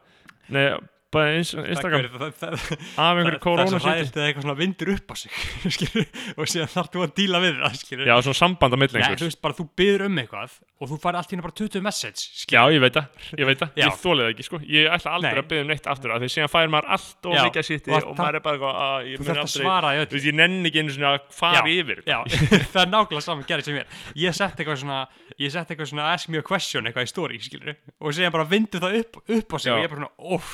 Nei, 0.49 0.65
ins, 1.09 1.51
Instagram 1.57 2.05
af 2.19 3.17
einhverju 3.17 3.39
það 3.41 3.61
er 3.63 3.71
svo 3.71 3.79
hræðilegt 3.81 4.17
að 4.19 4.25
eitthvað 4.27 4.45
svona 4.45 4.57
vindur 4.59 4.91
upp 4.93 5.09
á 5.09 5.15
sig 5.17 5.31
skilur, 5.75 6.07
og 6.35 6.49
síðan 6.51 6.71
þarf 6.73 6.91
þú 6.93 7.03
að 7.05 7.13
díla 7.17 7.41
við 7.43 7.57
það 7.63 7.77
skilur. 7.81 8.09
Já, 8.09 8.15
svona 8.27 8.39
samband 8.39 8.75
á 8.75 8.77
milli 8.83 9.01
Nei, 9.01 9.15
þú 9.17 9.29
veist 9.29 9.41
bara 9.41 9.57
þú 9.57 9.65
byður 9.79 10.05
um 10.05 10.19
eitthvað 10.21 10.57
og 10.79 10.91
þú 10.91 10.99
fari 11.03 11.19
allt 11.19 11.33
hérna 11.33 11.45
bara 11.47 11.57
20 11.59 11.85
message 11.85 12.19
Já, 12.19 12.29
skilur. 12.43 12.75
ég 12.75 12.83
veit 12.85 12.99
það, 12.99 13.07
ég 13.41 13.49
veit 13.49 13.63
það, 13.63 13.71
Já. 13.73 13.85
ég 13.85 13.97
þólið 14.03 14.23
það 14.23 14.33
ekki 14.35 14.47
sko. 14.47 14.61
Ég 14.69 14.93
ætla 14.95 15.15
aldrei 15.17 15.33
Nei. 15.33 15.41
að 15.41 15.49
byggja 15.49 15.65
um 15.65 15.71
neitt 15.73 15.89
aftur 15.91 16.13
af 16.13 16.21
Því 16.23 16.29
síðan 16.35 16.51
fær 16.53 16.71
maður 16.71 16.91
allt 16.95 17.29
og 17.29 17.35
Já, 17.35 17.41
mikið 17.49 17.67
sitti 17.67 17.95
og 17.97 18.13
maður 18.15 18.39
er 18.39 18.45
bara 18.45 18.59
eitthvað 18.59 18.79
að 18.85 19.09
ég 19.09 19.25
mun 19.25 19.41
aldrei 19.43 20.05
Þú 20.09 20.15
veist, 20.15 20.29
ég 20.29 20.37
nenni 20.39 20.69
ekki 20.69 20.83
einu 20.83 20.95
svona 20.95 21.11
að 21.17 21.27
fara 21.35 21.59
Já, 21.59 21.73
yfir. 21.79 22.03
Já, 22.07 22.17
það 22.73 22.81
er 22.83 22.91
nákvæmlega 22.93 23.25
saman 23.25 23.49
gerðið 23.49 23.69
sem 23.69 23.79
ég 23.79 23.85
Ég 24.23 24.39
sett 24.39 25.69
eitthvað 25.69 25.91
svona 25.91 26.07
ask 26.13 26.29
me 26.29 26.39
a 26.39 26.45
question 26.45 26.87
eitthvað 26.87 27.07
í 27.07 27.11
story 27.11 27.39
skilur 27.43 27.75
og 27.99 28.15
síðan 28.15 28.33
bara 28.35 28.47
vindu 28.49 28.81
það 28.81 28.97
upp, 29.01 29.19
upp 29.27 29.55
á 29.55 29.57
sig 29.59 29.71
Já. 29.71 29.75
og 29.75 29.83
ég 29.83 29.91
bara 29.91 30.01
svona 30.01 30.35
óf, 30.35 30.49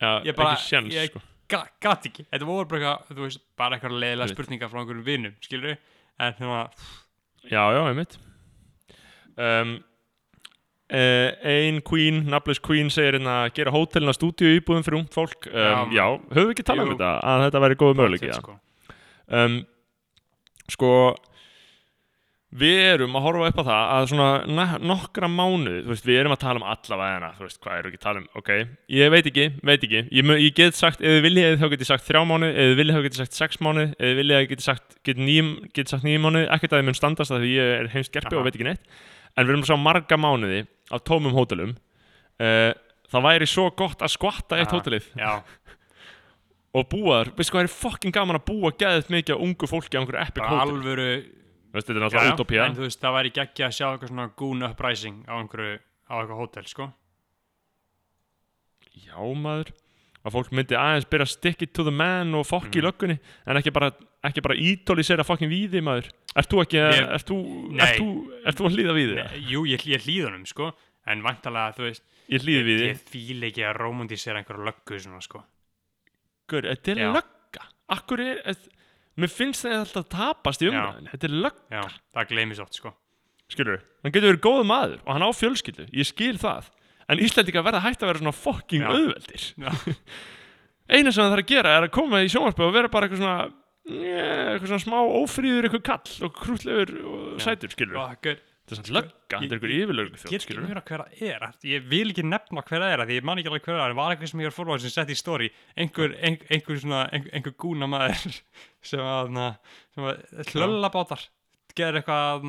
Já, 0.00 0.10
ég 0.24 0.36
bara 0.36 0.54
ekki 0.56 0.68
sjans 0.70 0.96
ég 0.96 1.12
sko 1.12 1.26
gat 1.50 2.08
ekki 2.08 2.24
Þetta 2.28 2.48
voru 2.48 2.68
bara 2.70 2.96
eitthvað, 2.96 3.22
veist, 3.24 3.42
bara 3.58 3.76
eitthvað 3.76 3.96
leiðilega 3.98 4.26
Einmitt. 4.26 4.36
spurningar 4.36 4.72
frá 4.72 4.80
einhverjum 4.82 5.06
vinum 5.06 5.36
skilur 5.44 5.78
en 6.20 6.34
svona, 6.38 6.64
Já, 7.50 7.62
já, 7.74 7.80
einmitt 7.88 8.16
um, 9.36 9.72
uh, 10.92 11.30
Ein 11.54 11.80
queen, 11.86 12.22
nafnlaus 12.30 12.62
queen 12.64 12.92
segir 12.92 13.18
hérna 13.18 13.40
að 13.46 13.54
gera 13.58 13.74
hótelina 13.74 14.14
stúdíu 14.16 14.52
íbúðum 14.58 14.86
fyrir 14.86 15.00
ungt 15.00 15.16
fólk 15.16 15.50
um, 15.50 15.94
Já. 15.96 16.06
Höfum 16.30 16.50
við 16.50 16.54
ekki 16.54 16.68
talað 16.70 16.86
um 16.86 16.94
þetta 16.94 17.12
að 17.32 17.46
þetta 17.46 17.64
væri 17.66 17.80
góð 17.82 17.98
möguleik 18.02 18.28
ja. 18.28 18.38
sko. 18.38 18.56
um, 19.40 19.60
Sko 20.70 20.92
Við 22.50 22.80
erum 22.82 23.14
að 23.14 23.22
horfa 23.28 23.48
upp 23.52 23.58
á 23.62 23.64
það 23.68 23.90
að 23.94 24.04
svona 24.10 24.28
na- 24.50 24.78
nokkra 24.82 25.28
mánuð, 25.30 25.84
þú 25.84 25.90
veist, 25.92 26.06
við 26.08 26.16
erum 26.18 26.32
að 26.34 26.40
tala 26.42 26.58
um 26.58 26.64
alla 26.66 26.96
væðina, 26.98 27.28
þú 27.36 27.44
veist, 27.46 27.58
hvað 27.62 27.76
við 27.76 27.86
ekki 27.90 27.98
að 28.00 28.02
tala 28.02 28.18
um, 28.18 28.24
ok, 28.40 28.50
ég 28.90 29.12
veit 29.14 29.26
ekki, 29.30 29.44
veit 29.62 29.84
ekki, 29.86 30.00
ég, 30.10 30.32
ég 30.42 30.56
get 30.58 30.74
sagt, 30.74 30.98
þið 30.98 31.20
viljið 31.28 31.54
þá 31.60 31.66
get 31.70 31.84
ég 31.84 31.90
sagt 31.92 32.08
þrjá 32.08 32.22
mánuð, 32.26 32.50
ef 32.50 32.66
þið 32.72 32.80
viljið 32.80 32.96
þá 32.96 33.02
get 33.04 33.14
ég 33.14 33.20
sagt 33.20 33.38
sex 33.38 33.60
mánuð, 33.62 33.92
ef 33.94 34.02
þið 34.02 34.18
viljið 34.18 34.34
þá 34.34 34.42
get 34.50 34.58
ég 34.58 34.66
sagt, 34.66 34.98
get, 35.06 35.22
nýjum, 35.28 35.52
get 35.78 35.92
sagt 35.94 36.02
nýjum 36.08 36.26
mánuð, 36.26 36.48
ekkert 36.56 36.74
að 36.74 36.82
þið 36.82 36.88
mun 36.90 36.98
standast 36.98 37.30
að 37.36 37.46
því 37.46 37.52
ég 37.54 37.70
er 37.76 37.86
heimst 37.94 38.10
gerpi 38.18 38.34
Aha. 38.34 38.40
og 38.42 38.48
veit 38.48 38.58
ekki 38.58 38.66
neitt, 38.66 38.82
en 39.36 39.46
við 39.46 39.54
erum 39.54 39.62
að 39.62 39.70
sjá 39.70 39.78
marga 39.78 40.18
mánuði 40.18 40.60
á 40.90 40.96
tómum 41.06 41.38
hótelum, 41.38 41.76
uh, 42.42 42.74
það 43.14 43.26
væri 43.30 43.46
svo 43.46 43.70
gott 43.78 44.02
að 44.02 44.10
skvatta 44.16 44.58
eitt 44.58 44.74
hótelið. 44.74 45.06
Og 46.74 46.86
búa 46.90 47.22
þar, 47.22 47.32
veistu 47.38 47.54
hvað 47.54 47.64
er 47.66 47.72
fucking 47.74 48.14
gaman 48.14 48.38
að 48.38 48.46
búa 48.50 48.70
þetta 51.72 51.92
er 51.94 52.00
náttúrulega 52.02 52.34
utopía 52.36 52.64
En 52.66 52.74
þú 52.76 52.86
veist, 52.86 53.00
það 53.00 53.14
væri 53.18 53.30
geggja 53.36 53.66
að 53.68 53.76
sjá 53.78 53.86
eitthvað 53.92 54.08
svona 54.12 54.30
goon 54.36 54.62
uprising 54.66 55.24
á 55.30 55.34
einhverju, 55.38 55.78
á 56.10 56.14
eitthvað 56.20 56.40
hótel, 56.40 56.66
sko. 56.66 56.92
Já 59.06 59.18
maður. 59.36 59.70
Að 60.20 60.34
fólk 60.34 60.50
myndi 60.52 60.76
aðeins 60.76 61.06
byrja 61.08 61.24
að 61.24 61.32
stick 61.32 61.62
it 61.64 61.70
to 61.76 61.84
the 61.86 61.92
man 61.94 62.34
og 62.36 62.44
fokk 62.44 62.74
í 62.76 62.80
Mhm. 62.80 62.84
löggunni 62.84 63.18
en 63.46 63.56
ekki 63.56 63.72
bara, 63.72 63.90
ekki 64.22 64.42
bara 64.42 64.54
ídólisera 64.54 65.24
fucking 65.24 65.48
víði 65.48 65.80
maður. 65.80 66.10
Ert 66.36 66.48
þú 66.50 66.60
ekki, 66.64 66.76
Ég- 66.76 67.08
ert 67.14 67.26
þú 67.26 67.38
ert 67.80 67.98
þú, 68.00 68.08
ert 68.44 68.56
þú 68.58 68.66
að 68.66 68.74
hlýða 68.76 68.94
víði? 68.98 69.14
Nei, 69.16 69.40
Jú, 69.48 69.64
ég, 69.64 69.80
ég 69.86 70.02
hlýð 70.04 70.24
honum, 70.26 70.46
sko 70.46 70.72
En 71.06 71.22
vantalega, 71.22 71.74
þú 71.74 71.82
veist, 71.88 72.02
ég 72.28 72.40
hlýði 72.42 72.62
víði. 72.62 72.88
ég 72.92 72.98
fíl 73.00 73.40
ekki 73.42 73.62
að 73.64 73.76
romantísera 73.80 74.36
einhverju 74.44 74.64
löggu 74.66 75.00
svona, 75.00 75.22
sko. 75.22 75.42
Gaur, 76.46 76.62
þetta 76.62 76.88
er 76.92 76.96
lögga. 77.14 77.64
Akkur 77.88 78.20
er, 78.20 78.42
er 78.44 78.54
Mér 79.18 79.32
finnst 79.32 79.64
það 79.66 79.78
alltaf 79.80 80.10
tapast 80.12 80.62
í 80.62 80.68
Já. 80.68 80.72
umræðin 80.74 81.08
Þetta 81.10 81.26
er 81.28 81.36
lögga, 81.46 81.64
Já, 81.74 81.82
það 82.14 82.28
gleymist 82.30 82.62
oft, 82.64 82.76
sko. 82.78 82.92
Skilur 83.50 83.80
Hann 84.04 84.14
getur 84.14 84.30
verið 84.30 84.44
góð 84.46 84.60
maður 84.68 85.00
og 85.02 85.10
hann 85.16 85.24
á 85.26 85.30
fjölskyldu. 85.34 85.88
Ég 85.90 86.06
skil 86.08 86.36
það. 86.40 86.68
En 87.10 87.20
Íslandika 87.20 87.64
verða 87.66 87.82
hægt 87.82 88.04
að 88.04 88.12
vera 88.12 88.22
svona 88.22 88.36
fucking 88.36 88.84
Já. 88.86 88.92
auðveldir. 88.94 89.46
Já. 89.58 89.72
Einu 90.94 91.12
sem 91.12 91.22
það 91.24 91.32
þarf 91.34 91.44
að 91.44 91.50
gera 91.50 91.74
er 91.76 91.86
að 91.86 91.94
koma 91.94 92.22
í 92.22 92.30
sjónvarpi 92.30 92.64
og 92.66 92.72
vera 92.74 92.90
bara 92.90 93.06
eitthvað 93.06 93.20
svona 93.22 93.50
yeah, 93.90 94.54
eitthvað 94.54 94.70
svona 94.72 94.84
smá 94.84 94.98
ófríður 95.20 95.68
eitthvað 95.68 95.84
kall 95.90 96.26
og 96.26 96.38
krútlegur 96.38 96.94
og 97.02 97.42
sætur 97.42 97.74
skilur 97.74 98.00
Og 98.00 98.30
Þetta 98.70 98.80
er 98.80 98.86
svona 98.86 98.96
lögga, 99.00 99.10
ég- 99.10 99.40
þetta 99.40 99.50
er 99.50 99.58
eitthvað 99.58 99.74
yfirlöglu 99.80 100.14
Get 100.14 100.22
þjóð 100.22 100.36
ekki 100.40 100.56
mjög 100.60 100.82
hver 100.90 101.02
það 101.02 101.22
er 101.30 101.46
Ég 101.70 101.88
vil 101.90 102.10
ekki 102.14 102.24
nefna 102.30 102.62
hver 102.70 102.84
það 102.84 102.92
er 102.94 103.02
Því 103.10 103.16
ég 103.20 103.26
man 103.28 103.40
ekki 103.42 103.50
alveg 103.50 103.64
hver 103.66 103.76
það 103.76 103.82
er. 103.84 103.90
Það 103.94 103.98
var 104.00 104.14
eitthvað 104.14 104.30
sem 104.32 104.40
ég 104.44 104.50
er 104.50 104.56
fórváð 104.56 104.84
sem 104.86 104.94
sett 104.94 105.10
í 105.10 105.18
story 105.18 105.48
Einhver, 105.76 106.14
ein, 106.22 106.38
einhver 106.54 106.80
svona 106.84 107.00
Einhver, 107.10 107.34
einhver 107.40 107.56
gúna 107.64 107.88
maður 107.90 108.38
Sem 108.90 109.02
að 109.02 109.42
að 109.42 110.54
Hlöllabátar 110.54 111.26
Gerði 111.76 112.02
eitthvað 112.04 112.48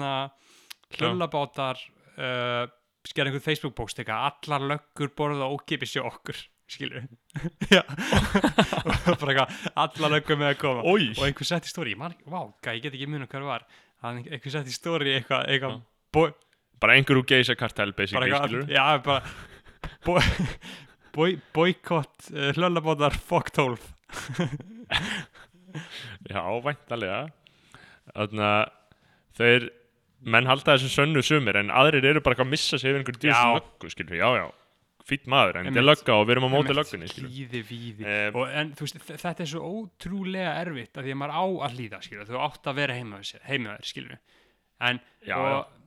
Hlöllabátar 0.97 1.81
uh, 2.17 2.65
Gerði 3.11 3.31
einhver 3.31 3.43
Facebook 3.45 3.75
post 3.77 3.99
Eitthvað 4.01 4.29
allar 4.31 4.65
löggur 4.75 5.11
borða 5.17 5.47
ókipi 5.51 5.87
sjó 5.89 6.05
okkur 6.09 6.37
Skilur 6.71 7.03
Já. 7.75 7.81
Og 7.83 9.17
bara 9.19 9.33
eitthvað 9.33 9.55
Allar 9.83 10.13
löggur 10.15 10.37
með 10.39 10.53
að 10.53 10.59
koma. 10.61 10.83
Ói, 10.87 11.09
Og 11.17 11.25
einhver 11.27 11.47
sett 11.49 11.67
í 11.67 11.71
story 11.71 11.95
Ég 11.95 11.99
man 11.99 12.13
ekki 12.15 12.31
Vá, 12.31 12.41
gæ, 12.63 12.69
ég 12.77 12.85
get 12.85 12.95
ekki 12.95 13.09
muna 13.11 13.27
hver 13.27 13.41
það 13.43 13.49
var. 13.49 13.65
Er 14.01 14.19
einhver 14.37 14.53
sett 14.55 14.69
í 14.71 14.75
story 14.75 15.17
Eitthvað. 15.19 15.81
Boy, 16.13 16.31
bara 16.81 16.97
einhver 16.97 17.19
úr 17.21 17.27
geisa 17.29 17.55
kartel 17.59 17.93
bara 17.93 18.01
basically 18.03 18.31
skilur 18.35 18.65
já, 18.71 18.85
bara 19.05 19.21
boy, 20.05 20.21
boy, 21.15 21.35
boykott 21.55 22.31
uh, 22.33 22.51
hlöllabóðar 22.57 23.17
fuck 23.17 23.51
12 23.55 23.79
Já, 26.27 26.41
væntalega 26.63 27.19
Þannig 28.11 28.41
að 28.43 28.71
þeir 29.39 29.67
menn 30.31 30.49
halda 30.49 30.75
þessu 30.75 30.89
sönnu 30.91 31.21
sumir 31.25 31.57
en 31.61 31.71
aðrir 31.73 32.05
eru 32.11 32.21
bara 32.23 32.43
að 32.43 32.51
missa 32.51 32.77
sig 32.77 32.91
yfir 32.91 32.99
einhver 33.01 33.17
djús 33.17 33.31
Já. 33.33 33.55
löggu, 33.55 33.89
skilur, 33.93 34.17
já, 34.19 34.27
já. 34.41 34.47
Fýtt 35.07 35.25
maður, 35.31 35.57
en 35.57 35.69
þetta 35.69 35.81
er 35.81 35.87
lögga 35.87 36.15
og 36.19 36.27
við 36.27 36.35
erum 36.35 36.45
á 36.45 36.51
móti 36.53 36.75
löggunni, 36.77 37.07
hlýði 37.09 37.61
um, 38.05 38.35
og 38.37 38.51
en 38.61 38.73
þú 38.77 38.85
veist, 38.85 38.99
þetta 39.09 39.45
er 39.45 39.49
svo 39.49 39.61
ótrúlega 39.65 40.51
erfitt 40.61 40.99
að 40.99 41.07
því 41.07 41.15
að 41.15 41.19
maður 41.23 41.39
á 41.41 41.45
að 41.65 41.79
hlýða 41.79 42.01
skilur, 42.05 42.27
þú 42.29 42.41
átt 42.45 42.69
að 42.69 42.77
vera 42.83 42.97
heima 42.99 43.21
við 43.23 43.47
heima 43.47 43.71
við 43.71 43.79
þér 43.79 43.89
skilur 43.89 44.19
en, 44.91 45.01
Já, 45.25 45.35
og, 45.39 45.47
já. 45.49 45.80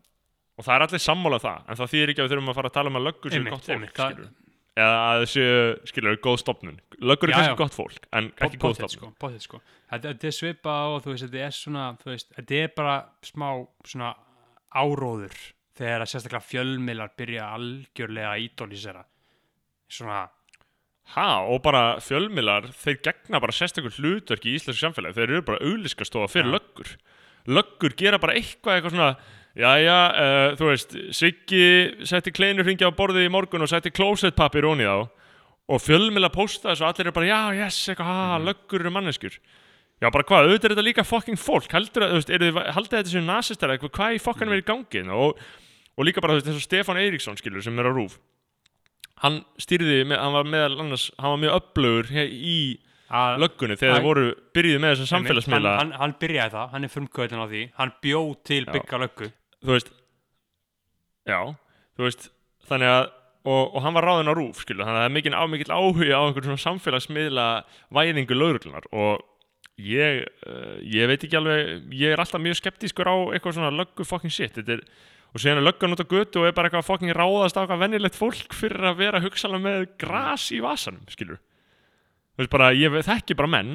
Og 0.54 0.66
það 0.66 0.74
er 0.76 0.86
allir 0.86 1.02
sammála 1.02 1.40
það, 1.42 1.60
en 1.68 1.78
það 1.80 1.92
þýðir 1.92 2.12
ekki 2.12 2.22
að 2.22 2.26
við 2.26 2.34
þurfum 2.34 2.50
að 2.52 2.58
fara 2.60 2.70
að 2.70 2.76
tala 2.78 2.92
um 2.92 2.98
að 3.00 3.06
löggur 3.08 3.34
séu 3.34 3.46
gott 3.48 3.70
fólk, 3.70 3.94
skilur 3.94 4.28
eða 4.74 4.94
að 4.98 5.16
það 5.20 5.28
séu, 5.30 5.56
skilur, 5.90 6.20
góð 6.22 6.38
stopnun 6.42 6.78
löggur 6.98 7.30
er 7.30 7.36
kannski 7.38 7.58
gott 7.62 7.76
fólk, 7.76 8.06
en 8.10 8.30
ekki 8.42 8.60
góð 8.62 8.78
stopnun 8.80 8.94
sko, 8.98 9.10
pottet 9.22 9.44
sko. 9.46 9.60
Þetta, 9.92 10.14
er 10.30 10.34
svipa 10.34 10.76
og 10.90 11.02
þú 11.04 11.12
veist, 11.12 11.26
þetta 11.28 11.42
er 11.46 11.58
svona 11.58 11.84
þú 12.00 12.10
veist, 12.10 12.32
þetta 12.38 12.62
er 12.62 12.72
bara 12.74 12.94
smá 13.26 13.48
svona 13.86 14.14
áróður 14.74 15.36
þegar 15.78 16.04
að 16.04 16.10
sérstaklega 16.10 16.48
fjölmiðlar 16.48 17.14
byrja 17.18 17.50
algjörlega 17.54 18.32
að 18.32 18.48
ídólisera 18.48 19.04
svona 19.90 20.24
Ha, 21.12 21.44
og 21.52 21.60
bara 21.60 21.98
fjölmiðlar, 22.00 22.70
þeir 22.80 22.94
gegna 23.04 23.40
bara 23.42 23.52
sérstaklega 23.52 23.98
hlutverk 24.00 24.46
í 24.48 24.54
íslensku 24.56 24.80
samfélagi, 24.86 25.18
þeir 25.18 25.32
eru 25.34 25.42
bara 25.50 25.60
auðliskastofa 25.60 26.30
fyrir 26.32 26.54
löggur. 26.54 26.94
Löggur 27.44 27.92
gera 28.00 28.16
bara 28.22 28.38
eitthvað, 28.38 28.78
eitthvað 28.78 28.94
svona, 28.94 29.10
jæja, 29.56 29.98
uh, 30.10 30.56
þú 30.58 30.68
veist, 30.70 30.94
Siggi 31.14 31.66
setti 32.06 32.32
kleinurringja 32.34 32.88
á 32.90 32.96
borðið 32.96 33.28
í 33.28 33.30
morgun 33.30 33.62
og 33.62 33.70
setti 33.70 33.90
klósettpapir 33.94 34.66
onni 34.66 34.84
þá 34.88 35.08
og 35.70 35.80
fjölmiðla 35.80 36.28
posta 36.34 36.72
þessu 36.72 36.84
og 36.84 36.88
allir 36.90 37.06
eru 37.06 37.12
bara, 37.16 37.26
já, 37.30 37.64
yes, 37.64 37.78
eitthvað, 37.88 38.04
ha, 38.10 38.38
Mhm. 38.38 38.44
löggur 38.50 38.80
eru 38.80 38.90
manneskjur. 38.90 39.38
Já, 40.02 40.10
bara 40.12 40.24
hvað, 40.24 40.48
auðvitað 40.50 40.64
er 40.64 40.74
þetta 40.74 40.84
líka 40.88 41.04
fucking 41.06 41.38
fólk, 41.38 41.70
heldur 41.72 42.02
að, 42.02 42.10
þú 42.10 42.18
veist, 42.18 42.28
þið, 42.28 42.72
haldið 42.74 42.98
þetta 42.98 43.12
sem 43.14 43.24
nasistar 43.26 43.70
eitthvað, 43.70 43.90
hvað 43.96 44.14
í 44.14 44.20
fokkanum 44.20 44.50
Mhm. 44.52 44.58
er 44.58 44.62
í 44.62 44.68
gangi 44.68 45.08
og, 45.10 45.38
og 45.96 46.04
líka 46.04 46.20
bara, 46.20 46.34
þú 46.34 46.42
veist, 46.42 46.48
eins 46.48 46.60
og 46.60 46.68
Stefán 46.68 46.98
Eiríksson, 47.00 47.36
skilur, 47.38 47.62
sem 47.62 47.78
er 47.78 47.84
á 47.86 47.92
rúf 47.94 48.18
hann 49.22 49.44
stýrði, 49.62 50.04
með, 50.04 50.18
hann 50.18 50.32
var 50.34 50.44
meðal 50.44 50.80
annars 50.82 51.10
hann 51.18 51.30
var 51.30 51.38
mjög 51.38 51.60
öflugur 51.60 52.08
he- 52.10 52.28
í 52.28 52.78
löggunni 53.38 53.76
þegar 53.78 54.00
þeir 54.00 54.02
voru 54.02 54.24
byrjuði 54.52 54.80
með 54.82 54.90
Einmitt, 54.96 55.08
samfélagsmiðla 55.12 55.72
hann, 55.78 55.90
hann, 55.92 56.00
hann 56.00 56.14
byrjaði 56.20 56.50
það, 56.56 56.70
hann 56.74 56.84
er 56.84 56.88
frumkvöldin 56.92 57.40
á 57.40 57.46
því 57.48 57.62
hann 57.78 57.92
bjó 58.02 58.22
til 58.44 58.64
Já. 58.66 58.72
bygga 58.74 58.98
löggu 59.04 59.32
þú 59.64 59.74
veist 59.74 59.92
já, 61.28 61.38
þú 61.96 62.08
veist 62.08 62.26
þannig 62.68 62.92
að 62.92 63.04
og, 63.44 63.74
og 63.76 63.80
hann 63.84 63.96
var 63.96 64.08
ráðinn 64.08 64.32
á 64.32 64.34
rúf 64.36 64.62
skilu, 64.64 64.84
þannig 64.84 64.96
að 64.96 65.02
það 65.02 65.08
er 65.08 65.14
mikil, 65.18 65.34
mikil 65.52 65.72
áhuga 65.74 66.20
á 66.20 66.22
einhvern 66.24 66.48
svona 66.48 66.64
samfélagsmiðla 66.64 67.48
væðingu 67.92 68.38
lögreglunar 68.38 68.86
og 68.92 69.24
ég 69.80 70.22
uh, 70.48 70.76
ég 70.80 71.10
veit 71.10 71.26
ekki 71.26 71.40
alveg, 71.40 71.90
ég 71.92 72.14
er 72.14 72.22
alltaf 72.22 72.42
mjög 72.42 72.60
skeptískur 72.60 73.10
á 73.10 73.16
eitthvað 73.34 73.58
svona 73.58 73.74
löggu 73.74 74.06
fucking 74.06 74.32
shit 74.32 74.56
þetta 74.56 74.78
er, 74.78 74.84
og 75.34 75.42
síðan 75.42 75.60
er 75.60 75.66
löggan 75.66 75.96
út 75.96 76.04
á 76.04 76.08
götu 76.08 76.40
og 76.40 76.48
er 76.48 76.56
bara 76.56 76.70
eitthvað 76.70 76.88
fucking 76.88 77.16
ráðast 77.16 77.58
á 77.58 77.64
eitthvað 77.64 77.82
venjulegt 77.84 78.18
fólk 78.18 78.54
fyrir 78.56 78.86
að 78.92 79.00
vera 79.02 79.22
hugsalega 79.24 79.66
með 79.66 79.88
gras 80.00 80.46
í 80.54 80.60
vasanum 80.62 81.02
skilur. 81.10 81.40
Þú 82.34 82.44
veist 82.44 82.54
bara, 82.54 82.70
ég 82.74 82.94
þekki 83.06 83.36
bara 83.38 83.50
menn 83.50 83.74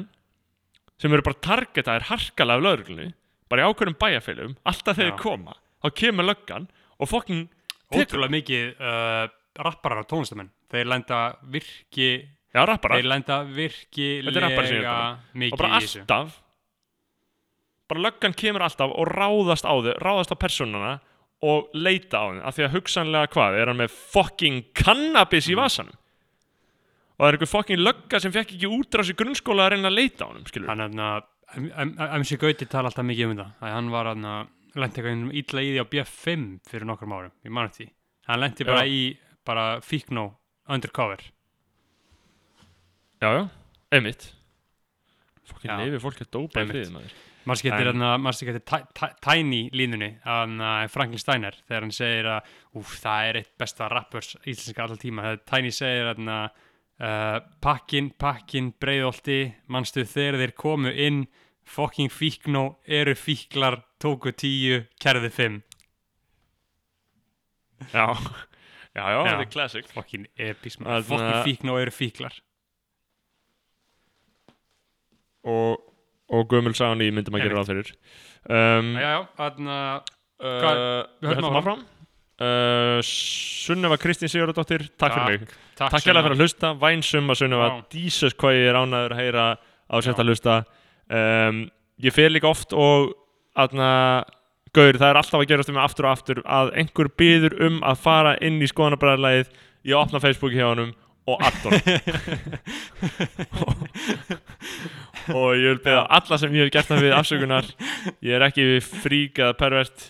sem 1.00 1.12
eru 1.12 1.24
bara 1.24 1.42
targetaðir 1.44 2.08
harkalega 2.10 2.58
af 2.58 2.64
lögreglunni 2.64 3.12
bara 3.50 3.64
í 3.64 3.70
ákveðum 3.70 3.98
bæjarfélum 4.00 4.56
alltaf 4.68 4.96
þegar 4.96 5.12
þeir 5.12 5.20
koma 5.20 5.56
þá 5.84 5.88
kemur 6.02 6.28
löggan 6.28 6.68
og 7.00 7.08
fucking 7.10 7.46
tekur 7.90 8.04
ótrúlega 8.20 8.34
mikið 8.36 8.68
uh, 8.80 9.24
rapparar 9.64 10.04
og 10.04 10.08
tónlistamenn. 10.10 10.50
Þeir 10.70 10.86
lenda 10.92 11.20
virki 11.50 12.10
já, 12.54 12.62
rappara 12.68 12.98
þeir 13.00 13.08
lenda 13.10 13.40
Þetta 13.50 14.36
er 14.36 14.44
rappari 14.44 14.68
sem 14.70 14.76
ég 14.76 14.84
virkilega 14.84 14.96
og 15.00 15.38
mikið 15.42 15.58
bara 15.58 15.70
í 15.70 15.80
þessu. 15.84 16.00
alltaf 16.04 16.36
bara 17.90 18.04
löggan 18.06 18.34
kemur 18.38 18.62
alltaf 18.62 18.92
og 18.94 19.08
ráðast 19.10 19.66
á 19.66 19.74
þau 19.74 19.94
ráðast 19.98 20.30
á 20.30 20.36
personana 20.38 20.92
og 21.42 21.72
leita 21.74 22.20
á 22.22 22.26
þau 22.30 22.42
af 22.46 22.54
því 22.58 22.64
að 22.68 22.74
hugsanlega 22.76 23.30
hvað, 23.34 23.56
er 23.58 23.70
hann 23.72 23.80
með 23.80 23.96
fucking 24.12 24.60
cannabis 24.76 25.48
Mm. 25.48 25.52
í 25.52 25.56
vasanum? 25.58 25.96
Og 27.18 27.24
það 27.24 27.28
er 27.28 27.36
einhver 27.36 27.50
fucking 27.50 27.80
lögga 27.82 28.20
sem 28.20 28.32
fekk 28.32 28.54
ekki 28.54 28.68
útrás 28.70 29.10
í 29.10 29.16
grunnskóla 29.18 29.66
að 29.66 29.72
reyna 29.74 29.90
að 29.90 29.98
leita 29.98 30.24
á 30.24 30.28
honum 30.30 30.46
skilur 30.46 30.68
hann 30.70 30.80
er 30.86 31.24
MC 32.20 32.38
Gauti 32.38 32.68
tala 32.70 32.88
alltaf 32.92 33.04
mikið 33.04 33.26
um 33.26 33.34
þetta 33.36 33.50
að 33.66 33.74
hann 33.74 33.90
var 33.90 34.06
hann 34.12 34.24
lendi 34.74 35.00
eitthvað 35.02 35.38
ítla 35.40 35.64
í 35.64 35.72
því 35.72 35.82
á 35.82 35.86
BF5 35.92 36.44
fyrir 36.70 36.88
nokkrum 36.88 37.14
árum, 37.16 37.34
ég 37.46 37.54
mann 37.54 37.72
því. 37.74 37.88
Hann 38.28 38.42
lendi 38.44 38.66
bara 38.68 38.84
Já. 38.86 38.92
í 38.92 39.00
bara 39.46 39.64
fíknó 39.82 40.26
undercover. 40.70 41.24
Já, 43.20 43.32
já, 43.34 43.42
einmitt. 43.92 44.30
Fucking 45.50 45.72
Já. 45.72 45.80
leifi 45.82 46.00
fólk 46.00 46.22
að 46.22 46.30
dópa 46.36 46.62
í 46.62 46.70
friði 46.70 46.94
maður. 46.94 47.18
Getur 47.50 47.88
hérna, 47.88 48.10
Tiny 49.24 49.62
línunni 49.74 50.10
uh, 50.22 50.86
Franklin 50.92 51.18
Steiner 51.18 51.56
þegar 51.66 51.86
hann 51.86 51.94
segir 51.96 52.28
að 52.28 52.50
úf, 52.78 52.92
það 53.00 53.28
er 53.28 53.38
eitt 53.40 53.52
besta 53.58 53.88
rappers 53.90 54.36
íslenska 54.44 54.84
alltaf 54.84 55.00
tíma. 55.02 55.32
Tiny 55.48 55.72
segir 55.74 56.10
hérna 56.12 56.36
uh, 57.00 57.38
pakkin, 57.64 58.12
pakkin, 58.20 58.70
breiðolti 58.78 59.40
manstu 59.72 60.04
þegar 60.06 60.38
þeir 60.44 60.54
komu 60.60 60.92
inn 60.92 61.24
fucking 61.64 62.10
fíknó, 62.10 62.76
eru 62.86 63.14
fíklar 63.14 63.80
tóku 64.00 64.32
tíu, 64.32 64.84
kerði 65.00 65.30
fimm. 65.30 65.58
Já, 67.92 68.06
já, 68.94 69.04
já, 69.12 69.18
þetta 69.24 69.40
er 69.46 69.50
classic. 69.52 69.86
Fucking 69.94 70.26
epism, 70.36 70.84
Þarna- 70.84 71.04
fucking 71.08 71.44
fíknó 71.46 71.78
eru 71.80 71.90
fíklar. 71.94 72.34
Og, 75.48 75.78
og 76.30 76.50
gömul 76.52 76.74
sagan 76.76 77.00
í 77.00 77.08
myndum 77.14 77.38
að 77.38 77.46
gera 77.46 77.60
ráð 77.60 77.70
fyrir. 77.72 77.92
Um, 78.50 78.94
já, 79.00 79.10
já, 79.16 79.20
þarna 79.40 79.76
Uh, 80.40 80.54
Hvað- 80.56 80.78
við 81.20 81.34
höldum 81.36 81.56
áfram. 81.58 81.80
uh, 82.40 83.00
Sunneva 83.04 83.98
Kristín 84.00 84.30
Sigurðardóttir 84.32 84.86
Takk 84.96 85.12
fyrir 85.12 85.26
mig. 85.34 85.50
Takk, 85.76 85.90
Takk 85.92 86.00
fyrir 86.06 86.16
að 86.16 86.32
hlusta. 86.38 86.70
Vænsum 86.80 87.28
að 87.28 87.36
Sunneva. 87.42 87.66
Vá. 87.68 87.82
Jesus 87.92 88.32
hvað 88.32 88.56
ég 88.56 88.70
er 88.70 88.78
ánæður 88.80 89.12
að 89.12 89.20
heyra 89.20 89.44
á 89.60 89.94
að 90.00 90.24
hlusta 90.24 90.54
um, 91.10 91.64
Ég 92.00 92.14
fer 92.16 92.30
líka 92.32 92.48
oft 92.48 92.72
og 92.72 93.10
aðna 93.58 93.90
Gaur, 94.70 94.94
það 94.94 95.08
er 95.08 95.18
alltaf 95.18 95.40
að 95.40 95.48
gerast 95.50 95.70
um 95.72 95.74
mig 95.74 95.82
aftur 95.82 96.06
og 96.06 96.12
aftur 96.14 96.38
að 96.46 96.68
einhver 96.78 97.08
byður 97.18 97.56
um 97.66 97.80
að 97.82 98.02
fara 98.04 98.36
inn 98.38 98.60
í 98.62 98.68
skoðanabræðarlægið 98.70 99.48
ég 99.90 99.98
opna 99.98 100.20
Facebook 100.22 100.54
hjá 100.54 100.68
honum 100.68 100.92
og 101.26 101.42
addon 101.42 101.74
og 105.40 105.48
ég 105.58 105.72
vil 105.72 105.82
beða 105.82 106.04
alla 106.20 106.38
sem 106.38 106.54
ég 106.54 106.68
hef 106.68 106.74
gert 106.76 106.92
það 106.92 107.02
við 107.08 107.16
afsökunar 107.18 107.66
ég 108.22 108.38
er 108.38 108.46
ekki 108.46 108.68
frík 108.84 109.42
eða 109.42 109.58
pervert 109.58 110.06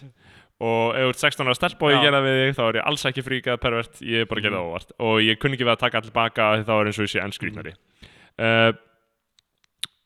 og 0.60 0.92
ef 0.92 1.06
þú 1.06 1.14
ert 1.14 1.24
16 1.24 1.48
ára 1.48 1.56
stelp 1.56 1.82
og 1.86 1.94
ég 1.94 2.04
gera 2.04 2.20
við 2.24 2.38
þig 2.42 2.56
þá 2.58 2.62
er 2.66 2.78
ég 2.82 2.88
alls 2.92 3.06
ekki 3.08 3.24
frík 3.24 3.48
eða 3.48 3.62
pervert 3.62 4.02
ég 4.04 4.24
er 4.24 4.28
bara 4.28 4.42
að 4.42 4.46
gera 4.46 4.58
það 4.58 4.68
óvart. 4.68 4.90
Og 5.00 5.14
ég 5.24 5.40
kunni 5.40 5.56
ekki 5.56 5.66
við 5.66 5.72
að 5.72 5.82
taka 5.86 6.02
allir 6.02 6.16
baka 6.16 6.48
þá 6.66 6.74
er 6.76 6.90
eins 6.90 7.00
og 7.00 7.06
ég 7.06 7.12
sé 7.14 7.22
ennskrýtnari 7.24 7.72
uh, 7.72 8.70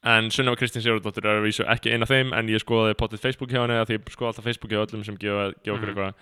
en 0.05 0.31
Sunneva 0.31 0.57
Kristín 0.61 0.83
Sigurðardóttir 0.85 1.25
er 1.25 1.39
að 1.41 1.47
vísu 1.47 1.65
ekki 1.65 1.93
einn 1.95 2.03
af 2.05 2.11
þeim 2.13 2.33
en 2.37 2.49
ég 2.53 2.61
skoðaði 2.63 2.97
potið 3.01 3.23
Facebook 3.25 3.51
hjá 3.55 3.63
henni 3.65 3.79
því 3.89 3.97
ég 3.99 4.11
skoða 4.13 4.33
alltaf 4.35 4.45
Facebook 4.45 4.71
hjá 4.75 4.83
öllum 4.85 5.05
sem 5.07 5.17
gefa, 5.17 5.47
gefa 5.65 5.77
okkur 5.79 5.89
Mhm. 5.89 5.97
eitthvað. 5.97 6.15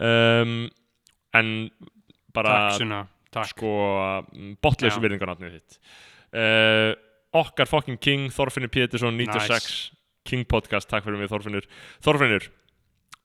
Um, 0.00 0.70
en 1.34 1.70
bara 2.34 2.70
Takk, 3.30 3.46
sko 3.52 4.26
botlausu 4.60 4.98
Já. 4.98 5.02
virðingarnafnið 5.04 5.52
þitt. 5.60 5.78
Uh, 6.34 6.94
okkar 7.32 7.68
fucking 7.68 7.98
king 8.00 8.30
Þorfinnur 8.30 8.68
Pétursson 8.74 9.14
96 9.16 9.50
Nice. 9.50 9.90
King 10.24 10.44
Podcast, 10.46 10.88
takk 10.90 11.04
fyrir 11.04 11.16
mig 11.18 11.28
Þorfinnur. 11.30 11.64
Þorfinnur, 12.02 12.48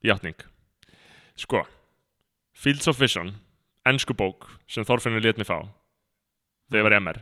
játning. 0.03 0.35
Sko 1.35 1.65
Fields 2.53 2.87
of 2.87 2.99
Vision, 2.99 3.33
ennsku 3.85 4.13
bók 4.15 4.45
sem 4.67 4.83
Þorfinnur 4.85 5.21
let 5.23 5.37
mig 5.37 5.47
fá 5.47 5.57
þegar 6.71 6.79
ég 6.79 6.83
var 6.83 6.93
í 6.93 7.01
MR 7.01 7.19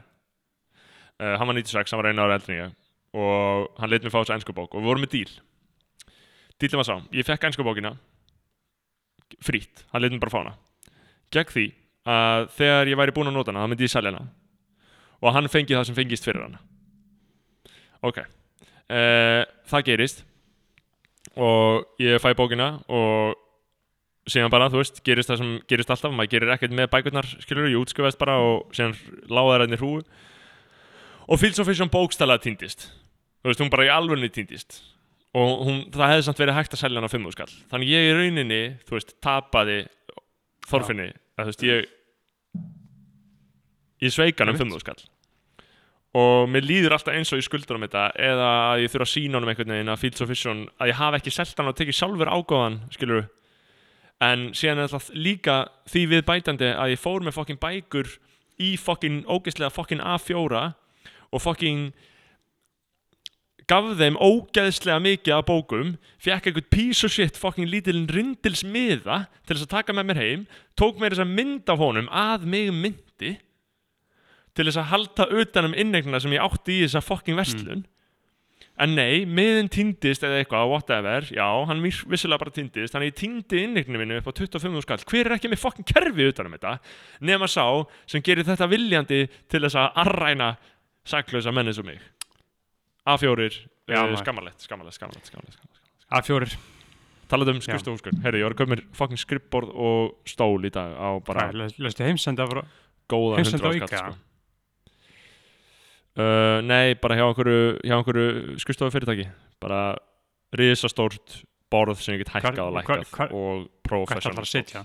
uh, 1.23 1.35
hann 1.39 1.47
var 1.47 1.55
96, 1.55 1.93
hann 1.93 2.01
var 2.01 2.09
einu 2.11 2.25
ára 2.25 2.37
eldri 2.37 2.57
en 2.57 2.65
ég. 2.65 2.75
Og 3.13 3.69
hann 3.79 3.91
let 3.91 4.03
mig 4.03 4.13
fá 4.13 4.19
þessa 4.19 4.35
ennsku 4.37 4.55
bók. 4.55 4.73
Og 4.73 4.81
við 4.81 4.89
vorum 4.89 5.05
með 5.05 5.13
díl. 5.15 5.31
Dílinn 6.61 6.81
var 6.81 6.87
sá, 6.89 6.95
ég 7.13 7.27
fekk 7.27 7.47
ennsku 7.49 7.65
bókina. 7.65 7.93
Frýtt, 9.43 9.85
hann 9.93 10.03
let 10.03 10.13
mig 10.13 10.21
bara 10.23 10.33
fá 10.33 10.39
hana. 10.41 10.55
Gegn 11.33 11.53
því 11.53 11.65
að 12.13 12.47
þegar 12.57 12.91
ég 12.91 12.99
væri 12.99 13.15
búinn 13.15 13.31
að 13.31 13.37
nota 13.37 13.53
hana 13.53 13.63
þá 13.63 13.71
myndi 13.71 13.87
ég 13.87 13.93
selja 13.93 14.13
hana. 14.13 14.27
Og 15.23 15.35
hann 15.35 15.51
fengi 15.51 15.77
það 15.77 15.87
sem 15.89 15.97
fengist 15.97 16.27
fyrir 16.27 16.43
hana. 16.45 16.59
Ok. 18.03 18.19
Uh, 18.91 19.41
það 19.71 19.87
gerist. 19.91 20.25
Og 21.39 21.87
ég 22.03 22.19
fæ 22.21 22.33
bókina 22.37 22.75
og 22.91 23.39
síðan 24.29 24.51
bara, 24.53 24.69
þú 24.71 24.79
veist, 24.79 24.99
gerist 25.03 25.31
það 25.31 25.39
sem 25.41 25.55
gerist 25.67 25.91
alltaf, 25.91 26.13
maður 26.15 26.31
gerir 26.35 26.53
ekkert 26.55 26.75
með 26.75 26.91
bækurnar 26.93 27.27
skilur, 27.43 27.67
ég 27.71 27.81
útskjöfast 27.81 28.19
bara 28.21 28.37
og 28.39 28.69
síðan 28.75 28.93
láða 29.27 29.55
þær 29.55 29.65
henni 29.65 29.79
hrúu 29.81 30.03
og 31.27 31.39
Fields 31.39 31.61
of 31.61 31.69
Vision 31.69 31.91
bókstælega 31.91 32.43
týndist. 32.43 32.89
Þú 33.43 33.51
veist, 33.51 33.63
hún 33.63 33.71
bara 33.73 33.87
í 33.87 33.91
alvörni 33.93 34.29
týndist. 34.31 34.81
Og 35.33 35.65
hún, 35.65 35.79
það 35.93 36.11
hefði 36.11 36.25
samt 36.27 36.41
verið 36.43 36.57
hægt 36.59 36.75
að 36.75 36.83
selja 36.83 37.01
hana 37.01 37.09
á 37.09 37.15
5 37.15 37.31
skall. 37.33 37.53
Þannig 37.71 37.91
ég 37.93 38.07
í 38.07 38.13
rauninni, 38.17 38.61
þú 38.85 38.97
veist, 38.99 39.15
tapaði 39.23 39.79
Þorfinni, 40.69 41.09
að 41.35 41.49
þú 41.49 41.51
veist, 41.51 41.65
ég 41.67 41.89
ég 44.03 44.13
sveik 44.13 44.39
hann 44.39 44.53
um 44.53 44.57
Einmitt. 44.59 44.77
5 44.79 44.85
skall. 44.85 45.03
Og 46.13 46.49
mér 46.53 46.67
líður 46.67 46.93
alltaf 46.93 47.15
eins 47.17 47.31
og 47.33 47.41
ég 47.41 47.47
skuldur 47.47 47.79
um 47.79 47.85
þetta 47.87 48.11
eða 48.21 48.49
að 48.69 48.83
ég 48.83 48.91
þurfa 48.93 49.07
að 49.07 49.13
sína 49.15 49.39
honum 49.39 49.49
einhvern 49.49 49.73
veginn 49.73 49.89
að 49.89 50.03
Fields 50.03 50.21
of 50.21 50.29
Vision, 50.29 50.67
að 50.77 50.91
ég 50.91 50.99
hafa 50.99 51.17
ekki 51.17 51.33
selt 51.33 51.57
hann 51.57 51.71
og 51.71 51.79
tekið 51.79 51.97
sjálfur 51.97 52.29
ágóðan, 52.29 52.77
skilur 52.93 53.25
en 54.23 54.51
síðan 54.55 54.81
er 54.83 54.87
alltaf 54.87 55.09
líka 55.15 55.57
því 55.89 56.03
við 56.11 56.23
bætandi 56.27 56.69
að 56.69 56.93
ég 56.93 57.01
fór 57.01 57.25
með 57.25 57.37
fokkin 57.37 57.59
bækur 57.61 58.11
í 58.61 58.75
fokkin 58.79 59.23
ógeðslega 59.25 59.73
fokkin 59.73 60.03
A4 60.03 60.63
og 61.33 61.41
fokkin 61.43 61.87
gaf 63.69 63.85
þeim 63.99 64.17
ógeðslega 64.19 64.99
mikið 65.05 65.35
af 65.37 65.45
bókum 65.47 65.93
fekk 66.21 66.49
eitthvað 66.49 66.67
piece 66.73 67.07
of 67.07 67.13
shit 67.15 67.37
fokkin 67.39 67.69
lítilinn 67.71 68.09
rindilsmiða 68.11 69.21
til 69.47 69.55
þess 69.55 69.67
að 69.69 69.71
taka 69.77 69.95
með 69.95 70.09
mér 70.09 70.19
heim 70.19 70.43
tók 70.79 70.99
mér 70.99 71.15
þess 71.15 71.23
að 71.23 71.31
mynd 71.37 71.71
af 71.71 71.79
honum 71.79 72.09
að 72.11 72.43
mig 72.53 72.73
myndi 72.75 73.31
til 74.53 74.67
þess 74.67 74.81
að 74.83 74.91
halda 74.91 75.29
utan 75.41 75.69
um 75.71 75.77
innegnina 75.79 76.19
sem 76.21 76.35
ég 76.35 76.43
átti 76.43 76.75
í 76.75 76.83
þessa 76.83 77.01
fokkin 77.01 77.39
verslun. 77.39 77.85
En 78.83 78.95
nei, 78.97 79.23
miðin 79.29 79.67
týndist 79.69 80.23
eða 80.25 80.39
eitthvað, 80.41 80.67
whatever, 80.71 81.25
já, 81.29 81.45
hann 81.69 81.81
viss- 81.85 82.03
vissulega 82.09 82.41
bara 82.41 82.53
týndist, 82.53 82.93
þannig 82.93 83.11
ég 83.11 83.17
týndi 83.19 83.59
innegninu 83.67 83.99
minu 84.01 84.15
upp 84.17 84.29
á 84.29 84.33
25 84.33 84.81
skall, 84.85 85.03
hver 85.09 85.29
er 85.29 85.35
ekki 85.35 85.49
með 85.51 85.61
fokkin 85.61 85.85
kerfi 85.85 86.25
utan 86.31 86.49
um 86.49 86.55
þetta, 86.57 86.71
nema 87.21 87.49
sá 87.49 87.65
sem 88.09 88.21
gerir 88.25 88.45
þetta 88.47 88.69
viljandi 88.71 89.19
til 89.49 89.61
þess 89.61 89.77
að 89.77 89.99
arræna 90.05 90.47
saklausa 91.05 91.51
menni 91.55 91.73
sem 91.75 91.85
mig 91.85 91.99
A4, 93.03 93.49
Já, 93.89 93.97
uh, 93.99 94.05
maður. 94.07 94.21
skammarlegt, 94.23 94.61
skammarlegt, 94.63 94.95
skammarlegt, 94.95 95.27
skammarlegt, 95.27 95.57
skammarlegt. 95.57 95.81
A4 96.13 96.57
Talað 97.33 97.49
um 97.53 97.57
Já. 97.59 97.65
skrifstofúskur, 97.65 98.17
herri, 98.23 98.39
ég 98.39 98.45
var 98.45 98.53
að 98.53 98.59
köpa 98.61 98.71
mér 98.75 98.81
fokkin 98.95 99.17
skrifborð 99.19 99.69
og 99.73 100.13
stól 100.29 100.59
í 100.67 100.69
dag 100.71 100.91
á 100.95 101.09
bara 101.25 101.47
Lestu 101.55 102.03
heimsenda 102.05 102.45
frá 102.47 102.61
góða 103.09 103.39
Heimsenda 103.39 103.67
á 103.67 103.71
100 103.71 103.79
IKEA? 103.79 103.87
skall 103.87 104.13
sko. 104.13 104.19
uh, 106.21 106.59
Nei, 106.67 106.93
bara 107.01 107.15
hjá 107.17 107.25
einhverju, 107.27 107.79
einhverju 107.83 108.57
skrifstofu 108.61 108.93
fyrirtæki 108.93 109.25
bara 109.63 109.95
risastórt 110.53 111.39
borð 111.73 111.97
sem 112.03 112.15
ég 112.19 112.21
get 112.23 112.33
hækkað 112.35 112.59
og 112.67 112.75
lækkað 112.77 113.03
og 113.03 113.15
Hvað 113.17 113.33
það 113.33 113.69
professional 113.89 114.43
að 114.43 114.51
sitja? 114.51 114.83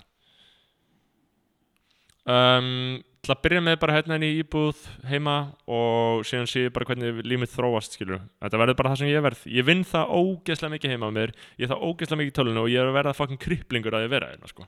um, 2.27 3.03
til 3.29 3.35
að 3.35 3.43
byrja 3.45 3.61
með 3.61 3.75
bara 3.83 3.95
hérna 3.99 4.17
í 4.25 4.29
íbúð 4.41 4.79
heima 5.09 5.37
og 5.69 6.23
síðan 6.25 6.47
sé 6.49 6.63
ég 6.65 6.73
bara 6.73 6.87
hvernig 6.89 7.19
límið 7.29 7.51
þróast 7.53 7.99
skilur 7.99 8.23
þetta 8.41 8.61
verður 8.63 8.79
bara 8.79 8.93
það 8.95 9.03
sem 9.03 9.11
ég 9.11 9.25
verð. 9.27 9.43
Ég 9.53 9.67
vinn 9.69 9.85
það 9.85 10.13
ógeðslega 10.17 10.73
mikið 10.75 10.95
heima 10.95 11.11
á 11.13 11.17
mér 11.19 11.35
ég 11.37 11.67
er 11.67 11.73
það 11.75 11.85
ógeðslega 11.85 12.21
mikið 12.23 12.33
í 12.33 12.37
tölunni 12.39 12.63
og 12.63 12.71
ég 12.73 12.81
er 12.81 12.89
að 12.89 12.97
verða 12.97 13.15
fucking 13.19 13.43
kripplingur 13.43 13.99
að 13.99 14.07
ég 14.07 14.13
vera 14.15 14.33
hérna 14.33 14.49
sko. 14.49 14.65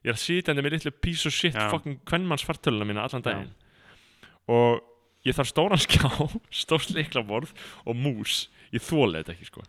Ég 0.00 0.12
er 0.12 0.16
að 0.16 0.22
sitja 0.24 0.54
henni 0.54 0.64
með 0.64 0.76
litlu 0.78 0.94
piece 0.96 1.28
of 1.28 1.36
shit 1.36 1.58
Já. 1.58 1.68
fucking 1.74 2.00
kvennmanns 2.08 2.46
fartöluna 2.48 2.88
mína 2.88 3.04
allan 3.04 3.26
daginn. 3.26 3.52
Og 4.48 4.80
ég 5.28 5.36
þarf 5.36 5.52
stóran 5.52 5.82
skjá 5.84 6.08
stórt 6.62 6.94
liklaborð 6.96 7.52
og 7.84 8.00
mús. 8.00 8.46
Ég 8.72 8.80
þóla 8.86 9.20
þetta 9.20 9.36
ekki 9.36 9.50
sko. 9.50 9.66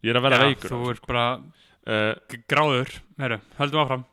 Ég 0.00 0.14
er 0.14 0.20
að 0.22 0.30
verða 0.30 0.44
Já, 0.46 0.48
veikur 0.48 0.72
Þú 0.72 0.78
af 0.78 0.86
þessu, 0.86 0.96
er 0.96 1.10
bara 1.12 1.26
uh, 1.36 2.38
gráður. 2.48 3.02
Herru, 3.20 3.44
höldum 3.58 3.84
áfram 3.84 4.08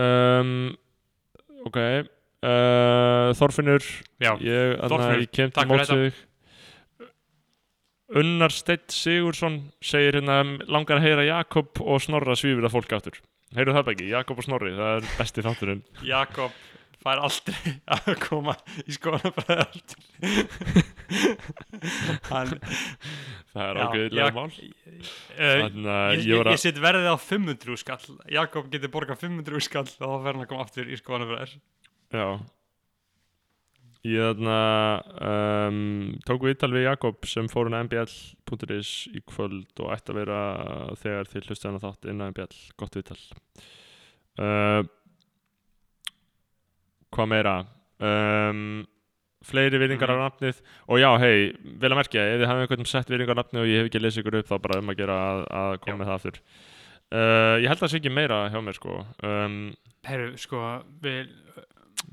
um, 0.00 0.54
ok 1.66 1.78
uh, 1.82 3.34
Þorfinnur 3.38 3.84
ég, 4.22 4.46
ég 4.46 5.30
kem 5.32 5.50
til 5.50 5.56
takk 5.56 5.66
fyrir 5.66 5.72
móts 5.72 5.92
við 5.92 6.06
þig. 6.06 6.22
Unnar 8.16 8.54
Steitt 8.54 8.94
Sigursson 8.94 9.58
segir 9.82 10.20
hérna 10.20 10.38
langar 10.70 11.00
að 11.00 11.08
heyra 11.08 11.24
Jakob 11.26 11.80
og 11.82 11.98
Snorra 12.04 12.36
svífur 12.38 12.68
að 12.68 12.76
fólk 12.76 12.92
aftur. 12.94 13.18
Heyrðu 13.56 13.74
það 13.74 13.90
ekki, 13.92 14.06
Jakob 14.12 14.38
og 14.38 14.46
Snorri, 14.46 14.72
það 14.76 14.92
er 15.00 15.08
besti 15.18 15.42
þátturinn. 15.42 15.82
Jakob 16.06 16.54
fær 17.06 17.18
aldrei 17.26 17.72
að 17.96 18.12
koma 18.26 18.54
í 18.84 18.86
skólanabræði 18.96 19.62
aftur 19.64 20.00
Hann 22.30 22.50
það 23.54 23.80
er 24.00 24.16
Jak- 24.16 24.34
mál. 24.36 24.50
þannig 24.50 25.88
að 25.92 26.12
Ég, 26.16 26.26
ég, 26.26 26.36
var 26.36 26.50
ég 26.50 26.52
að 26.52 26.60
set 26.64 26.80
verðið 26.82 27.08
á 27.12 27.16
500 27.22 27.78
skall 27.82 28.06
Jakob 28.36 28.64
getur 28.72 28.92
borgað 28.94 29.22
500 29.24 29.64
skall 29.68 29.86
og 29.86 29.90
þá 29.96 30.18
fer 30.26 30.32
hann 30.36 30.44
að 30.44 30.50
koma 30.52 30.64
aftur 30.66 30.86
í 30.92 30.98
skólanabræðir 31.00 31.52
já. 32.16 32.28
Ég 34.06 34.22
þarna 34.22 34.58
um, 35.26 35.78
tók 36.28 36.40
við 36.46 36.52
ítal 36.54 36.70
við 36.76 36.84
Jakob 36.86 37.16
sem 37.26 37.48
fór 37.50 37.66
hann 37.72 37.88
mbl.is 37.88 38.90
í 39.18 39.20
kvöld 39.26 39.72
og 39.82 39.88
ætti 39.96 40.12
að 40.14 40.20
vera 40.20 40.40
þegar 41.00 41.26
þið 41.32 41.48
hlustu 41.48 41.66
hann 41.70 41.80
þátt 41.82 42.06
inn 42.12 42.22
á 42.22 42.26
mbl, 42.30 42.46
gott 42.78 42.94
viðtal. 43.00 43.18
Uh, 44.38 44.82
hvað 47.16 47.30
meira. 47.32 47.54
Um, 47.98 48.86
fleiri 49.46 49.78
virðingar 49.78 50.10
Mhm. 50.10 50.20
á 50.20 50.24
nafnið. 50.26 50.60
Og 50.90 50.98
já, 51.00 51.10
hei, 51.22 51.52
vel 51.80 51.90
að 51.92 51.98
merkja 52.00 52.22
ef 52.26 52.40
þið 52.40 52.48
hafið 52.50 52.64
einhvern 52.66 52.86
sett 52.90 53.08
virðingar 53.12 53.36
á 53.36 53.40
nafnið 53.40 53.60
og 53.62 53.68
ég 53.70 53.78
hef 53.82 53.90
ekki 53.90 54.02
lesið 54.02 54.22
ykkur 54.24 54.38
upp 54.40 54.48
þá 54.50 54.56
bara 54.62 54.78
um 54.80 54.90
að 54.90 54.96
gera 55.00 55.16
að, 55.26 55.42
að 55.60 55.76
koma 55.80 55.92
Já. 55.94 55.98
með 56.00 56.06
það 56.10 56.16
aftur. 56.20 56.40
Uh, 57.06 57.56
ég 57.62 57.68
held 57.70 57.78
að 57.78 57.84
það 57.86 57.92
sé 57.92 57.98
ekki 58.00 58.12
meira 58.16 58.38
hjá 58.50 58.58
mér 58.66 58.74
sko. 58.80 58.94
Um, 59.22 59.58
Herru, 60.06 60.32
sko, 60.36 60.62
við 61.02 61.28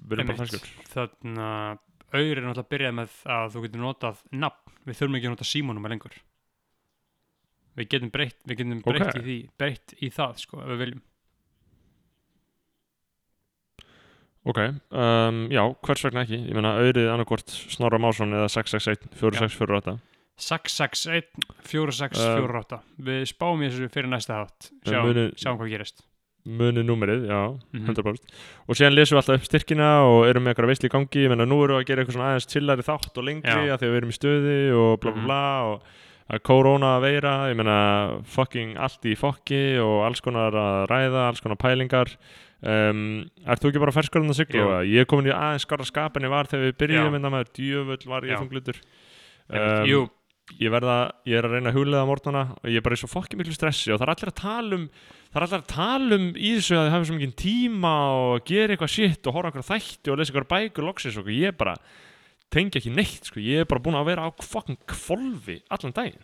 við 0.04 0.14
erum 0.20 0.28
bara 0.30 0.38
franskur 0.38 0.68
Þannig 0.94 1.42
að 1.44 1.80
auður 2.14 2.38
er 2.38 2.44
náttúrulega 2.46 2.64
að 2.64 2.70
byrja 2.74 2.92
með 2.94 3.16
að 3.26 3.48
þú 3.56 3.64
getur 3.66 3.82
notað 3.82 4.22
nafn. 4.32 4.76
Við 4.86 4.98
þurfum 5.00 5.16
ekki 5.18 5.28
að 5.30 5.34
nota 5.34 5.48
símónum 5.50 5.90
lengur. 5.90 6.16
Við 7.78 7.88
getum 7.90 8.12
breytt, 8.14 8.38
við 8.46 8.60
getum 8.62 8.82
breytt 8.86 9.08
Ok. 9.10 9.18
í 9.18 9.24
því 9.26 9.38
Breytt 9.58 9.94
í 10.06 10.10
það, 10.14 10.36
sko, 10.44 10.62
ef 10.62 10.68
við 10.70 10.82
viljum 10.84 11.02
Ok, 14.46 14.58
um, 14.92 15.38
já, 15.54 15.62
hvers 15.88 16.02
vegna 16.04 16.26
ekki? 16.26 16.40
Ég 16.50 16.54
meina, 16.58 16.74
auðrið 16.82 17.12
annarkvort 17.14 17.48
Snorra 17.72 17.98
Másson 18.04 18.34
eða 18.36 18.50
661 18.52 19.06
4648 19.16 20.00
661 20.44 21.30
4648 21.70 22.80
Við 23.08 23.22
spáum 23.30 23.62
í 23.64 23.70
þessu 23.70 23.88
fyrir 23.94 24.10
næsta 24.12 24.42
hátt 24.42 24.72
En 24.84 24.92
Sjáum, 24.92 25.08
muni- 25.12 25.32
sjáum 25.40 25.60
hvað 25.62 25.72
gerist. 25.76 26.02
Munið 26.44 26.84
númerið, 26.90 27.22
já, 27.30 27.40
Mhm. 27.72 27.86
100% 27.88 28.34
Og 28.68 28.76
síðan 28.76 28.96
lesum 28.98 29.16
við 29.16 29.22
alltaf 29.22 29.36
upp 29.40 29.48
styrkina 29.48 29.90
og 30.04 30.26
erum 30.28 30.44
með 30.44 30.54
eitthvað 30.56 30.68
veisli 30.74 30.90
í 30.90 30.92
gangi. 30.92 31.24
Ég 31.24 31.30
meina, 31.30 31.46
nú 31.48 31.64
erum 31.64 31.78
við 31.78 31.84
að 31.84 31.86
gera 31.88 32.04
eitthvað 32.04 32.18
svona 32.18 32.30
aðeins 32.34 32.52
chillari 32.52 32.84
þátt 32.84 33.18
og 33.18 33.24
lengri 33.24 33.70
að 33.72 33.80
því 33.80 33.88
að 33.88 33.92
við 33.94 33.98
erum 34.02 34.10
í 34.12 34.18
stöði 34.20 34.58
og 34.76 35.00
bla 35.00 35.12
bla 35.12 35.22
Mhm. 35.22 35.26
bla 35.26 35.64
og 35.72 35.82
að 36.34 36.44
korona 36.44 37.00
veira, 37.00 37.48
ég 37.48 37.56
meina 37.56 38.22
fucking 38.26 38.76
allt 38.78 39.02
í 39.06 39.16
fokki 39.16 39.78
og 39.80 40.04
alls 40.06 40.20
konar 40.20 40.52
að 40.52 40.88
ræða, 40.90 41.28
alls 41.30 41.40
konar 41.40 41.56
pælingar 41.58 42.18
um, 42.64 43.04
Ert 43.46 43.64
þú 43.64 43.70
ekki 43.72 43.84
bara 43.84 43.96
ferskurinn 43.96 44.34
að? 44.34 44.44
Jú. 44.48 44.64
eða? 44.64 44.82
Ég 44.88 45.04
er 45.04 45.10
komin 45.10 45.30
í 45.30 45.36
aðeins 45.36 45.68
skarra 45.68 45.88
skap 45.88 46.18
en 46.18 46.28
ég 46.28 46.34
var 46.34 46.50
þegar 46.52 46.70
við 46.70 46.76
byrjuðum 46.84 47.10
Já. 47.10 47.16
minna 47.18 47.32
maður 47.34 47.54
djöfull 47.60 48.12
var 48.14 48.28
ég 48.28 48.36
Já. 48.36 48.40
þunglutur 48.42 48.80
um, 48.84 49.90
jú, 49.90 50.04
ég 50.60 50.74
verða, 50.74 50.96
ég 51.30 51.38
er 51.40 51.48
að 51.48 51.58
reyna 51.58 51.72
að 51.72 51.78
huglega 51.80 52.08
morgnana 52.08 52.44
og 52.60 52.72
ég 52.72 52.80
er 52.82 52.86
bara 52.86 52.98
í 52.98 53.02
svo 53.04 53.10
fokki 53.12 53.38
miklu 53.40 53.56
stressi 53.56 53.94
og 53.94 54.00
það 54.02 54.08
er 54.08 54.14
allir 54.16 54.32
að 54.34 54.40
tala 54.42 54.80
um 54.80 54.88
það 55.34 55.38
er 55.40 55.46
allir 55.48 55.62
að 55.62 55.70
tala 55.74 56.18
um 56.20 56.26
í 56.36 56.50
þessu 56.58 56.76
að 56.78 56.84
þið 56.88 56.96
hafa 56.96 57.08
svo 57.10 57.18
mikið 57.20 57.36
tíma 57.44 57.94
og 58.18 58.50
gera 58.50 58.76
eitthvað 58.76 58.94
shit 58.96 59.30
og 59.30 59.38
horfa 59.38 59.54
okkur 59.54 59.70
þætti 59.70 60.12
og 60.12 60.20
lesa 60.20 60.34
eitthvað 60.34 60.52
bækur 60.54 60.88
loksins 60.90 61.20
og 61.22 61.32
ég 61.34 61.56
bara 61.58 61.78
tengi 62.54 62.78
ekki 62.78 62.92
neitt 62.94 63.32
sko, 63.32 63.42
ég 63.42 63.64
er 63.64 63.70
bara 63.70 63.82
búin 63.82 63.98
að 63.98 64.12
vera 64.12 64.28
á 64.28 64.30
fokkin 64.46 64.78
kvolfi 64.84 65.62
allan 65.74 65.96
daginn 65.96 66.22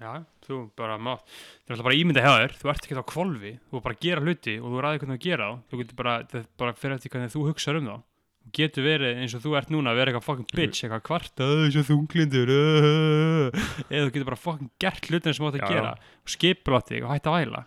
já, 0.00 0.10
þú 0.50 0.60
bara 0.80 0.98
mátt 1.00 1.24
þú 1.30 1.70
er 1.70 1.74
alltaf 1.76 1.88
bara 1.88 1.98
ímynda 2.00 2.24
hjá 2.24 2.32
þér, 2.36 2.54
þú 2.60 2.70
ert 2.72 2.86
ekki 2.86 2.98
á 3.00 3.10
kvolfi 3.12 3.52
þú 3.70 3.80
er 3.80 3.84
bara 3.86 3.96
að 3.96 4.04
gera 4.06 4.24
hluti 4.26 4.54
og 4.60 4.68
þú 4.70 4.84
ræði 4.84 5.02
hvernig 5.02 5.20
þú 5.20 5.26
gera 5.26 5.48
þá 5.50 5.56
þú 5.70 5.80
getur 5.82 5.98
bara, 6.02 6.14
það 6.30 6.40
er 6.40 6.46
bara 6.62 6.76
fyrir 6.80 6.96
eftir 6.98 7.14
hvernig 7.14 7.34
þú 7.34 7.46
hugsaður 7.48 7.80
um 7.80 7.90
þá. 7.90 7.96
Þú 8.40 8.52
getur 8.56 8.86
verið 8.86 9.18
eins 9.20 9.34
og 9.36 9.42
þú 9.44 9.50
ert 9.60 9.70
núna 9.70 9.92
að 9.92 9.98
vera 10.00 10.10
eitthvað 10.14 10.26
fucking 10.26 10.54
bitch, 10.56 10.78
eitthvað 10.86 11.02
kvarta 11.06 11.48
eins 11.66 11.76
og 11.76 11.84
þunglindur 11.90 12.52
eða 12.56 14.06
þú 14.06 14.14
getur 14.14 14.30
bara 14.30 14.40
fucking 14.40 14.70
gert 14.80 15.10
hlutin 15.10 15.36
sem 15.36 15.44
þú 15.44 15.50
átt 15.50 15.60
að 15.60 15.74
gera 15.74 15.92
og 16.00 16.32
skipur 16.32 16.80
þig 16.88 17.04
og 17.04 17.12
hætta 17.12 17.30
að 17.30 17.36
væla. 17.36 17.66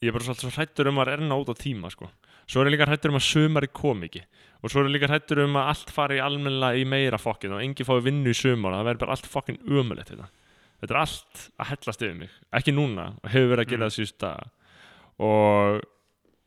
Ég 0.00 0.08
er 0.08 0.14
bara 0.16 0.24
svolítið 0.24 0.46
svo 0.46 0.54
hrættur 0.56 0.88
um 0.88 0.98
að 1.02 1.10
renna 1.10 1.36
út 1.36 1.50
á 1.52 1.54
tíma 1.60 1.90
sko. 1.92 2.08
svo 2.48 2.62
er 2.62 2.70
ég 2.70 2.72
líka 2.72 2.86
hrættur 2.88 3.12
um 3.12 3.18
að 3.20 3.26
sumari 3.28 3.68
kom 3.68 4.00
ekki. 4.06 4.22
Og 4.64 4.72
svo 4.72 4.80
er 4.80 4.88
ég 4.88 4.94
líka 4.96 5.10
hrættur 5.10 5.42
um 5.44 5.58
að 5.60 5.68
allt 5.74 5.90
fari 5.92 6.16
almennilega 6.24 6.80
í 6.80 6.86
meira 6.88 7.18
fokkin 7.20 7.52
og 7.52 7.60
engi 7.60 7.84
fái 7.84 8.00
vinnu 8.08 8.32
í 8.32 8.34
sumar 8.34 8.78
það 8.78 8.86
verður 8.88 9.02
bara 9.04 9.16
allt 9.18 9.28
fokkin 9.28 9.60
umulett 9.68 10.08
þetta. 10.08 10.30
Þetta 10.80 10.94
er 10.94 11.00
allt 11.02 11.44
að 11.60 11.70
hellast 11.74 12.02
yfir 12.06 12.18
mig. 12.24 12.34
Ekki 12.60 12.74
núna 12.76 13.08
og 13.20 13.30
hefur 13.34 13.50
verið 13.54 13.64
að 13.66 13.72
gera 13.74 13.80
Mm. 13.80 13.88
það 13.88 13.96
síðust 13.98 14.18
dag 14.20 14.50
og, 15.20 15.80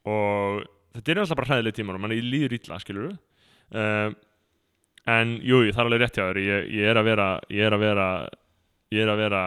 og 0.09 0.63
þetta 0.97 1.11
er 1.13 1.21
alltaf 1.23 1.39
bara 1.41 1.51
hræðileg 1.51 1.75
tímar 1.77 1.97
og 1.99 2.03
manni 2.05 2.21
líður 2.21 2.55
illa 2.57 2.79
skilur 2.81 3.11
um, 3.13 4.15
en 5.13 5.35
jú, 5.43 5.59
það 5.69 5.79
er 5.83 5.85
alveg 5.87 6.01
rétt 6.05 6.17
hjá 6.17 6.25
þér. 6.29 6.41
Ég, 6.47 6.71
ég 6.79 6.89
er 6.93 6.99
að 7.01 7.07
vera 7.11 7.27
ég 7.51 7.67
er 7.67 7.75
að 7.77 7.83
vera 7.87 8.07
er 8.93 9.09
að 9.09 9.17
vera 9.23 9.43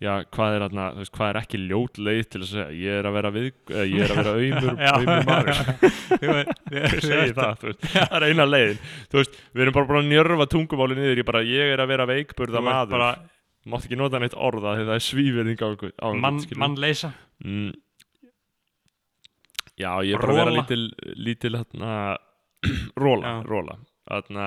já, 0.00 0.12
hvað 0.32 0.54
er, 0.56 0.62
atna, 0.64 0.84
veist, 0.96 1.12
hvað 1.16 1.30
er 1.32 1.38
ekki 1.42 1.58
ljót 1.60 1.98
leið 2.00 2.20
til 2.32 2.38
að 2.40 2.46
segja, 2.48 2.68
ég 2.72 2.94
er 3.00 3.08
að 3.08 3.16
vera 3.18 3.30
við, 3.34 3.48
eh, 3.68 3.82
ég 3.90 4.04
er 4.06 4.12
að 4.14 4.20
vera 4.20 4.32
auðmur, 4.36 4.78
auðmur 4.94 5.26
maður. 5.28 5.58
Segir 7.04 7.34
það, 7.36 7.58
þú 7.60 7.74
það 7.90 8.14
er 8.20 8.26
eina 8.30 8.46
leiðin. 8.48 8.78
Þú 9.12 9.18
veist, 9.20 9.36
við 9.52 9.64
erum 9.66 9.76
bara 9.76 9.90
bara 9.90 10.00
að 10.00 10.08
njörfa 10.14 10.46
tungumáli 10.54 10.96
niður, 11.00 11.20
ég 11.20 11.28
bara, 11.28 11.42
ég 11.44 11.74
er 11.74 11.82
að 11.84 11.90
vera 11.92 12.06
veikburða 12.08 12.62
maður. 12.64 12.94
bara 12.96 13.10
mátt 13.68 13.86
ekki 13.86 13.98
nota 14.00 14.20
neitt 14.22 14.36
orða 14.38 14.76
því 14.78 14.88
það 14.88 14.96
er 14.96 15.06
svíverðing 15.06 15.62
á 15.62 15.66
okkur 15.68 15.92
á 15.92 16.06
okkur, 16.08 16.20
mann, 16.24 16.40
skilurðu. 16.40 16.62
mann 16.62 16.76
leysa 16.80 17.12
mm. 17.44 17.70
já, 19.76 19.90
ég 20.06 20.14
er 20.14 20.24
bara 20.24 20.34
að 20.36 20.40
vera 20.40 20.56
lítil 20.56 20.82
lítil, 21.20 21.54
hérna 21.58 21.94
róla, 23.04 23.26
Já. 23.26 23.36
róla 23.48 23.76
hérna 24.10 24.46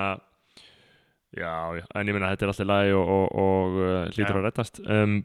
já, 1.33 1.53
já, 1.77 1.85
en 1.93 2.09
ég 2.09 2.17
minna, 2.17 2.33
þetta 2.33 2.45
er 2.45 2.53
alltaf 2.53 2.69
lagi 2.69 2.97
og, 2.97 3.13
og, 3.17 3.37
og 3.43 3.77
lítur 4.17 4.33
Já. 4.33 4.39
að 4.39 4.47
rettast 4.47 4.81
um, 4.85 5.21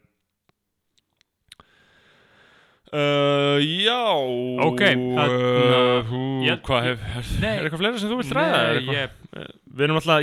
Uh, 2.89 3.59
já 3.61 4.01
Ok, 4.65 4.81
Ég- 6.41 6.61
hvað 6.65 6.85
hef, 6.87 7.03
er, 7.37 7.59
eitthvað 7.61 7.81
fleira 7.83 7.99
sem 8.01 8.09
þú 8.09 8.17
vilt 8.17 8.33
ræða? 8.33 8.61
Ég, 8.81 9.11
ætla, 9.93 10.15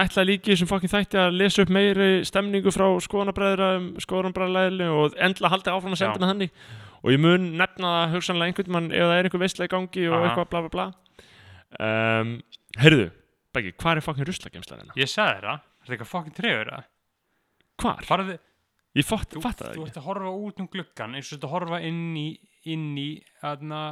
ætla 0.00 0.24
líka 0.26 0.50
þessum 0.50 0.70
fokkin 0.72 0.90
þætti 0.90 1.20
að 1.22 1.36
lesa 1.38 1.62
upp 1.62 1.70
meiri 1.70 2.08
stemningu 2.26 2.72
frá 2.74 2.88
skoðanabræðra 3.04 3.68
skoðanabræðralæðinu 4.02 4.88
og 5.04 5.14
endla 5.22 5.52
haldi 5.52 5.70
áfram 5.70 5.94
að 5.94 6.02
senda 6.02 6.32
þannig 6.32 6.50
og 6.98 7.14
ég 7.14 7.22
mun 7.22 7.46
nefna 7.60 7.92
það 7.94 8.16
hugsanlega 8.16 8.50
einhvern 8.50 8.74
mann 8.74 8.90
ef 8.90 9.06
það 9.06 9.14
er 9.20 9.28
einhver 9.28 9.44
veistlega 9.44 9.70
í 9.70 9.74
gangi 9.76 10.08
og 10.10 10.26
eitthvað 10.26 10.50
bla 10.50 10.64
bla 10.64 10.74
bla 10.74 10.88
um, 11.78 12.34
Heyrðu, 12.82 13.06
Beggi, 13.54 13.72
hvað 13.78 14.00
er 14.00 14.06
fokkin 14.08 14.28
ruslagemslan 14.28 14.82
hérna? 14.82 14.98
ég 14.98 15.10
sagði 15.14 15.46
það 15.46 15.54
er 15.54 15.62
þetta 15.86 15.94
eitthvað 15.94 16.10
fucking 16.16 16.36
trefur 16.42 16.74
Hvar? 17.78 18.02
farðu, 18.08 18.34
Ég 18.98 19.06
fatt, 19.06 19.28
þú, 19.34 19.42
fatt 19.44 19.60
það 19.62 19.76
þú 19.76 19.82
ekki. 19.84 19.90
ert 19.92 20.00
að 20.00 20.06
horfa 20.08 20.32
út 20.48 20.62
um 20.62 20.68
gluggan 20.72 21.14
eins 21.18 21.28
og 21.28 21.36
þú 21.36 21.38
ert 21.38 21.46
að 21.48 21.54
horfa 21.54 21.80
inn 21.86 22.16
í, 22.18 22.26
inn 22.72 22.88
í 22.98 23.08
aðna, 23.46 23.82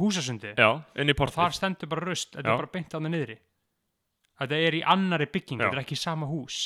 húsasundi. 0.00 0.54
Já, 0.58 0.70
inn 0.98 1.12
í 1.12 1.16
og 1.16 1.32
þar 1.36 1.56
stendur 1.56 1.90
bara 1.92 2.08
rust 2.08 2.34
þetta 2.34 2.48
er 2.48 2.60
bara 2.64 2.72
beint 2.74 2.90
á 2.90 2.98
það 2.98 3.08
niðri. 3.14 3.38
Þetta 4.40 4.60
er 4.66 4.76
í 4.78 4.82
annari 4.88 5.28
bygging, 5.28 5.60
Já. 5.60 5.66
þetta 5.68 5.76
er 5.76 5.82
ekki 5.84 5.98
sama 6.00 6.26
hús. 6.30 6.60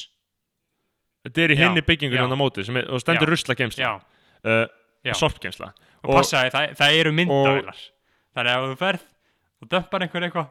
Þetta 1.25 1.41
er 1.45 1.55
í 1.55 1.57
byggingun 1.89 2.19
já. 2.19 2.23
hérna 2.23 2.37
á 2.37 2.41
móti 2.41 2.65
er, 2.65 2.89
og 2.93 3.01
stendur 3.01 3.33
já, 3.81 3.93
uh. 4.45 4.67
Sorpgemsla 5.17 5.71
og, 6.05 6.11
Og- 6.11 6.19
passaði, 6.19 6.51
það, 6.53 6.75
það 6.81 6.99
eru 7.01 7.13
myndavilar 7.17 7.81
þannig 8.35 8.53
að 8.53 8.65
ef 8.65 8.71
þú 8.71 8.79
ferð 8.83 9.07
og 9.65 9.71
dömpar 9.73 10.05
einhver 10.05 10.27
eitthvað 10.29 10.51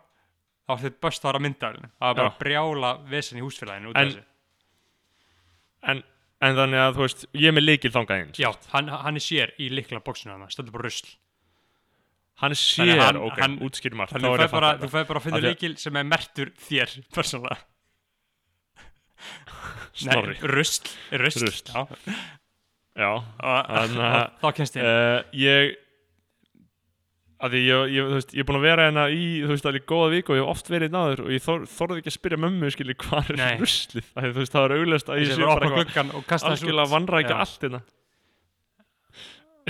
þá 0.64 0.74
er 0.74 0.82
þetta 0.84 1.02
best 1.06 1.24
að 1.24 1.30
vara 1.30 1.42
myndavilinu 1.46 1.90
það 1.92 2.10
er 2.10 2.20
bara 2.22 2.34
brjála 2.42 2.92
vesen 3.10 3.40
í 3.40 3.44
húsfélaginu 3.46 3.92
út 3.92 3.98
af 4.00 4.08
þessu. 4.10 4.24
en, 5.94 6.04
en 6.44 6.56
þannig 6.60 6.82
að 6.84 6.96
þú 6.98 7.06
veist, 7.06 7.26
ég 7.39 7.50
er 7.52 7.56
með 7.58 7.66
líkil 7.70 7.91
þangað 7.96 8.22
eins 8.24 8.39
já, 8.44 8.50
hann, 8.74 8.89
hann 9.04 9.20
er 9.20 9.24
sér 9.24 9.54
í 9.64 9.70
likla 9.74 10.02
bóksinu 10.04 10.36
hann 10.36 10.50
stendur 10.54 10.76
bara 10.78 10.89
rusl 10.89 11.14
Hann 12.41 12.52
Þannig 12.56 12.60
sér, 12.60 13.00
hann- 13.00 13.20
ok, 13.22 13.36
hann- 13.39 13.60
útskýr 13.64 13.94
margt 13.96 14.16
þú 14.18 14.32
er 14.34 14.41
að 14.48 14.52
bara, 14.52 14.72
bara 14.82 15.20
að 15.20 15.26
finna 15.28 15.39
líkil 15.44 15.76
sem 15.80 15.96
er 16.02 16.04
mertur 16.10 16.50
þér, 16.66 16.96
persónulega. 17.16 17.60
Snorri 19.94 20.34
rusl, 20.41 20.89
rusl. 21.22 21.46
Rusl. 21.46 21.70
Já, 21.70 21.86
Já, 22.98 23.10
og, 23.14 23.70
og 23.70 23.94
þá 24.41 24.48
kennst 24.58 24.76
ég. 24.78 24.86
uh, 24.86 25.24
ég 25.38 25.76
að 27.44 27.58
ég, 27.60 27.89
ég, 27.98 28.06
veist, 28.14 28.32
ég 28.36 28.44
er 28.44 28.48
búin 28.48 28.60
að 28.60 28.66
vera 28.68 28.86
hérna 28.88 29.04
í 29.12 29.26
þú 29.44 29.50
veist, 29.52 29.66
alveg 29.68 29.86
góða 29.89 30.12
viku 30.14 30.34
og 30.34 30.38
ég 30.39 30.46
hef 30.46 30.54
oft 30.54 30.70
verið 30.72 30.94
náður 30.94 31.24
og 31.26 31.34
ég 31.34 31.44
þor, 31.44 31.66
þorði 31.74 32.00
ekki 32.00 32.12
að 32.12 32.16
spyrja 32.16 32.39
mömmu 32.44 32.70
skilji 32.72 32.96
hvað 33.04 33.34
er 33.34 33.60
ruslið? 33.60 34.08
Þú 34.14 34.32
veist, 34.38 34.54
það 34.54 34.66
er 34.68 34.76
auglest 34.78 35.12
að 35.12 35.20
ég 35.24 35.34
sé 35.34 35.50
bara 35.50 35.82
eitthvað 35.82 36.48
algjörlega 36.54 36.94
vannrækja 36.94 37.41
allt 37.44 37.68
hérna. 37.68 37.84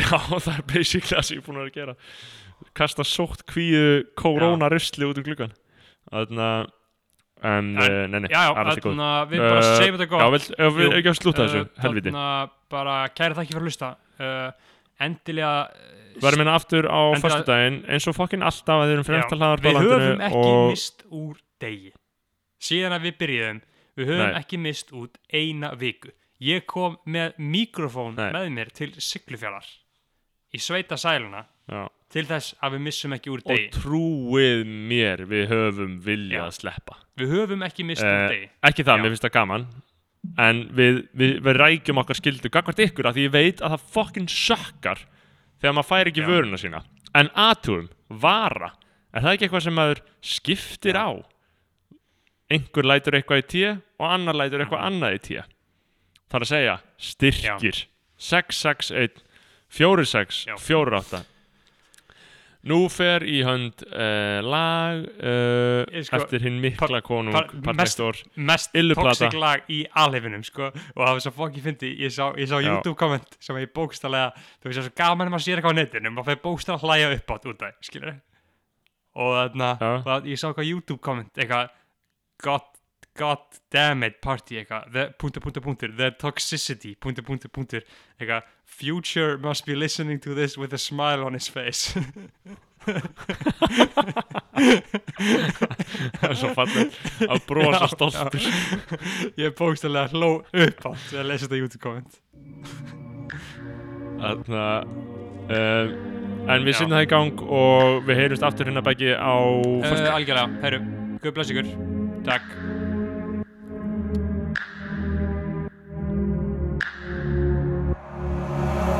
Já, 0.03 0.19
það 0.45 0.53
er 0.53 0.63
basically 0.69 1.09
það 1.09 1.27
sem 1.27 1.35
ég 1.37 1.41
er 1.41 1.47
búin 1.47 1.59
að 1.59 1.65
vera 1.65 1.73
að 1.73 1.79
gera. 1.81 1.97
Kasta 2.77 3.05
sótt 3.07 3.43
kvíu 3.49 3.83
korona 4.19 4.69
rusli 4.71 5.09
út 5.09 5.19
úr 5.19 5.25
gluggan 5.27 5.53
þannig 6.13 6.43
að 6.45 6.71
en, 7.43 7.73
En- 7.75 7.79
en 7.83 8.11
nei, 8.13 8.19
nei, 8.23 8.29
Já, 8.31 8.39
já, 8.39 8.51
það 8.53 8.61
er 8.61 8.69
alltaf 8.71 8.85
góð 8.85 9.33
við 9.33 9.41
bara 9.43 9.63
Uh, 9.63 9.73
segjum 9.75 9.97
þetta 9.99 10.29
ef 10.63 10.77
við 10.77 10.85
Jú. 10.85 10.93
ekki 10.99 11.09
að 11.11 11.17
slúta 11.19 11.43
þessu, 11.43 11.63
Uh, 11.65 11.81
helviti 11.83 12.13
bara 12.71 12.93
kæra 13.11 13.35
þakki 13.35 13.51
fyrir 13.51 13.63
að 13.63 13.67
hlusta. 13.67 13.89
Uh, 14.21 14.77
endilega... 15.03 15.55
Verðum 16.21 16.43
hérna 16.43 16.55
aftur 16.59 16.85
á 16.89 17.01
föstudaginn 17.17 17.81
eins 17.89 18.07
og 18.07 18.15
fokkin 18.17 18.43
alltaf 18.45 18.81
að 18.83 18.87
þið 18.89 18.93
erum 18.97 19.07
fremst 19.07 19.33
að 19.33 19.39
hlaðar 19.41 19.63
Við 19.63 19.79
höfum 19.81 20.21
ekki 20.27 20.41
og 20.53 20.69
mist 20.69 21.05
úr 21.09 21.37
degi. 21.63 21.93
Síðan 22.63 22.95
að 22.97 23.07
við 23.07 23.17
byrjuðum, 23.23 23.61
við 23.97 24.11
höfum 24.13 24.27
Nei. 24.29 24.39
ekki 24.43 24.59
mist 24.63 24.93
út 24.93 25.17
eina 25.33 25.73
viku. 25.79 26.11
Ég 26.43 26.65
kom 26.67 26.97
með 27.07 27.33
mikrofón 27.39 28.15
Nei. 28.19 28.29
með 28.35 28.49
mér 28.57 28.71
til 28.75 28.91
Siglufjallar 28.99 29.67
í 30.53 30.59
sveita 30.61 30.97
sæluna 30.99 31.45
já, 31.71 31.87
til 32.13 32.25
þess 32.29 32.53
að 32.61 32.75
við 32.75 32.81
missum 32.85 33.13
ekki 33.15 33.31
úr 33.33 33.41
og 33.41 33.49
degi. 33.49 33.69
trúið 33.73 34.65
mér 34.67 35.23
við 35.25 35.47
höfum 35.49 35.95
vilja 36.03 36.43
Já. 36.43 36.43
að 36.45 36.57
sleppa 36.59 36.97
Við 37.17 37.31
höfum 37.33 37.63
ekki 37.65 37.85
mist 37.87 38.03
Eh, 38.03 38.11
úr 38.11 38.29
degi. 38.29 38.49
ekki 38.69 38.83
það, 38.85 38.97
Já. 38.97 39.01
mér 39.01 39.09
finnst 39.15 39.25
það 39.25 39.33
gaman 39.39 39.65
en 40.37 40.59
við, 40.77 40.99
við, 41.15 41.33
við 41.43 41.57
rækjum 41.57 41.97
okkar 42.03 42.15
skildu 42.19 42.49
gagvart 42.53 42.79
ykkur 42.85 43.09
að 43.09 43.17
því 43.17 43.23
ég 43.27 43.33
veit 43.33 43.61
að 43.65 43.73
það 43.73 43.87
fokkin 43.95 44.27
sökkar 44.29 44.99
þegar 45.63 45.77
maður 45.79 45.89
fær 45.89 46.11
ekki 46.11 46.25
Já. 46.25 46.27
vöruna 46.27 46.59
sína. 46.59 46.83
En 47.15 47.31
aðtúrum, 47.39 47.89
vara 48.09 48.73
er 49.13 49.23
það 49.23 49.33
ekki 49.33 49.47
eitthvað 49.47 49.65
sem 49.65 49.77
maður 49.79 50.03
skiptir 50.21 50.99
á? 50.99 51.09
Einhver 52.51 52.85
lætur 52.85 53.15
eitthvað 53.17 53.41
í 53.41 53.49
tíu 53.55 53.73
og 53.73 54.07
annar 54.11 54.37
lætur 54.37 54.61
eitthvað 54.61 54.87
annað 54.91 55.17
í 55.17 55.25
tíu 55.31 55.43
það 56.33 56.39
er 56.39 56.45
að 56.45 56.49
segja 56.49 56.75
styrkir. 56.97 57.79
661 58.23 59.21
46 59.73 60.39
Já. 60.47 60.55
48 60.57 61.21
Nú 62.63 62.77
fer 62.87 63.25
í 63.27 63.41
hönd 63.43 63.81
uh, 63.89 64.39
lag 64.47 65.01
uh, 65.19 66.03
sko- 66.07 66.21
eftir 66.21 66.45
hinn 66.45 66.61
mikla 66.63 67.01
konung 67.03 67.35
par- 67.35 67.49
mest- 67.51 67.65
Partektor 67.99 68.19
Mest 68.39 68.77
Illuplata. 68.79 69.09
toxic 69.27 69.35
lag 69.35 69.65
í 69.67 69.81
alheifinum 69.99 70.45
sko 70.47 70.69
og 70.69 71.01
það 71.01 71.09
var 71.11 71.19
svo 71.25 71.33
fokki 71.35 71.63
fyndi 71.65 71.89
ég 71.99 72.13
sá, 72.15 72.29
ég 72.39 72.47
sá. 72.47 72.55
YouTube 72.63 72.95
komment 72.95 73.35
sem 73.43 73.59
ég 73.59 73.73
bókstallega 73.75 74.31
þú 74.63 74.69
veist 74.69 74.79
það 74.79 74.83
er 74.85 74.87
svo 74.87 74.95
gaman 75.01 75.27
að 75.27 75.35
maður 75.35 75.45
sér 75.49 75.59
eitthvað 75.59 75.75
á 75.75 75.79
netinu 75.81 76.13
maður 76.15 76.29
fyrir 76.31 76.43
bókstallega 76.45 76.87
hlæja 76.87 77.11
upp 77.17 77.35
átt 77.35 77.49
út 77.51 77.67
af 77.67 77.73
og 79.13 79.59
Já. 79.59 79.91
og 80.07 80.25
ég 80.31 80.39
sá 80.39 80.47
eitthvað 80.49 80.69
YouTube 80.71 81.01
komment 81.03 81.35
eitthvað 81.37 81.67
God, 82.43 82.63
God 83.15 83.37
damn 83.69 84.03
it 84.03 84.21
party 84.21 84.57
eitthvað. 84.57 84.87
The, 84.93 85.03
punktur, 85.21 85.43
punktur, 85.43 85.61
punktur, 85.61 85.91
the 85.97 86.11
toxicity 86.17 86.95
punktur, 86.97 87.25
punktur, 87.27 87.51
punktur. 87.53 87.83
Eitthvað 88.17 88.47
future 88.65 89.37
must 89.37 89.65
be 89.67 89.75
listening 89.75 90.19
to 90.25 90.33
this 90.33 90.57
with 90.57 90.73
a 90.73 90.81
smile 90.81 91.23
on 91.23 91.33
his 91.33 91.47
face. 91.47 91.93
Það 96.13 96.27
er 96.27 96.35
svo 96.35 96.49
fallið 96.57 96.97
að 97.29 97.45
brosa 97.47 97.87
stoltur. 97.93 98.47
Ég 99.39 99.55
bókstæðlega 99.55 100.11
hló 100.11 100.31
upp 100.41 100.83
á 100.83 100.91
þegar 101.07 101.21
að 101.23 101.29
lesa 101.29 101.47
þetta 101.47 101.61
YouTube 101.61 101.83
komment 101.85 102.19
Þannig 104.19 104.59
að 104.59 104.83
uh, 105.47 105.95
En 106.43 106.67
við 106.67 106.73
Já. 106.73 106.77
sinnum 106.81 106.97
það 106.97 107.05
í 107.05 107.11
gang 107.13 107.45
og 107.61 108.03
við 108.09 108.19
heyrumst 108.19 108.43
aftur 108.43 108.67
hérna 108.67 108.83
bæki 108.83 109.13
á 109.15 109.31
uh, 109.31 110.15
Algjörlega, 110.17 110.47
herru, 110.65 110.83
guð 111.23 111.37
bless 111.37 111.53
ykkur. 111.55 111.71
Takk 112.27 112.72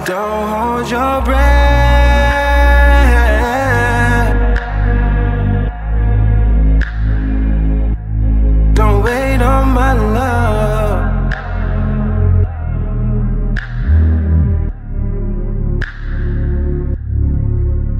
Don't 0.06 0.49
hold 0.49 0.91
your 0.91 1.22
breath. 1.22 1.64
Don't 8.74 9.01
wait 9.01 9.41
on 9.41 9.70
my 9.70 9.93
love. 9.93 11.32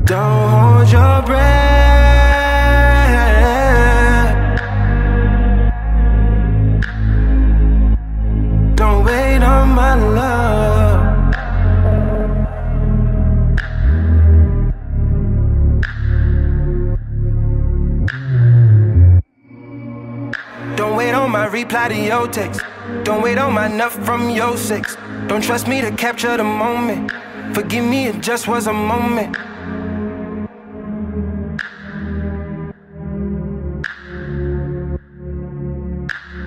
Don't 0.06 0.50
hold 0.50 0.92
your 0.92 1.22
breath. 1.22 1.63
Reply 21.64 21.88
to 21.88 21.96
your 21.96 22.28
text. 22.28 22.62
Don't 23.04 23.22
wait 23.24 23.38
on 23.38 23.54
my 23.54 23.70
nut 23.70 23.92
from 23.92 24.30
your 24.30 24.58
sex. 24.58 24.98
Don't 25.28 25.42
trust 25.42 25.66
me 25.66 25.80
to 25.80 25.92
capture 25.92 26.36
the 26.36 26.44
moment. 26.44 27.10
Forgive 27.56 27.86
me, 27.86 28.08
it 28.08 28.20
just 28.22 28.50
was 28.50 28.68
a 28.68 28.74
moment. 28.74 29.34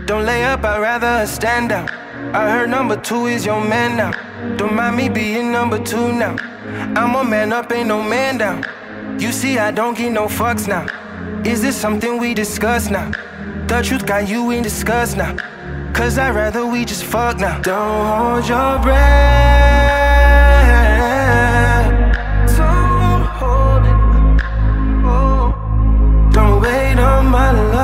Don't 0.07 0.27
lay 0.27 0.45
up, 0.45 0.63
I'd 0.65 0.81
rather 0.81 1.27
stand 1.27 1.71
down. 1.71 1.89
I 2.35 2.51
heard 2.51 2.69
number 2.69 2.97
two 3.01 3.27
is 3.27 3.47
your 3.47 3.63
man 3.65 3.97
now. 3.97 4.13
Don't 4.57 4.75
mind 4.75 4.97
me 4.99 5.09
being 5.09 5.51
number 5.51 5.83
two 5.83 6.13
now. 6.13 6.37
I'm 6.95 7.15
a 7.15 7.25
man 7.25 7.55
up, 7.55 7.73
ain't 7.73 7.89
no 7.89 8.03
man 8.03 8.37
down. 8.37 8.59
You 9.19 9.33
see, 9.33 9.59
I 9.59 9.71
don't 9.71 9.97
give 9.97 10.13
no 10.13 10.27
fucks 10.27 10.69
now. 10.69 10.85
Is 11.43 11.63
this 11.63 11.77
something 11.77 12.19
we 12.19 12.35
discuss 12.35 12.91
now? 12.91 13.11
The 13.69 13.83
truth 13.83 14.07
got 14.07 14.29
you 14.29 14.51
in 14.53 14.63
disgust 14.63 15.17
now. 15.17 15.37
Cause 15.93 16.19
I'd 16.19 16.37
rather 16.37 16.65
we 16.67 16.85
just 16.85 17.03
fuck 17.03 17.39
now. 17.41 17.61
Don't 17.63 18.07
hold 18.07 18.49
your 18.49 18.79
breath. 18.79 18.97
Don't 22.57 23.25
hold 23.41 23.85
it. 23.85 24.43
Oh. 25.05 26.31
Don't 26.33 26.61
wait 26.63 26.99
on 26.99 27.27
my 27.27 27.51
love. 27.51 27.76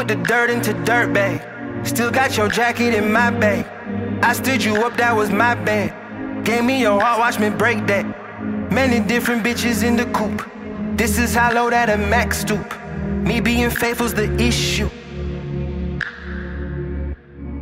Put 0.00 0.08
the 0.08 0.16
dirt 0.24 0.48
into 0.48 0.72
dirt 0.84 1.12
bag. 1.12 1.36
Still 1.86 2.10
got 2.10 2.34
your 2.34 2.48
jacket 2.48 2.94
in 2.94 3.12
my 3.12 3.30
bag. 3.30 3.66
I 4.24 4.32
stood 4.32 4.64
you 4.64 4.76
up, 4.76 4.96
that 4.96 5.14
was 5.14 5.28
my 5.28 5.54
bad. 5.54 5.92
Gave 6.42 6.64
me 6.64 6.80
your 6.80 6.98
heart, 6.98 7.18
watch 7.18 7.38
me 7.38 7.50
break 7.50 7.86
that. 7.88 8.06
Many 8.72 9.06
different 9.06 9.44
bitches 9.44 9.82
in 9.82 9.96
the 9.96 10.06
coop. 10.06 10.48
This 10.96 11.18
is 11.18 11.34
how 11.34 11.52
low 11.52 11.68
that 11.68 11.90
a 11.90 11.98
max 11.98 12.38
stoop. 12.38 12.66
Me 13.28 13.40
being 13.40 13.68
faithful's 13.68 14.14
the 14.14 14.32
issue. 14.40 14.88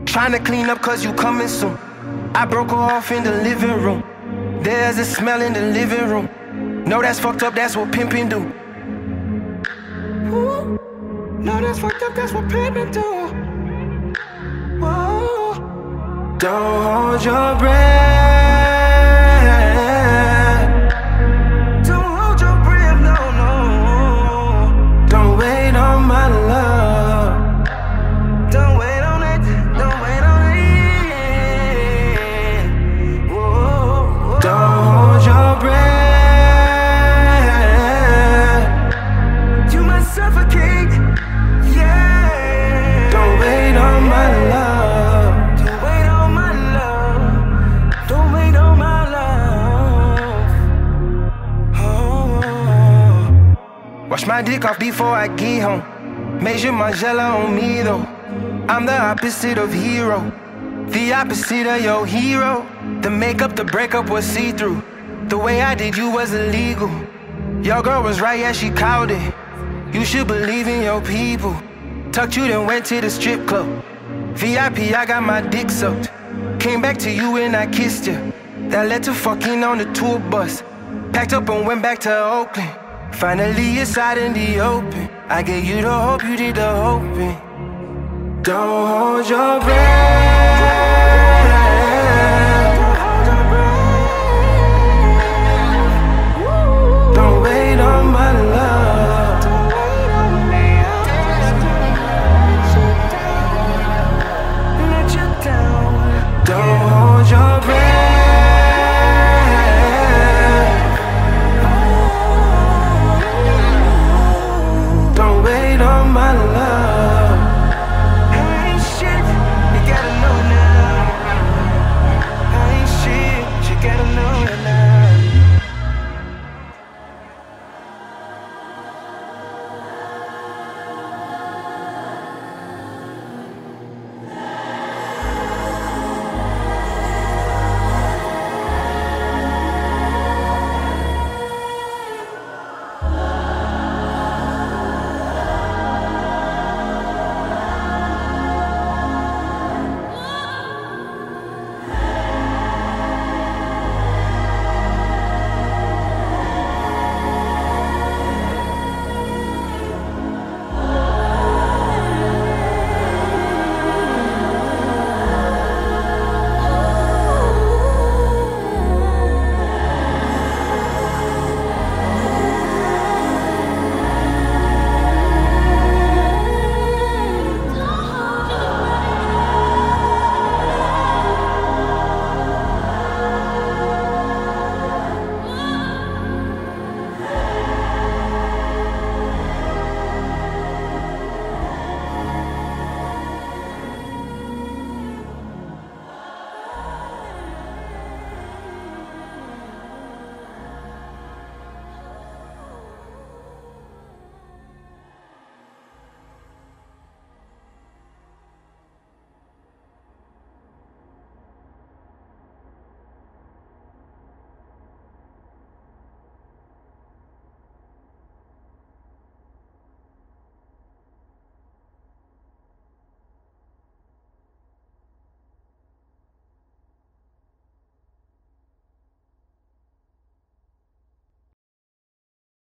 Trying 0.06 0.30
to 0.30 0.38
clean 0.38 0.70
up 0.70 0.80
cause 0.80 1.02
you 1.02 1.12
coming 1.14 1.48
soon. 1.48 1.76
I 2.36 2.46
broke 2.46 2.70
her 2.70 2.76
off 2.76 3.10
in 3.10 3.24
the 3.24 3.32
living 3.42 3.82
room. 3.82 4.04
There's 4.62 4.98
a 4.98 5.04
smell 5.04 5.42
in 5.42 5.54
the 5.54 5.62
living 5.78 6.08
room. 6.08 6.28
No, 6.84 7.02
that's 7.02 7.18
fucked 7.18 7.42
up, 7.42 7.56
that's 7.56 7.76
what 7.76 7.90
pimping 7.90 8.28
do. 8.28 8.40
Ooh. 10.32 10.87
No, 11.38 11.60
that's 11.60 11.78
fucked 11.78 12.02
up, 12.02 12.14
that's 12.16 12.32
what 12.32 12.48
pimping 12.50 12.90
do. 12.90 13.00
Whoa. 14.80 15.54
Don't 16.38 16.82
hold 16.82 17.24
your 17.24 17.56
breath. 17.58 18.47
Before 54.98 55.14
I 55.14 55.28
get 55.28 55.62
home. 55.62 56.42
Measure 56.42 56.72
my 56.72 56.90
jello 56.90 57.22
on 57.22 57.54
me 57.54 57.82
though. 57.82 58.04
I'm 58.68 58.84
the 58.84 58.98
opposite 59.00 59.56
of 59.56 59.72
hero. 59.72 60.18
The 60.88 61.12
opposite 61.12 61.68
of 61.68 61.80
your 61.84 62.04
hero. 62.04 62.66
The 63.02 63.08
makeup, 63.08 63.54
the 63.54 63.62
breakup 63.62 64.10
was 64.10 64.24
see 64.24 64.50
through. 64.50 64.82
The 65.28 65.38
way 65.38 65.62
I 65.62 65.76
did 65.76 65.96
you 65.96 66.10
was 66.10 66.34
illegal. 66.34 66.90
Your 67.62 67.80
girl 67.80 68.02
was 68.02 68.20
right, 68.20 68.40
yeah, 68.40 68.50
she 68.50 68.70
called 68.70 69.12
it. 69.12 69.34
You 69.92 70.04
should 70.04 70.26
believe 70.26 70.66
in 70.66 70.82
your 70.82 71.00
people. 71.00 71.54
Tucked 72.10 72.36
you, 72.36 72.48
then 72.48 72.66
went 72.66 72.84
to 72.86 73.00
the 73.00 73.08
strip 73.08 73.46
club. 73.46 73.68
VIP, 74.34 74.78
I 74.98 75.06
got 75.06 75.22
my 75.22 75.42
dick 75.42 75.70
sucked. 75.70 76.10
Came 76.58 76.82
back 76.82 76.98
to 76.98 77.10
you 77.10 77.36
and 77.36 77.54
I 77.54 77.68
kissed 77.68 78.08
you. 78.08 78.32
That 78.70 78.88
led 78.88 79.04
to 79.04 79.14
fucking 79.14 79.62
on 79.62 79.78
the 79.78 79.86
tour 79.92 80.18
bus. 80.18 80.64
Packed 81.12 81.34
up 81.34 81.48
and 81.50 81.64
went 81.64 81.82
back 81.82 82.00
to 82.00 82.12
Oakland. 82.18 82.87
Finally, 83.18 83.78
it's 83.78 83.98
out 83.98 84.16
in 84.16 84.32
the 84.32 84.60
open. 84.60 85.10
I 85.28 85.42
gave 85.42 85.64
you 85.64 85.82
the 85.82 85.90
hope, 85.90 86.22
you 86.22 86.36
did 86.36 86.54
the 86.54 86.70
hoping. 86.70 87.36
Don't 88.42 88.86
hold 88.86 89.28
your 89.28 89.58
breath. 89.58 90.57